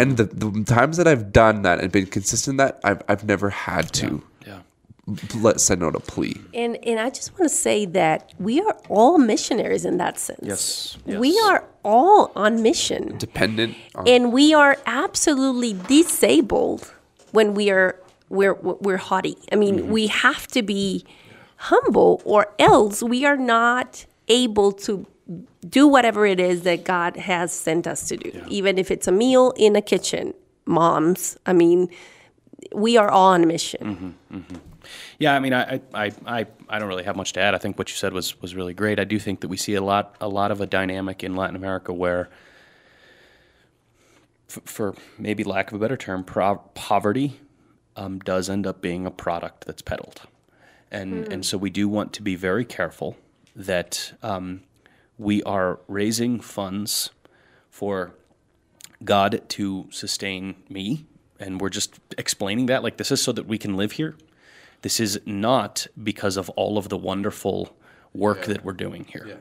And 0.00 0.16
the, 0.16 0.24
the 0.24 0.64
times 0.64 0.96
that 0.96 1.06
I've 1.06 1.30
done 1.30 1.60
that 1.62 1.80
and 1.80 1.92
been 1.92 2.06
consistent 2.06 2.54
in 2.54 2.56
that, 2.56 2.80
I've, 2.82 3.02
I've 3.06 3.24
never 3.24 3.50
had 3.50 3.92
to 3.94 4.06
yeah 4.06 4.37
let 5.36 5.60
send 5.60 5.82
out 5.82 5.94
a 5.96 6.00
plea. 6.00 6.36
And 6.54 6.76
and 6.86 7.00
I 7.00 7.10
just 7.10 7.32
want 7.32 7.44
to 7.50 7.56
say 7.56 7.86
that 7.86 8.32
we 8.38 8.60
are 8.60 8.76
all 8.88 9.18
missionaries 9.18 9.84
in 9.84 9.96
that 9.98 10.18
sense. 10.18 10.40
Yes, 10.42 10.98
We 11.06 11.38
are 11.48 11.64
all 11.84 12.30
on 12.36 12.62
mission. 12.62 13.16
Dependent 13.18 13.76
on 13.94 14.06
And 14.08 14.32
we 14.32 14.52
are 14.54 14.76
absolutely 14.86 15.72
disabled 15.88 16.92
when 17.32 17.54
we 17.54 17.70
are 17.70 17.96
we're 18.28 18.54
we're 18.54 18.98
haughty. 18.98 19.36
I 19.52 19.56
mean, 19.56 19.78
Mm-hmm. 19.78 19.92
we 19.92 20.06
have 20.08 20.46
to 20.48 20.62
be 20.62 21.04
humble 21.56 22.20
or 22.24 22.52
else 22.58 23.02
we 23.02 23.24
are 23.24 23.36
not 23.36 24.04
able 24.28 24.72
to 24.72 25.06
do 25.68 25.86
whatever 25.88 26.24
it 26.26 26.40
is 26.40 26.62
that 26.62 26.84
God 26.84 27.16
has 27.16 27.52
sent 27.52 27.86
us 27.86 28.08
to 28.08 28.16
do. 28.16 28.30
Even 28.48 28.78
if 28.78 28.90
it's 28.90 29.08
a 29.08 29.12
meal 29.12 29.52
in 29.56 29.74
a 29.76 29.82
kitchen. 29.82 30.34
Moms, 30.66 31.38
I 31.46 31.54
mean, 31.54 31.88
we 32.74 32.98
are 32.98 33.08
all 33.10 33.32
on 33.32 33.42
a 33.42 33.46
mission. 33.46 34.14
Yeah, 35.18 35.34
I 35.34 35.40
mean, 35.40 35.52
I, 35.54 35.80
I, 35.94 36.12
I, 36.26 36.46
I 36.68 36.78
don't 36.78 36.88
really 36.88 37.04
have 37.04 37.16
much 37.16 37.32
to 37.34 37.40
add. 37.40 37.54
I 37.54 37.58
think 37.58 37.78
what 37.78 37.90
you 37.90 37.96
said 37.96 38.12
was 38.12 38.40
was 38.40 38.54
really 38.54 38.74
great. 38.74 38.98
I 38.98 39.04
do 39.04 39.18
think 39.18 39.40
that 39.40 39.48
we 39.48 39.56
see 39.56 39.74
a 39.74 39.82
lot 39.82 40.16
a 40.20 40.28
lot 40.28 40.50
of 40.50 40.60
a 40.60 40.66
dynamic 40.66 41.22
in 41.24 41.36
Latin 41.36 41.56
America 41.56 41.92
where, 41.92 42.28
f- 44.48 44.62
for 44.64 44.94
maybe 45.18 45.44
lack 45.44 45.68
of 45.70 45.74
a 45.74 45.78
better 45.78 45.96
term, 45.96 46.24
pro- 46.24 46.62
poverty 46.74 47.40
um, 47.96 48.18
does 48.20 48.48
end 48.48 48.66
up 48.66 48.80
being 48.80 49.06
a 49.06 49.10
product 49.10 49.66
that's 49.66 49.82
peddled, 49.82 50.22
and 50.90 51.32
and 51.32 51.44
so 51.44 51.58
we 51.58 51.70
do 51.70 51.88
want 51.88 52.12
to 52.14 52.22
be 52.22 52.36
very 52.36 52.64
careful 52.64 53.16
that 53.56 54.12
um, 54.22 54.62
we 55.18 55.42
are 55.42 55.80
raising 55.88 56.40
funds 56.40 57.10
for 57.70 58.12
God 59.04 59.42
to 59.48 59.86
sustain 59.90 60.56
me. 60.68 61.06
And 61.40 61.60
we're 61.60 61.68
just 61.68 62.00
explaining 62.16 62.66
that 62.66 62.82
like 62.82 62.96
this 62.96 63.12
is 63.12 63.22
so 63.22 63.30
that 63.32 63.46
we 63.46 63.58
can 63.58 63.76
live 63.76 63.92
here. 63.92 64.16
This 64.82 65.00
is 65.00 65.20
not 65.26 65.86
because 66.02 66.36
of 66.36 66.48
all 66.50 66.78
of 66.78 66.88
the 66.88 66.96
wonderful 66.96 67.76
work 68.14 68.46
that 68.46 68.64
we're 68.64 68.72
doing 68.72 69.04
here. 69.12 69.40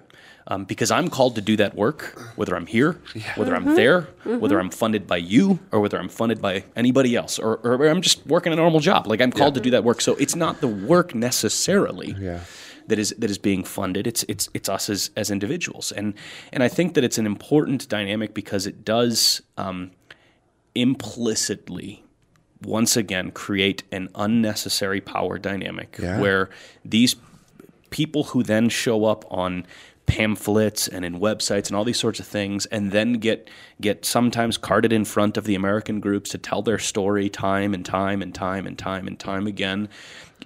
Um, 0.49 0.63
because 0.65 0.91
I'm 0.91 1.09
called 1.09 1.35
to 1.35 1.41
do 1.41 1.57
that 1.57 1.75
work, 1.75 2.17
whether 2.38 2.55
I'm 2.55 2.65
here, 2.67 2.99
whether 3.35 3.53
I'm 3.53 3.75
there, 3.75 4.01
whether 4.23 4.59
I'm 4.59 4.69
funded 4.69 5.05
by 5.05 5.17
you, 5.17 5.59
or 5.71 5.79
whether 5.81 5.97
I'm 5.99 6.07
funded 6.09 6.41
by 6.41 6.63
anybody 6.75 7.15
else, 7.17 7.38
or, 7.38 7.57
or 7.63 7.85
I'm 7.88 8.01
just 8.01 8.25
working 8.25 8.53
a 8.53 8.55
normal 8.55 8.79
job. 8.79 9.07
Like 9.07 9.19
I'm 9.21 9.31
called 9.31 9.55
to 9.55 9.59
do 9.61 9.71
that 9.71 9.83
work. 9.83 9.99
So 10.01 10.15
it's 10.15 10.35
not 10.35 10.61
the 10.61 10.67
work 10.67 11.13
necessarily 11.13 12.15
Yeah. 12.17 12.39
that 12.88 12.97
is 12.97 13.13
that 13.17 13.29
is 13.29 13.38
being 13.38 13.63
funded. 13.65 14.07
It's 14.07 14.23
it's 14.29 14.47
it's 14.53 14.69
us 14.69 14.89
as 14.89 15.11
as 15.17 15.29
individuals, 15.29 15.91
and 15.91 16.13
and 16.53 16.63
I 16.63 16.69
think 16.69 16.93
that 16.93 17.03
it's 17.03 17.17
an 17.17 17.25
important 17.25 17.89
dynamic 17.89 18.33
because 18.33 18.65
it 18.67 18.85
does 18.85 19.41
um, 19.57 19.91
implicitly 20.73 22.03
once 22.64 22.97
again 22.97 23.32
create 23.32 23.84
an 23.91 24.10
unnecessary 24.16 25.01
power 25.01 25.38
dynamic 25.38 25.97
Yeah. 26.01 26.20
where 26.20 26.49
these 26.84 27.16
people 27.89 28.26
who 28.26 28.43
then 28.43 28.70
show 28.70 29.05
up 29.05 29.26
on 29.30 29.66
pamphlets 30.08 30.88
and 30.88 31.03
in 31.03 31.20
websites 31.20 31.68
and 31.68 31.76
all 31.76 31.84
these 31.84 31.99
sorts 31.99 32.20
of 32.20 32.26
things 32.26 32.66
and 32.68 32.91
then 32.93 33.14
get 33.14 33.49
get 33.82 34.05
sometimes 34.05 34.58
carted 34.58 34.93
in 34.93 35.03
front 35.03 35.36
of 35.36 35.43
the 35.43 35.53
American 35.53 35.99
groups 35.99 36.30
to 36.30 36.38
tell 36.38 36.62
their 36.62 36.80
story 36.80 37.30
time 37.30 37.74
and 37.74 37.86
time 37.86 38.22
and 38.22 38.34
time 38.34 38.66
and 38.66 38.80
time 38.80 39.05
and 39.05 39.20
time 39.20 39.45
again 39.45 39.89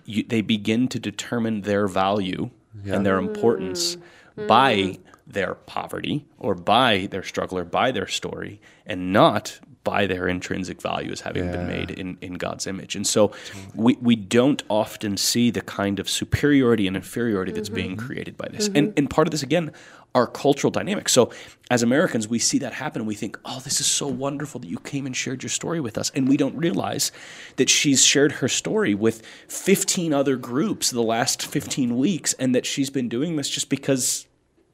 you, 0.03 0.23
they 0.23 0.41
begin 0.41 0.87
to 0.87 0.99
determine 0.99 1.61
their 1.61 1.87
value 1.87 2.49
and 2.85 3.05
their 3.05 3.17
importance 3.17 3.97
mm. 4.35 4.47
by 4.47 4.75
mm. 4.75 4.99
their 5.27 5.53
poverty 5.53 6.25
or 6.39 6.55
by 6.55 7.07
their 7.11 7.23
struggle 7.23 7.59
or 7.59 7.65
by 7.65 7.91
their 7.91 8.07
story 8.07 8.59
and 8.85 9.13
not 9.13 9.59
by 9.83 10.05
their 10.05 10.27
intrinsic 10.27 10.81
value 10.81 11.11
as 11.11 11.21
having 11.21 11.51
been 11.51 11.67
made 11.67 11.89
in, 11.89 12.17
in 12.21 12.35
God's 12.35 12.67
image. 12.67 12.95
And 12.95 13.05
so 13.05 13.31
we, 13.73 13.97
we 14.01 14.15
don't 14.15 14.61
often 14.69 15.17
see 15.17 15.49
the 15.49 15.61
kind 15.61 15.99
of 15.99 16.09
superiority 16.09 16.87
and 16.87 16.95
inferiority 16.95 17.51
that's 17.51 17.69
being 17.69 17.95
mm-hmm. 17.97 18.05
created 18.05 18.37
by 18.37 18.47
this. 18.49 18.67
And, 18.67 18.89
mm-hmm. 18.89 18.93
and 18.97 19.09
part 19.09 19.27
of 19.27 19.31
this, 19.31 19.41
again, 19.41 19.71
are 20.13 20.27
cultural 20.27 20.71
dynamics. 20.71 21.13
So 21.13 21.31
as 21.69 21.83
Americans, 21.83 22.27
we 22.27 22.37
see 22.37 22.59
that 22.59 22.73
happen 22.73 23.01
and 23.01 23.07
we 23.07 23.15
think, 23.15 23.39
oh, 23.45 23.59
this 23.61 23.79
is 23.79 23.87
so 23.87 24.07
wonderful 24.07 24.59
that 24.59 24.67
you 24.67 24.77
came 24.79 25.05
and 25.05 25.15
shared 25.15 25.41
your 25.41 25.49
story 25.49 25.79
with 25.79 25.97
us. 25.97 26.11
And 26.13 26.27
we 26.27 26.37
don't 26.37 26.55
realize 26.55 27.11
that 27.55 27.69
she's 27.69 28.03
shared 28.03 28.33
her 28.33 28.47
story 28.47 28.93
with 28.93 29.25
15 29.47 30.13
other 30.13 30.35
groups 30.35 30.91
the 30.91 31.01
last 31.01 31.45
15 31.45 31.97
weeks 31.97 32.33
and 32.33 32.53
that 32.53 32.65
she's 32.65 32.89
been 32.89 33.07
doing 33.07 33.37
this 33.37 33.49
just 33.49 33.69
because 33.69 34.27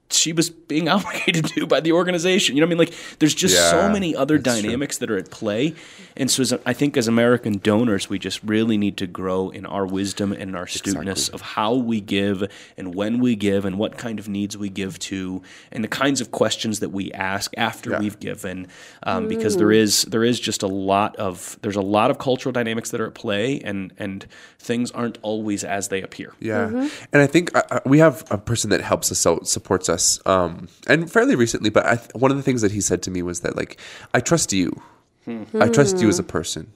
she 0.09 0.31
was 0.33 0.49
being 0.49 0.87
obligated 0.95 1.45
to 1.47 1.67
by 1.67 1.79
the 1.79 1.91
organization. 1.91 2.55
You 2.55 2.61
know 2.61 2.67
what 2.67 2.75
I 2.77 2.85
mean? 2.85 2.89
Like, 2.89 3.17
there's 3.19 3.35
just 3.35 3.69
so 3.69 3.89
many 3.89 4.15
other 4.15 4.37
that's 4.37 4.55
true. 4.59 4.63
dynamics 4.69 4.97
that 4.99 5.11
are 5.11 5.17
at 5.17 5.29
play. 5.31 5.73
And 6.15 6.31
so, 6.31 6.41
as 6.41 6.51
a, 6.51 6.59
I 6.65 6.73
think 6.73 6.97
as 6.97 7.07
American 7.07 7.59
donors, 7.59 8.09
we 8.09 8.17
just 8.19 8.41
really 8.43 8.77
need 8.77 8.97
to 8.97 9.07
grow 9.07 9.49
in 9.49 9.65
our 9.65 9.85
wisdom 9.85 10.31
and 10.31 10.41
in 10.41 10.55
our 10.55 10.63
astuteness 10.63 11.29
of 11.29 11.41
how 11.41 11.73
we 11.75 12.01
give 12.01 12.43
and 12.77 12.95
when 12.95 13.19
we 13.19 13.35
give 13.35 13.65
and 13.65 13.77
what 13.77 13.97
kind 13.97 14.17
of 14.19 14.27
needs 14.27 14.57
we 14.57 14.69
give 14.69 14.97
to 14.99 15.41
and 15.71 15.83
the 15.83 15.87
kinds 15.87 16.21
of 16.21 16.31
questions 16.31 16.79
that 16.79 16.89
we 16.89 17.11
ask 17.11 17.51
after 17.57 17.91
Yeah. 17.91 17.99
we've 17.99 18.19
given. 18.19 18.67
Um, 19.03 19.27
Because 19.27 19.57
there 19.57 19.71
is 19.71 20.03
there 20.03 20.23
is 20.23 20.39
just 20.39 20.63
a 20.63 20.67
lot 20.67 21.15
of 21.17 21.57
there's 21.61 21.75
a 21.75 21.81
lot 21.97 22.09
of 22.11 22.17
cultural 22.17 22.51
dynamics 22.53 22.89
that 22.91 23.01
are 23.01 23.07
at 23.07 23.13
play, 23.13 23.59
and 23.61 23.93
and 23.99 24.25
things 24.59 24.89
aren't 24.91 25.17
always 25.21 25.63
as 25.63 25.87
they 25.89 26.01
appear. 26.01 26.33
Yeah, 26.39 26.87
and 27.13 27.21
I 27.21 27.27
think 27.27 27.55
uh, 27.55 27.61
uh, 27.69 27.79
we 27.85 27.99
have 27.99 28.23
a 28.31 28.37
person 28.37 28.69
that 28.71 28.81
helps 28.81 29.11
us 29.11 29.25
out, 29.25 29.47
supports 29.47 29.87
us, 29.89 29.96
um, 30.25 30.67
and 30.87 31.11
fairly 31.11 31.35
recently. 31.35 31.69
But 31.69 31.85
I 31.85 31.95
th- 31.95 32.13
one 32.13 32.31
of 32.31 32.37
the 32.37 32.43
things 32.43 32.61
that 32.61 32.71
he 32.71 32.81
said 32.81 33.01
to 33.03 33.11
me 33.11 33.21
was 33.21 33.41
that 33.41 33.55
like, 33.55 33.79
I 34.13 34.19
trust 34.19 34.53
you, 34.53 34.81
hmm. 35.25 35.43
I 35.59 35.67
trust 35.69 35.99
you 35.99 36.09
as 36.09 36.19
a 36.19 36.23
hmm. 36.23 36.29
person, 36.29 36.73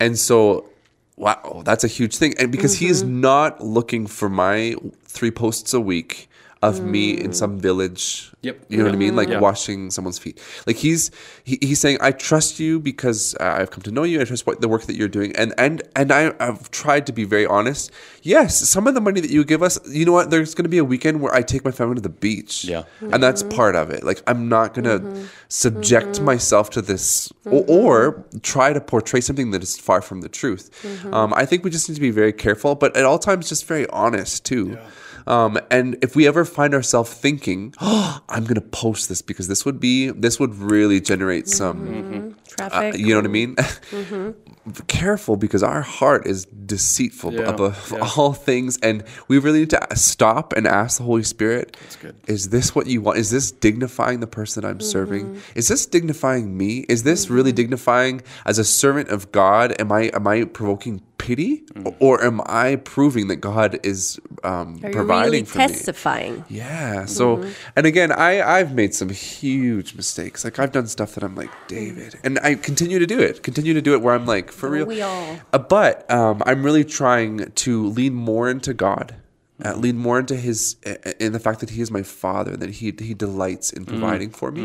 and 0.00 0.18
so 0.18 0.68
wow, 1.16 1.62
that's 1.64 1.84
a 1.84 1.88
huge 1.88 2.16
thing. 2.16 2.34
And 2.38 2.52
because 2.52 2.78
he 2.78 2.86
is 2.86 3.02
mm-hmm. 3.02 3.20
not 3.20 3.60
looking 3.64 4.06
for 4.06 4.28
my 4.28 4.76
three 5.04 5.30
posts 5.30 5.72
a 5.72 5.80
week 5.80 6.28
of 6.62 6.82
me 6.82 7.10
in 7.10 7.30
mm. 7.30 7.34
some 7.34 7.58
village. 7.60 8.32
Yep. 8.40 8.66
You 8.68 8.78
know 8.78 8.84
what 8.84 8.94
I 8.94 8.96
mean? 8.96 9.14
Like 9.14 9.28
Yeah. 9.28 9.40
washing 9.40 9.90
someone's 9.90 10.18
feet. 10.18 10.40
Like 10.66 10.76
he's 10.76 11.10
he, 11.44 11.58
he's 11.60 11.80
saying, 11.80 11.98
I 12.00 12.12
trust 12.12 12.58
you 12.58 12.80
because 12.80 13.34
uh, 13.40 13.56
I've 13.58 13.70
come 13.70 13.82
to 13.82 13.90
know 13.90 14.04
you. 14.04 14.20
I 14.20 14.24
trust 14.24 14.46
what 14.46 14.60
the 14.60 14.68
work 14.68 14.84
that 14.84 14.96
you're 14.96 15.08
doing. 15.08 15.36
And 15.36 15.52
and 15.58 15.82
and 15.94 16.10
I, 16.10 16.32
I've 16.40 16.70
tried 16.70 17.06
to 17.06 17.12
be 17.12 17.24
very 17.24 17.46
honest. 17.46 17.90
Yes, 18.22 18.68
some 18.68 18.86
of 18.86 18.94
the 18.94 19.00
money 19.00 19.20
that 19.20 19.30
you 19.30 19.44
give 19.44 19.62
us, 19.62 19.78
you 19.88 20.04
know 20.04 20.12
what? 20.12 20.30
There's 20.30 20.54
going 20.54 20.64
to 20.64 20.70
be 20.70 20.78
a 20.78 20.84
weekend 20.84 21.20
where 21.20 21.34
I 21.34 21.42
take 21.42 21.64
my 21.64 21.70
family 21.70 21.96
to 21.96 22.00
the 22.00 22.08
beach. 22.08 22.64
Yeah. 22.64 22.84
and 23.00 23.22
that's 23.22 23.42
mm-hmm. 23.42 23.56
part 23.56 23.76
of 23.76 23.90
it. 23.90 24.02
Like 24.02 24.22
I'm 24.26 24.48
not 24.48 24.72
going 24.72 24.84
to 24.84 25.00
mm-hmm. 25.00 25.26
subject 25.48 26.12
mm-hmm. 26.12 26.24
myself 26.24 26.70
to 26.70 26.82
this 26.82 27.30
or, 27.44 27.64
or 27.68 28.24
try 28.42 28.72
to 28.72 28.80
portray 28.80 29.20
something 29.20 29.50
that 29.50 29.62
is 29.62 29.78
far 29.78 30.00
from 30.00 30.22
the 30.22 30.28
truth. 30.28 30.70
Um, 31.12 31.34
I 31.34 31.44
think 31.44 31.64
we 31.64 31.70
just 31.70 31.88
need 31.88 31.96
to 31.96 32.00
be 32.00 32.10
very 32.10 32.32
careful, 32.32 32.74
but 32.74 32.96
at 32.96 33.04
all 33.04 33.18
times, 33.18 33.48
just 33.48 33.66
very 33.66 33.86
honest 33.90 34.44
too. 34.44 34.78
Um, 35.26 35.58
and 35.70 35.96
if 36.02 36.14
we 36.14 36.26
ever 36.26 36.44
find 36.44 36.74
ourselves 36.74 37.12
thinking, 37.12 37.74
oh, 37.80 38.20
"I'm 38.28 38.44
going 38.44 38.54
to 38.56 38.60
post 38.60 39.08
this 39.08 39.22
because 39.22 39.48
this 39.48 39.64
would 39.64 39.80
be 39.80 40.10
this 40.10 40.38
would 40.38 40.54
really 40.54 41.00
generate 41.00 41.48
some," 41.48 42.34
uh, 42.36 42.45
Traffic. 42.56 42.98
you 42.98 43.08
know 43.08 43.16
what 43.16 43.24
I 43.24 43.28
mean? 43.28 43.56
Careful 44.88 45.36
because 45.36 45.62
our 45.62 45.80
heart 45.82 46.26
is 46.26 46.44
deceitful 46.46 47.34
Yeah, 47.34 47.42
above 47.50 47.92
yeah. 47.92 48.08
all 48.16 48.32
things, 48.32 48.78
and 48.82 49.04
we 49.28 49.38
really 49.38 49.60
need 49.60 49.70
to 49.70 49.86
stop 49.94 50.52
and 50.54 50.66
ask 50.66 50.98
the 50.98 51.04
Holy 51.04 51.22
Spirit: 51.22 51.76
good. 52.02 52.16
Is 52.26 52.48
this 52.48 52.74
what 52.74 52.88
you 52.88 53.00
want? 53.00 53.18
Is 53.18 53.30
this 53.30 53.52
dignifying 53.52 54.18
the 54.20 54.26
person 54.26 54.64
I'm 54.64 54.80
serving? 54.80 55.26
Mm-hmm. 55.26 55.58
Is 55.58 55.68
this 55.68 55.86
dignifying 55.86 56.56
me? 56.56 56.84
Is 56.88 57.04
this 57.04 57.30
really 57.30 57.52
dignifying 57.52 58.22
as 58.44 58.58
a 58.58 58.64
servant 58.64 59.08
of 59.10 59.30
God? 59.30 59.74
Am 59.80 59.92
I 59.92 60.10
am 60.12 60.26
I 60.26 60.44
provoking 60.44 61.00
pity, 61.18 61.62
or 62.00 62.22
am 62.22 62.40
I 62.46 62.76
proving 62.76 63.28
that 63.28 63.36
God 63.36 63.78
is 63.84 64.18
um, 64.44 64.80
Are 64.82 64.88
you 64.88 64.92
providing 64.92 65.30
really 65.32 65.44
for 65.44 65.58
me? 65.58 65.66
testifying? 65.68 66.44
Yeah. 66.48 67.04
So, 67.06 67.36
Mm-hmm. 67.38 67.50
and 67.76 67.86
again, 67.86 68.10
I 68.12 68.42
I've 68.42 68.74
made 68.74 68.94
some 68.94 69.10
huge 69.10 69.94
mistakes. 69.94 70.44
Like 70.44 70.58
I've 70.58 70.72
done 70.72 70.86
stuff 70.88 71.14
that 71.14 71.22
I'm 71.22 71.36
like 71.36 71.50
David, 71.68 72.18
and 72.24 72.38
I 72.46 72.54
continue 72.54 72.98
to 73.00 73.06
do 73.06 73.18
it. 73.18 73.42
Continue 73.42 73.74
to 73.74 73.82
do 73.82 73.92
it 73.94 74.00
where 74.02 74.14
I'm 74.14 74.24
like 74.26 74.52
for 74.52 74.68
real. 74.70 74.86
we 74.86 75.02
all? 75.02 75.40
Uh, 75.52 75.58
but 75.58 76.08
um, 76.10 76.42
I'm 76.46 76.62
really 76.62 76.84
trying 76.84 77.50
to 77.50 77.86
lean 77.88 78.14
more 78.14 78.48
into 78.48 78.72
God. 78.72 79.16
Uh, 79.64 79.74
lean 79.74 79.96
more 79.96 80.18
into 80.18 80.36
His 80.36 80.76
uh, 80.86 80.94
in 81.18 81.32
the 81.32 81.40
fact 81.40 81.60
that 81.60 81.70
He 81.70 81.80
is 81.80 81.90
my 81.90 82.02
Father, 82.02 82.56
that 82.58 82.68
He 82.78 82.92
He 83.08 83.14
delights 83.14 83.72
in 83.72 83.86
providing 83.86 84.30
for 84.30 84.52
me, 84.52 84.64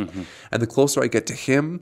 and 0.52 0.62
the 0.62 0.68
closer 0.68 1.02
I 1.02 1.08
get 1.08 1.26
to 1.28 1.34
Him, 1.34 1.80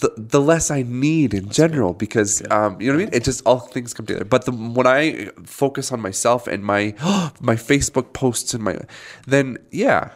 the 0.00 0.10
the 0.16 0.40
less 0.40 0.70
I 0.70 0.82
need 0.82 1.34
in 1.34 1.50
general. 1.50 1.92
Because 1.92 2.42
um, 2.50 2.80
you 2.80 2.86
know 2.88 2.94
what 2.96 3.02
I 3.02 3.04
mean. 3.04 3.14
It 3.14 3.24
just 3.24 3.42
all 3.46 3.60
things 3.60 3.92
come 3.92 4.06
together. 4.06 4.24
But 4.24 4.46
the, 4.46 4.52
when 4.52 4.86
I 4.86 5.28
focus 5.44 5.92
on 5.92 6.00
myself 6.00 6.46
and 6.48 6.64
my 6.64 6.94
my 7.40 7.54
Facebook 7.54 8.14
posts 8.14 8.54
and 8.54 8.64
my, 8.64 8.78
then 9.26 9.58
yeah, 9.70 10.12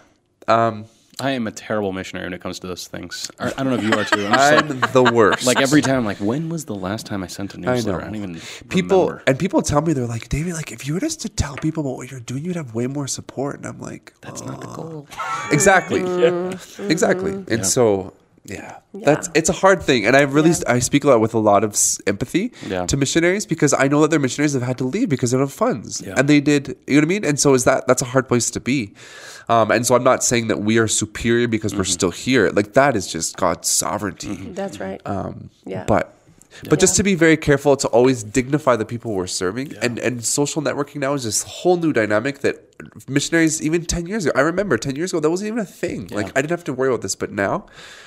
um, 0.48 0.86
I 1.22 1.30
am 1.32 1.46
a 1.46 1.50
terrible 1.52 1.92
missionary 1.92 2.26
when 2.26 2.32
it 2.34 2.40
comes 2.40 2.58
to 2.60 2.66
those 2.66 2.86
things. 2.88 3.30
Or, 3.38 3.46
I 3.48 3.62
don't 3.62 3.68
know 3.70 3.74
if 3.74 3.84
you 3.84 3.92
are 3.92 4.04
too. 4.04 4.26
I'm 4.26 4.32
just 4.32 4.52
I'm 4.72 4.80
like, 4.80 4.92
the 4.92 5.04
worst. 5.04 5.46
like 5.46 5.60
every 5.60 5.80
time, 5.82 5.96
I'm 5.98 6.04
like, 6.04 6.18
when 6.18 6.48
was 6.48 6.64
the 6.64 6.74
last 6.74 7.06
time 7.06 7.22
I 7.22 7.28
sent 7.28 7.54
a 7.54 7.58
newsletter? 7.60 7.98
know. 7.98 8.02
I, 8.02 8.04
don't 8.06 8.16
even 8.16 8.40
people 8.68 9.04
remember. 9.06 9.22
and 9.26 9.38
people 9.38 9.62
tell 9.62 9.80
me 9.82 9.92
they're 9.92 10.06
like 10.06 10.28
David, 10.28 10.54
like 10.54 10.72
if 10.72 10.86
you 10.86 10.94
were 10.94 11.00
just 11.00 11.20
to 11.22 11.28
tell 11.28 11.56
people 11.56 11.82
about 11.86 11.96
what 11.96 12.10
you're 12.10 12.20
doing, 12.20 12.44
you'd 12.44 12.56
have 12.56 12.74
way 12.74 12.86
more 12.86 13.06
support. 13.06 13.56
And 13.56 13.66
I'm 13.66 13.80
like, 13.80 14.12
That's 14.20 14.42
not 14.44 14.60
the 14.60 14.66
goal. 14.68 15.06
exactly, 15.50 16.00
Mm-hmm. 16.00 16.90
exactly. 16.90 17.32
And 17.48 17.66
so, 17.66 18.12
yeah, 18.44 18.78
that's 18.92 19.30
it's 19.34 19.48
a 19.48 19.52
hard 19.52 19.82
thing. 19.82 20.04
And 20.06 20.16
I 20.16 20.22
really 20.22 20.52
I 20.66 20.80
speak 20.80 21.04
a 21.04 21.08
lot 21.08 21.20
with 21.20 21.34
a 21.34 21.38
lot 21.38 21.62
of 21.64 21.76
empathy 22.06 22.52
Yeah. 22.66 22.86
to 22.86 22.96
missionaries 22.96 23.46
because 23.46 23.72
I 23.72 23.86
know 23.88 24.00
that 24.02 24.10
their 24.10 24.18
missionaries 24.20 24.52
have 24.54 24.62
had 24.62 24.78
to 24.78 24.84
leave 24.84 25.08
because 25.08 25.30
they 25.30 25.36
don't 25.38 25.46
have 25.46 25.52
funds, 25.52 26.02
Yeah. 26.04 26.14
and 26.16 26.28
they 26.28 26.40
did. 26.40 26.68
You 26.86 26.94
know 26.94 26.96
what 26.98 27.04
I 27.04 27.08
mean? 27.08 27.24
And 27.24 27.38
so 27.38 27.54
is 27.54 27.64
that 27.64 27.86
that's 27.86 28.02
a 28.02 28.06
hard 28.06 28.26
place 28.28 28.50
to 28.50 28.60
be. 28.60 28.94
Um, 29.48 29.70
and 29.70 29.86
so 29.86 29.94
I'm 29.94 30.04
not 30.04 30.22
saying 30.24 30.48
that 30.48 30.60
we 30.62 30.78
are 30.78 30.88
superior 30.88 31.48
because 31.48 31.74
we're 31.74 31.84
still 31.84 32.10
here. 32.12 32.50
Like 32.50 32.72
that 32.74 32.96
is 32.96 33.06
just 33.06 33.36
God's 33.36 33.68
sovereignty. 33.68 34.36
That's 34.52 34.80
right. 34.80 35.00
Um, 35.04 35.50
Yeah. 35.64 35.84
But 35.86 36.14
but 36.68 36.78
just 36.80 36.96
to 36.96 37.02
be 37.02 37.14
very 37.14 37.36
careful 37.36 37.76
to 37.76 37.88
always 37.88 38.22
dignify 38.22 38.76
the 38.76 38.84
people 38.84 39.12
we're 39.12 39.26
serving. 39.26 39.74
And 39.82 39.98
and 39.98 40.24
social 40.24 40.62
networking 40.62 40.96
now 40.96 41.14
is 41.14 41.24
this 41.24 41.42
whole 41.42 41.76
new 41.76 41.92
dynamic 41.92 42.40
that 42.40 42.56
missionaries 43.08 43.60
even 43.62 43.84
ten 43.84 44.06
years 44.06 44.26
ago. 44.26 44.32
I 44.36 44.42
remember 44.42 44.76
ten 44.78 44.96
years 44.96 45.12
ago 45.12 45.20
that 45.20 45.30
wasn't 45.30 45.48
even 45.48 45.60
a 45.60 45.64
thing. 45.64 46.08
Like 46.08 46.28
I 46.36 46.42
didn't 46.42 46.50
have 46.50 46.64
to 46.64 46.72
worry 46.72 46.88
about 46.88 47.02
this, 47.02 47.16
but 47.16 47.30
now 47.32 47.66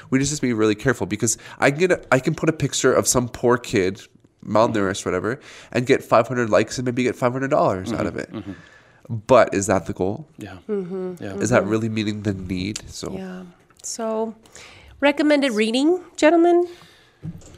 we 0.10 0.20
just 0.20 0.32
have 0.32 0.40
to 0.40 0.48
be 0.48 0.54
really 0.54 0.76
careful 0.76 1.08
because 1.08 1.38
I 1.60 1.72
can 1.72 1.80
get 1.80 1.92
a, 1.92 2.02
I 2.12 2.20
can 2.20 2.36
put 2.36 2.50
a 2.50 2.54
picture 2.54 2.94
of 2.94 3.08
some 3.08 3.28
poor 3.30 3.58
kid 3.58 4.02
malnourished 4.46 5.06
whatever 5.06 5.40
and 5.72 5.88
get 5.88 6.04
500 6.04 6.52
likes 6.52 6.78
and 6.78 6.86
maybe 6.86 7.02
get 7.02 7.16
$500 7.16 7.98
out 7.98 8.06
of 8.06 8.16
it 8.16 8.30
but 9.10 9.56
is 9.56 9.66
that 9.66 9.88
the 9.88 9.94
goal 9.94 10.28
Yeah. 10.38 10.58
Mm-hmm. 10.70 11.16
Yeah. 11.20 11.34
is 11.38 11.50
that 11.50 11.66
really 11.66 11.90
meeting 11.90 12.22
the 12.22 12.34
need 12.36 12.88
so 12.88 13.12
yeah. 13.14 13.44
So, 13.82 14.34
recommended 15.00 15.52
reading, 15.52 16.04
gentlemen. 16.16 16.68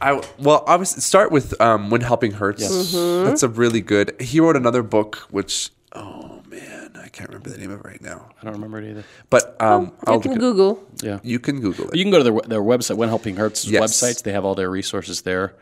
I 0.00 0.22
well, 0.38 0.64
I 0.66 0.76
was 0.76 0.90
start 0.90 1.30
with 1.32 1.60
um, 1.60 1.90
when 1.90 2.00
helping 2.00 2.32
hurts. 2.32 2.64
Mm-hmm. 2.66 3.26
That's 3.26 3.42
a 3.42 3.48
really 3.48 3.80
good. 3.80 4.20
He 4.20 4.40
wrote 4.40 4.56
another 4.56 4.82
book, 4.82 5.16
which 5.30 5.70
oh 5.92 6.42
man, 6.48 6.92
I 6.96 7.08
can't 7.08 7.28
remember 7.30 7.50
the 7.50 7.58
name 7.58 7.70
of 7.70 7.80
it 7.80 7.84
right 7.86 8.00
now. 8.00 8.28
I 8.40 8.44
don't 8.44 8.54
remember 8.54 8.78
it 8.80 8.90
either. 8.90 9.04
But 9.30 9.60
um, 9.60 9.92
Oh, 10.06 10.12
You 10.12 10.12
I'll 10.14 10.20
can 10.20 10.30
look 10.32 10.36
it- 10.38 10.40
Google. 10.40 10.86
Yeah. 11.02 11.18
You 11.22 11.38
can 11.38 11.60
Google 11.60 11.88
it. 11.90 11.96
You 11.96 12.04
can 12.04 12.10
go 12.12 12.18
to 12.18 12.24
their, 12.24 12.40
their 12.46 12.60
website, 12.62 12.96
When 12.96 13.08
Helping 13.08 13.36
Hurts 13.36 13.66
Yes. 13.66 13.82
websites. 13.82 14.22
They 14.22 14.32
have 14.32 14.44
all 14.44 14.54
their 14.54 14.70
resources 14.70 15.22
there. 15.22 15.54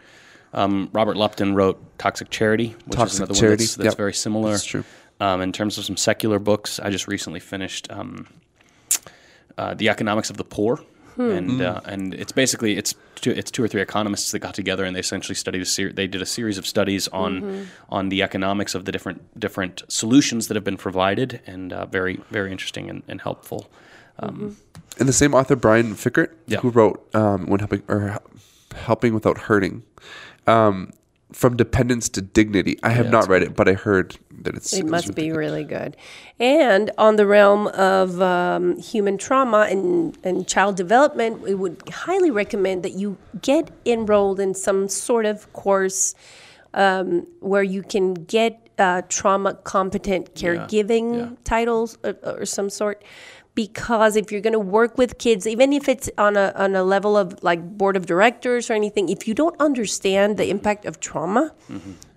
Um, 0.53 0.89
Robert 0.93 1.17
Lupton 1.17 1.55
wrote 1.55 1.79
Toxic 1.99 2.31
Charity, 2.31 2.75
which 2.87 2.97
Toxic 2.97 3.13
is 3.15 3.19
another 3.21 3.35
Charity, 3.35 3.51
one 3.51 3.57
that's, 3.67 3.75
that's 3.77 3.85
yep. 3.93 3.97
very 3.97 4.13
similar. 4.15 4.51
That's 4.53 4.65
true. 4.65 4.85
Um, 5.21 5.41
in 5.41 5.53
terms 5.53 5.79
of 5.79 5.85
some 5.85 5.97
secular 5.97 6.39
books, 6.39 6.79
I 6.81 6.91
just 6.91 7.09
recently 7.09 7.41
finished 7.41 7.91
um, 7.91 8.27
uh, 9.59 9.75
The 9.75 9.89
Economics 9.89 10.31
of 10.31 10.37
the 10.37 10.45
Poor. 10.45 10.81
And 11.19 11.63
uh, 11.63 11.81
and 11.85 12.15
it's 12.15 12.33
basically 12.33 12.77
it's 12.77 12.95
two, 13.15 13.31
it's 13.31 13.51
two 13.51 13.63
or 13.65 13.69
three 13.69 13.81
economists 13.83 14.31
that 14.33 14.41
got 14.41 14.55
together 14.55 14.85
and 14.85 14.95
they 14.95 15.01
essentially 15.01 15.35
studied 15.35 15.63
a 15.63 15.65
ser- 15.65 15.93
they 15.93 16.07
did 16.07 16.21
a 16.23 16.27
series 16.27 16.59
of 16.59 16.67
studies 16.67 17.09
on 17.09 17.67
on 17.89 18.09
the 18.11 18.23
economics 18.23 18.75
of 18.75 18.85
the 18.85 18.93
different 18.93 19.21
different 19.41 19.83
solutions 19.89 20.49
that 20.49 20.55
have 20.57 20.65
been 20.65 20.77
provided 20.77 21.41
and 21.47 21.73
uh, 21.73 21.87
very 21.87 22.21
very 22.31 22.51
interesting 22.53 22.91
and, 22.91 23.03
and 23.09 23.21
helpful. 23.23 23.71
Um, 24.19 24.57
And 24.99 25.09
the 25.09 25.13
same 25.13 25.35
author, 25.35 25.57
Brian 25.57 25.95
Fikkert, 25.95 26.31
Yeah. 26.47 26.61
who 26.61 26.71
wrote 26.71 26.99
um, 27.15 27.47
when 27.51 27.61
helping 27.61 27.83
or 27.89 28.19
helping 28.75 29.15
without 29.15 29.39
hurting, 29.49 29.83
um, 30.47 30.91
from 31.37 31.55
dependence 31.55 32.09
to 32.09 32.23
dignity. 32.23 32.79
I 32.83 32.89
have 32.93 33.07
Yeah, 33.07 33.11
not 33.11 33.29
read 33.29 33.43
it, 33.43 33.55
but 33.55 33.69
I 33.69 33.75
heard 33.75 34.17
that 34.41 34.55
it's 34.55 34.73
It 34.73 34.81
it's 34.81 34.91
must 34.91 35.09
really 35.09 35.23
be 35.23 35.29
good. 35.29 35.37
really 35.37 35.65
good. 35.65 35.97
And 36.41 36.91
on 36.97 37.17
the 37.17 37.27
realm 37.27 37.67
of 37.67 38.23
um, 38.23 38.79
human 38.79 39.19
trauma 39.19 39.67
and, 39.71 40.17
and 40.25 40.49
child 40.49 40.77
development, 40.77 41.43
we 41.43 41.53
would 41.53 41.77
highly 41.91 42.31
recommend 42.31 42.83
that 42.85 42.95
you 42.95 43.19
get 43.43 43.71
enrolled 43.85 44.41
in 44.41 44.55
some 44.55 44.89
sort 44.89 45.27
of 45.27 45.53
course 45.53 46.15
um, 46.73 47.27
where 47.41 47.63
you 47.63 47.83
can 47.83 48.15
get 48.15 48.71
uh, 48.79 49.03
trauma 49.11 49.55
competent 49.55 50.35
caregiving 50.35 51.19
yeah. 51.19 51.31
titles 51.45 51.99
or, 52.03 52.17
or 52.23 52.47
some 52.47 52.71
sort. 52.71 53.03
Because 53.57 54.17
if 54.17 54.31
you're 54.31 54.43
going 54.43 54.53
to 54.53 54.59
work 54.61 54.99
with 54.99 55.17
kids, 55.19 55.47
even 55.47 55.73
if 55.73 55.89
it's 55.89 56.11
on 56.19 56.37
a, 56.37 56.53
on 56.57 56.77
a 56.77 56.85
level 56.85 57.17
of 57.17 57.43
like 57.43 57.61
board 57.79 57.97
of 57.97 58.05
directors 58.05 58.69
or 58.69 58.75
anything, 58.75 59.09
if 59.09 59.27
you 59.27 59.33
don't 59.33 59.59
understand 59.59 60.37
the 60.37 60.51
impact 60.51 60.85
of 60.85 61.01
trauma, 61.01 61.55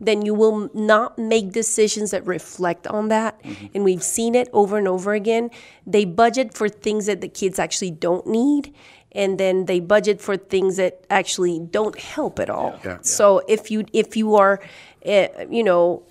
then 0.02 0.26
you 0.26 0.34
will 0.34 0.70
not 0.74 1.18
make 1.18 1.54
decisions 1.54 2.12
that 2.12 2.28
reflect 2.28 2.88
on 2.88 3.08
that. 3.08 3.40
And 3.74 3.86
we've 3.86 4.04
seen 4.04 4.36
it 4.36 4.50
over 4.52 4.78
and 4.78 4.88
over 4.88 5.14
again. 5.14 5.50
They 5.88 6.04
budget 6.04 6.54
for 6.54 6.68
things 6.68 7.06
that 7.06 7.22
the 7.22 7.30
kids 7.30 7.58
actually 7.58 7.92
don't 7.92 8.28
need. 8.28 8.74
And 9.14 9.40
then 9.40 9.66
they 9.66 9.80
budget 9.80 10.22
for 10.22 10.38
things 10.38 10.76
that 10.76 11.06
actually 11.10 11.60
don't 11.60 11.98
help 11.98 12.38
at 12.40 12.50
all. 12.50 12.80
Yeah. 12.86 13.00
So 13.02 13.42
if 13.48 13.72
you 13.72 13.86
if 13.92 14.16
you 14.16 14.36
are, 14.36 14.62
uh, 15.06 15.28
you 15.50 15.64
know, 15.64 16.04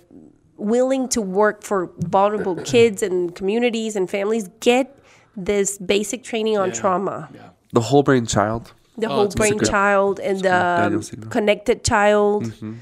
willing 0.57 1.07
to 1.09 1.21
work 1.21 1.63
for 1.63 1.91
vulnerable 1.99 2.55
kids 2.65 3.01
and 3.01 3.33
communities 3.35 3.95
and 3.95 4.09
families, 4.09 4.49
get 4.59 4.98
this 5.35 5.77
basic 5.77 6.23
training 6.23 6.57
on 6.57 6.71
trauma. 6.71 7.29
The 7.73 7.81
whole 7.81 8.03
brain 8.03 8.25
child. 8.25 8.73
The 8.97 9.07
Oh, 9.07 9.15
whole 9.15 9.27
brain 9.29 9.59
child 9.59 10.19
and 10.19 10.37
the 10.39 10.49
Daniel 10.49 11.01
um, 11.23 11.29
connected 11.29 11.83
child. 11.85 12.43
Mm-hmm. 12.45 12.73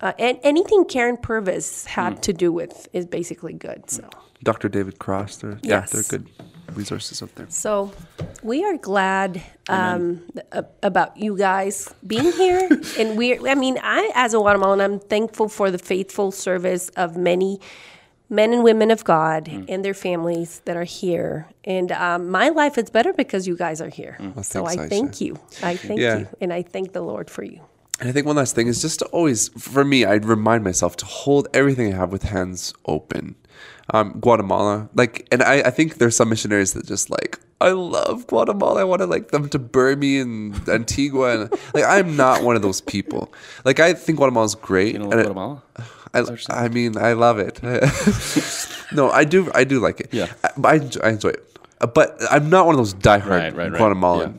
Uh, 0.00 0.12
and 0.18 0.38
anything 0.42 0.84
Karyn 0.84 1.20
Purvis 1.22 1.84
had 1.84 2.20
to 2.24 2.32
do 2.32 2.50
with 2.50 2.88
is 2.92 3.06
basically 3.06 3.52
good. 3.52 3.88
So. 3.88 4.08
Dr. 4.42 4.68
David 4.68 4.98
Cross. 4.98 5.36
They're, 5.36 5.58
Yeah, 5.62 5.86
they're 5.92 6.02
good 6.02 6.28
resources 6.74 7.22
out 7.22 7.32
there. 7.36 7.46
So 7.48 7.92
we 8.42 8.64
are 8.64 8.76
glad 8.76 9.40
um, 9.68 10.22
a- 10.50 10.64
about 10.82 11.16
you 11.16 11.36
guys 11.36 11.94
being 12.06 12.32
here, 12.32 12.68
and 12.98 13.16
we. 13.16 13.38
I 13.48 13.54
mean, 13.54 13.78
I 13.82 14.10
as 14.14 14.34
a 14.34 14.38
Guatemalan, 14.38 14.80
I'm 14.80 14.98
thankful 14.98 15.48
for 15.48 15.70
the 15.70 15.78
faithful 15.78 16.32
service 16.32 16.88
of 16.96 17.16
many 17.16 17.60
men 18.32 18.52
and 18.54 18.62
women 18.64 18.90
of 18.90 19.04
God 19.04 19.44
Mm. 19.46 19.66
and 19.68 19.84
their 19.84 19.94
families 19.94 20.62
that 20.64 20.76
are 20.76 20.88
here. 21.02 21.46
And 21.64 21.92
um, 21.92 22.28
my 22.30 22.48
life 22.48 22.78
is 22.78 22.88
better 22.90 23.12
because 23.12 23.46
you 23.46 23.56
guys 23.56 23.80
are 23.84 23.90
here. 24.00 24.16
so 24.42 24.64
thanks, 24.64 24.72
I 24.72 24.76
Aisha. 24.76 24.88
thank 24.88 25.20
you. 25.20 25.32
I 25.62 25.76
thank 25.76 26.00
Yeah. 26.00 26.18
you, 26.20 26.28
and 26.40 26.50
I 26.52 26.62
thank 26.62 26.92
the 26.92 27.02
Lord 27.02 27.28
for 27.30 27.44
you. 27.44 27.60
And 28.00 28.08
I 28.08 28.12
think 28.12 28.26
one 28.26 28.36
last 28.36 28.54
thing 28.56 28.66
is 28.66 28.80
just 28.82 28.98
to 29.00 29.04
always, 29.06 29.48
for 29.50 29.84
me, 29.84 30.04
I'd 30.04 30.24
remind 30.24 30.64
myself 30.64 30.96
to 31.02 31.06
hold 31.06 31.46
everything 31.54 31.92
I 31.92 31.96
have 31.96 32.10
with 32.10 32.24
hands 32.24 32.72
open. 32.86 33.36
Um, 33.94 34.18
Guatemala, 34.20 34.88
like, 34.94 35.28
and 35.30 35.42
I, 35.42 35.56
I 35.68 35.70
think 35.70 35.98
there's 35.98 36.16
some 36.16 36.28
missionaries 36.30 36.72
that 36.72 36.86
just 36.86 37.10
like, 37.10 37.38
I 37.60 37.70
love 37.70 38.26
Guatemala. 38.26 38.80
I 38.80 38.84
want 38.84 39.02
to 39.02 39.06
like 39.06 39.28
them 39.30 39.48
to 39.50 39.58
bury 39.58 39.94
me 39.94 40.18
in 40.18 40.54
Antigua, 40.68 41.26
and 41.42 41.52
like 41.74 41.84
I'm 41.84 42.16
not 42.16 42.42
one 42.42 42.56
of 42.56 42.62
those 42.62 42.80
people. 42.80 43.32
Like 43.64 43.78
I 43.78 43.92
think 43.92 44.18
Guatemala's 44.18 44.54
great. 44.56 44.94
You 44.94 45.00
know 45.00 45.10
and 45.10 45.20
I- 45.20 45.22
Guatemala? 45.24 45.62
I, 46.14 46.24
I 46.50 46.68
mean, 46.68 46.96
I 46.98 47.12
love 47.14 47.38
it. 47.38 47.62
no, 48.92 49.10
I 49.10 49.24
do. 49.24 49.50
I 49.54 49.64
do 49.64 49.80
like 49.80 50.00
it. 50.00 50.08
Yeah. 50.12 50.32
I, 50.44 50.50
I, 50.64 50.74
enjoy, 50.76 51.00
I 51.02 51.08
enjoy 51.10 51.30
it. 51.30 51.58
Uh, 51.80 51.86
But 51.86 52.18
I'm 52.30 52.50
not 52.50 52.66
one 52.66 52.74
of 52.74 52.78
those 52.78 52.94
diehard 52.94 53.26
Right, 53.28 53.56
right, 53.56 53.70
right. 53.72 53.78
Guatemalan 53.78 54.38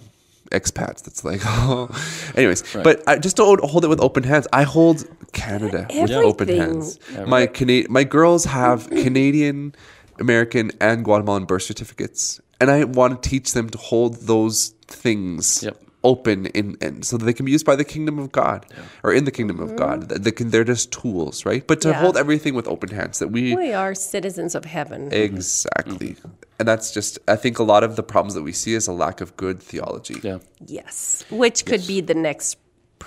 expats. 0.52 1.04
That's 1.04 1.24
like, 1.26 1.42
oh. 1.46 1.90
Anyways, 2.36 2.64
but 2.84 3.02
I 3.08 3.18
just 3.18 3.36
don't 3.36 3.64
hold 3.64 3.84
it 3.84 3.88
with 3.88 4.02
open 4.02 4.24
hands. 4.24 4.48
I 4.54 4.64
hold 4.64 5.06
Canada 5.34 5.88
with 5.90 6.12
open 6.12 6.50
Everything. 6.50 6.82
hands. 6.82 7.00
My 7.28 7.48
Cana- 7.48 7.90
my 7.90 8.04
girls 8.04 8.46
have 8.46 8.88
Canadian, 9.06 9.74
American, 10.20 10.72
and 10.80 11.04
Guatemalan 11.04 11.46
birth 11.46 11.64
certificates, 11.64 12.40
and 12.62 12.70
I 12.70 12.84
want 12.84 13.22
to 13.24 13.30
teach 13.30 13.54
them 13.54 13.70
to 13.72 13.78
hold 13.78 14.28
those 14.28 14.70
things. 14.88 15.64
Yep. 15.64 15.78
Open 16.04 16.48
in, 16.48 16.76
and 16.82 17.06
so 17.06 17.18
that 17.18 17.24
they 17.26 17.34
can 17.34 17.46
be 17.46 17.52
used 17.54 17.66
by 17.66 17.76
the 17.78 17.86
kingdom 17.86 18.20
of 18.20 18.32
God 18.32 18.66
or 19.04 19.14
in 19.14 19.24
the 19.24 19.32
kingdom 19.32 19.60
of 19.62 19.76
God. 19.78 20.02
Mm-hmm. 20.10 20.24
They 20.24 20.32
can, 20.32 20.50
they're 20.50 20.66
just 20.66 20.92
tools, 20.92 21.46
right? 21.46 21.66
But 21.66 21.80
to 21.82 21.90
Yeah. 21.90 22.02
hold 22.02 22.18
everything 22.18 22.56
with 22.56 22.68
open 22.68 22.90
hands, 22.90 23.20
that 23.20 23.30
we 23.30 23.56
We 23.56 23.72
are 23.74 23.96
citizens 23.96 24.54
of 24.56 24.66
heaven. 24.66 25.12
exactly, 25.14 26.16
mm-hmm. 26.16 26.30
and 26.60 26.68
that's 26.68 26.92
just 26.92 27.20
I 27.28 27.36
think 27.38 27.58
a 27.60 27.64
lot 27.64 27.84
of 27.84 27.96
the 27.96 28.04
problems 28.04 28.34
that 28.34 28.44
we 28.44 28.52
see 28.52 28.74
is 28.74 28.88
a 28.88 28.94
lack 28.94 29.22
of 29.22 29.36
good 29.38 29.62
theology. 29.62 30.20
Yeah. 30.24 30.40
Yes, 30.66 31.24
which 31.30 31.66
could 31.66 31.86
be 31.88 32.02
the 32.02 32.14
next 32.16 32.58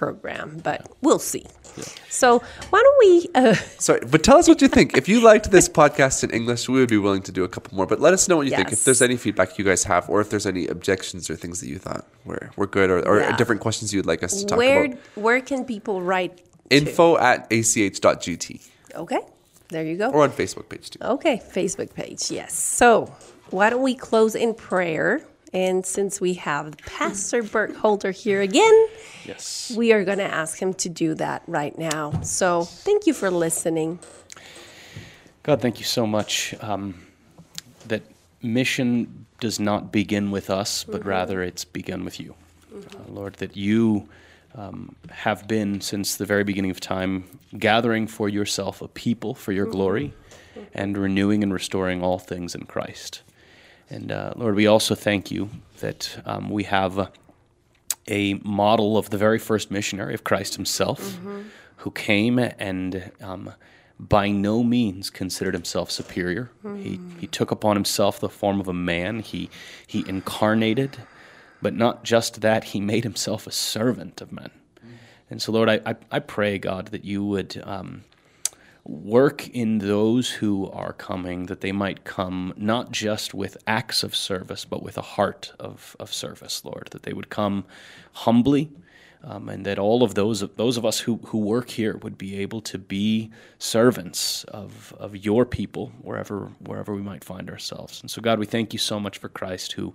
program, 0.01 0.61
but 0.63 0.81
we'll 1.05 1.19
see. 1.33 1.45
So 2.09 2.39
why 2.71 2.81
don't 2.85 2.99
we? 3.05 3.11
Uh, 3.35 3.55
Sorry, 3.79 4.01
but 4.13 4.23
tell 4.29 4.39
us 4.39 4.47
what 4.49 4.61
you 4.63 4.69
think. 4.77 4.97
If 5.03 5.09
you 5.13 5.19
liked 5.21 5.51
this 5.51 5.69
podcast 5.69 6.25
in 6.25 6.31
English, 6.31 6.69
we 6.69 6.79
would 6.81 6.89
be 6.89 7.03
willing 7.07 7.23
to 7.29 7.33
do 7.39 7.43
a 7.45 7.49
couple 7.55 7.75
more. 7.77 7.87
But 7.93 8.01
let 8.01 8.13
us 8.15 8.29
know 8.29 8.37
what 8.39 8.47
you 8.49 8.55
think. 8.57 8.73
If 8.73 8.85
there's 8.85 9.03
any 9.03 9.17
feedback 9.17 9.59
you 9.59 9.65
guys 9.65 9.85
have, 9.85 10.09
or 10.13 10.21
if 10.25 10.29
there's 10.31 10.47
any 10.47 10.65
objections 10.77 11.29
or 11.31 11.35
things 11.37 11.61
that 11.61 11.69
you 11.69 11.79
thought 11.79 12.05
were, 12.25 12.51
were 12.57 12.67
good, 12.79 12.89
or, 12.91 12.99
or 13.09 13.21
Yeah. 13.21 13.37
different 13.37 13.61
questions 13.61 13.93
you'd 13.93 14.07
like 14.13 14.23
us 14.23 14.33
to 14.41 14.47
talk 14.47 14.59
where 14.59 14.85
about. 14.87 14.99
where 15.27 15.41
can 15.51 15.65
people 15.65 15.97
write? 16.03 16.33
to? 16.39 16.43
Info 16.79 17.17
at 17.19 17.47
ach.gt 17.51 18.47
Okay, 19.05 19.21
there 19.69 19.85
you 19.85 19.97
go. 20.03 20.09
or 20.11 20.23
on 20.23 20.31
Facebook 20.31 20.69
page 20.73 20.87
too. 20.91 20.99
Okay, 21.17 21.37
Facebook 21.59 21.91
page. 21.95 22.31
Yes. 22.31 22.53
So 22.81 23.13
why 23.57 23.69
don't 23.71 23.83
we 23.91 23.95
close 23.95 24.35
in 24.35 24.55
prayer? 24.55 25.21
And 25.57 25.87
since 25.87 26.21
we 26.21 26.35
have 26.35 26.77
Pastor 26.85 27.43
Bert 27.43 27.75
Holder 27.77 28.11
here 28.11 28.43
again, 28.43 28.89
Yes. 29.25 29.73
we 29.75 29.91
are 29.95 30.05
going 30.05 30.19
to 30.19 30.25
ask 30.25 30.61
him 30.61 30.75
to 30.75 30.91
do 30.91 31.15
that 31.15 31.43
right 31.47 31.77
now. 31.79 32.21
So 32.21 32.65
thank 32.65 33.07
you 33.07 33.15
for 33.15 33.31
listening. 33.31 33.99
God, 35.45 35.63
thank 35.63 35.79
you 35.79 35.87
so 35.87 36.07
much 36.07 36.55
um, 36.61 37.07
that 37.89 38.03
mission 38.43 39.25
does 39.41 39.59
not 39.59 39.91
begin 39.93 40.31
with 40.31 40.51
us, 40.51 40.85
but 40.85 41.07
rather 41.07 41.43
it's 41.43 41.65
begun 41.65 42.05
with 42.05 42.21
you. 42.21 42.35
Uh, 42.75 42.99
Lord, 43.09 43.37
that 43.37 43.57
you 43.57 44.11
um, 44.55 44.95
have 45.09 45.49
been 45.49 45.81
since 45.81 46.17
the 46.17 46.27
very 46.27 46.45
beginning 46.45 46.71
of 46.71 46.81
time 46.81 47.25
gathering 47.59 48.07
for 48.07 48.29
yourself 48.29 48.83
a 48.83 48.89
people 48.89 49.35
for 49.35 49.53
your 49.53 49.65
glory 49.67 50.13
and 50.75 50.99
renewing 50.99 51.43
and 51.43 51.51
restoring 51.51 52.03
all 52.03 52.19
things 52.19 52.55
in 52.55 52.67
Christ. 52.67 53.23
And 53.89 54.11
uh, 54.11 54.33
Lord, 54.37 54.55
we 54.55 54.67
also 54.67 54.95
thank 54.95 55.31
you 55.31 55.51
that 55.81 56.21
um, 56.25 56.51
we 56.51 56.65
have 56.65 57.11
a, 58.09 58.35
model 58.45 58.97
of 58.97 59.11
the 59.11 59.19
very 59.19 59.39
first 59.39 59.71
missionary 59.71 60.15
of 60.15 60.23
Christ 60.23 60.55
himself 60.55 61.19
who 61.79 61.91
came 61.91 62.39
and 62.39 63.11
um, 63.21 63.53
by 63.99 64.29
no 64.29 64.63
means 64.63 65.11
considered 65.11 65.55
himself 65.55 65.91
superior. 65.91 66.51
He, 66.77 67.01
he 67.19 67.27
took 67.27 67.51
upon 67.51 67.75
himself 67.77 68.21
the 68.21 68.29
form 68.29 68.61
of 68.61 68.69
a 68.69 68.73
man, 68.73 69.21
he, 69.21 69.51
he 69.87 70.05
incarnated, 70.09 70.99
but 71.61 71.75
not 71.75 72.05
just 72.05 72.41
that, 72.43 72.65
he 72.65 72.81
made 72.81 73.05
himself 73.05 73.47
a 73.47 73.53
servant 73.53 74.21
of 74.21 74.33
men. 74.33 74.51
And 75.29 75.43
so, 75.43 75.51
Lord, 75.51 75.69
I, 75.69 75.81
I, 75.85 75.97
I 76.13 76.19
pray, 76.21 76.59
God, 76.59 76.89
that 76.89 77.05
you 77.05 77.25
would. 77.25 77.61
Um, 77.65 78.05
work 78.89 79.49
in 79.49 79.79
those 79.79 80.31
who 80.31 80.71
are 80.71 80.93
coming 80.93 81.47
that 81.47 81.61
they 81.61 81.73
might 81.73 82.05
come 82.05 82.55
not 82.57 82.93
just 82.93 83.35
with 83.35 83.57
acts 83.67 84.03
of 84.03 84.15
service 84.15 84.65
but 84.65 84.83
with 84.83 84.97
a 84.97 85.03
heart 85.03 85.53
of, 85.59 85.97
of 85.99 86.13
service 86.13 86.65
lord 86.65 86.89
that 86.93 87.03
they 87.03 87.13
would 87.13 87.29
come 87.29 87.65
humbly 88.13 88.71
um, 89.25 89.49
and 89.49 89.67
that 89.67 89.79
all 89.79 90.03
of 90.03 90.15
those 90.15 90.41
those 90.41 90.77
of 90.77 90.85
us 90.85 91.01
who, 91.01 91.17
who 91.27 91.39
work 91.39 91.71
here 91.71 91.97
would 91.99 92.17
be 92.17 92.39
able 92.39 92.61
to 92.63 92.79
be 92.79 93.31
servants 93.59 94.45
of, 94.45 94.95
of 94.99 95.17
your 95.17 95.45
people 95.45 95.93
wherever 96.03 96.51
wherever 96.61 96.95
we 96.95 97.03
might 97.03 97.25
find 97.25 97.51
ourselves. 97.51 98.01
And 98.01 98.11
so 98.11 98.21
God 98.21 98.39
we 98.39 98.47
thank 98.47 98.73
you 98.73 98.79
so 98.79 99.01
much 99.01 99.19
for 99.19 99.29
Christ 99.29 99.73
who 99.73 99.95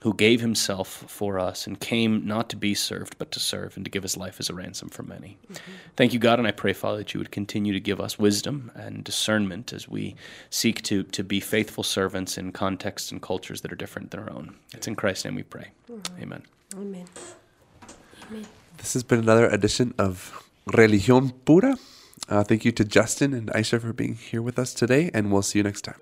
who 0.00 0.12
gave 0.14 0.40
himself 0.40 1.04
for 1.06 1.38
us 1.38 1.68
and 1.68 1.78
came 1.78 2.26
not 2.26 2.48
to 2.48 2.56
be 2.56 2.74
served 2.74 3.16
but 3.18 3.30
to 3.30 3.38
serve 3.38 3.76
and 3.76 3.84
to 3.84 3.90
give 3.90 4.02
his 4.02 4.16
life 4.16 4.40
as 4.40 4.50
a 4.50 4.54
ransom 4.54 4.88
for 4.88 5.04
many. 5.04 5.38
Thank 5.96 6.12
you 6.12 6.18
God 6.18 6.38
and 6.38 6.48
I 6.48 6.52
pray 6.52 6.72
Father 6.72 6.98
that 6.98 7.14
you 7.14 7.20
would 7.20 7.30
continue 7.30 7.72
to 7.72 7.80
give 7.80 8.00
us 8.00 8.18
wisdom 8.18 8.72
and 8.74 9.04
discernment 9.04 9.72
as 9.72 9.88
we 9.88 10.16
seek 10.50 10.82
to 10.82 11.04
to 11.04 11.22
be 11.22 11.40
faithful 11.40 11.84
servants 11.84 12.36
in 12.36 12.52
contexts 12.52 13.12
and 13.12 13.22
cultures 13.22 13.60
that 13.60 13.72
are 13.72 13.76
different 13.76 14.10
than 14.10 14.20
our 14.20 14.30
own. 14.30 14.56
It's 14.74 14.88
in 14.88 14.96
Christ's 14.96 15.26
name 15.26 15.36
we 15.36 15.42
pray. 15.42 15.70
Amen. 16.20 16.42
amen. 16.74 17.06
Amen. 18.30 18.46
This 18.82 18.94
has 18.94 19.04
been 19.04 19.20
another 19.20 19.46
edition 19.46 19.94
of 19.96 20.42
Religión 20.66 21.32
Pura. 21.44 21.76
Uh, 22.28 22.42
thank 22.42 22.64
you 22.64 22.72
to 22.72 22.84
Justin 22.84 23.32
and 23.32 23.48
Aisha 23.52 23.80
for 23.80 23.92
being 23.92 24.16
here 24.16 24.42
with 24.42 24.58
us 24.58 24.74
today, 24.74 25.08
and 25.14 25.30
we'll 25.30 25.42
see 25.42 25.60
you 25.60 25.62
next 25.62 25.82
time. 25.82 25.94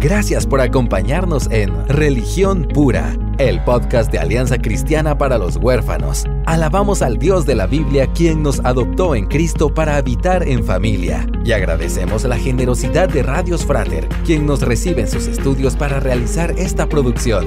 Gracias 0.00 0.46
por 0.46 0.62
acompañarnos 0.62 1.50
en 1.50 1.86
Religión 1.86 2.66
Pura, 2.72 3.14
el 3.36 3.62
podcast 3.62 4.10
de 4.10 4.20
Alianza 4.20 4.56
Cristiana 4.56 5.18
para 5.18 5.36
los 5.36 5.56
Huérfanos. 5.56 6.24
Alabamos 6.46 7.02
al 7.02 7.18
Dios 7.18 7.44
de 7.44 7.54
la 7.54 7.66
Biblia 7.66 8.06
quien 8.14 8.42
nos 8.42 8.60
adoptó 8.60 9.14
en 9.14 9.26
Cristo 9.26 9.72
para 9.72 9.96
habitar 9.96 10.48
en 10.48 10.64
familia. 10.64 11.26
Y 11.44 11.52
agradecemos 11.52 12.24
la 12.24 12.38
generosidad 12.38 13.10
de 13.10 13.22
Radios 13.22 13.66
Frater, 13.66 14.08
quien 14.24 14.46
nos 14.46 14.62
recibe 14.62 15.02
en 15.02 15.10
sus 15.10 15.26
estudios 15.26 15.76
para 15.76 16.00
realizar 16.00 16.52
esta 16.52 16.88
producción. 16.88 17.46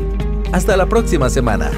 Hasta 0.51 0.77
la 0.77 0.85
próxima 0.85 1.31
semana. 1.31 1.71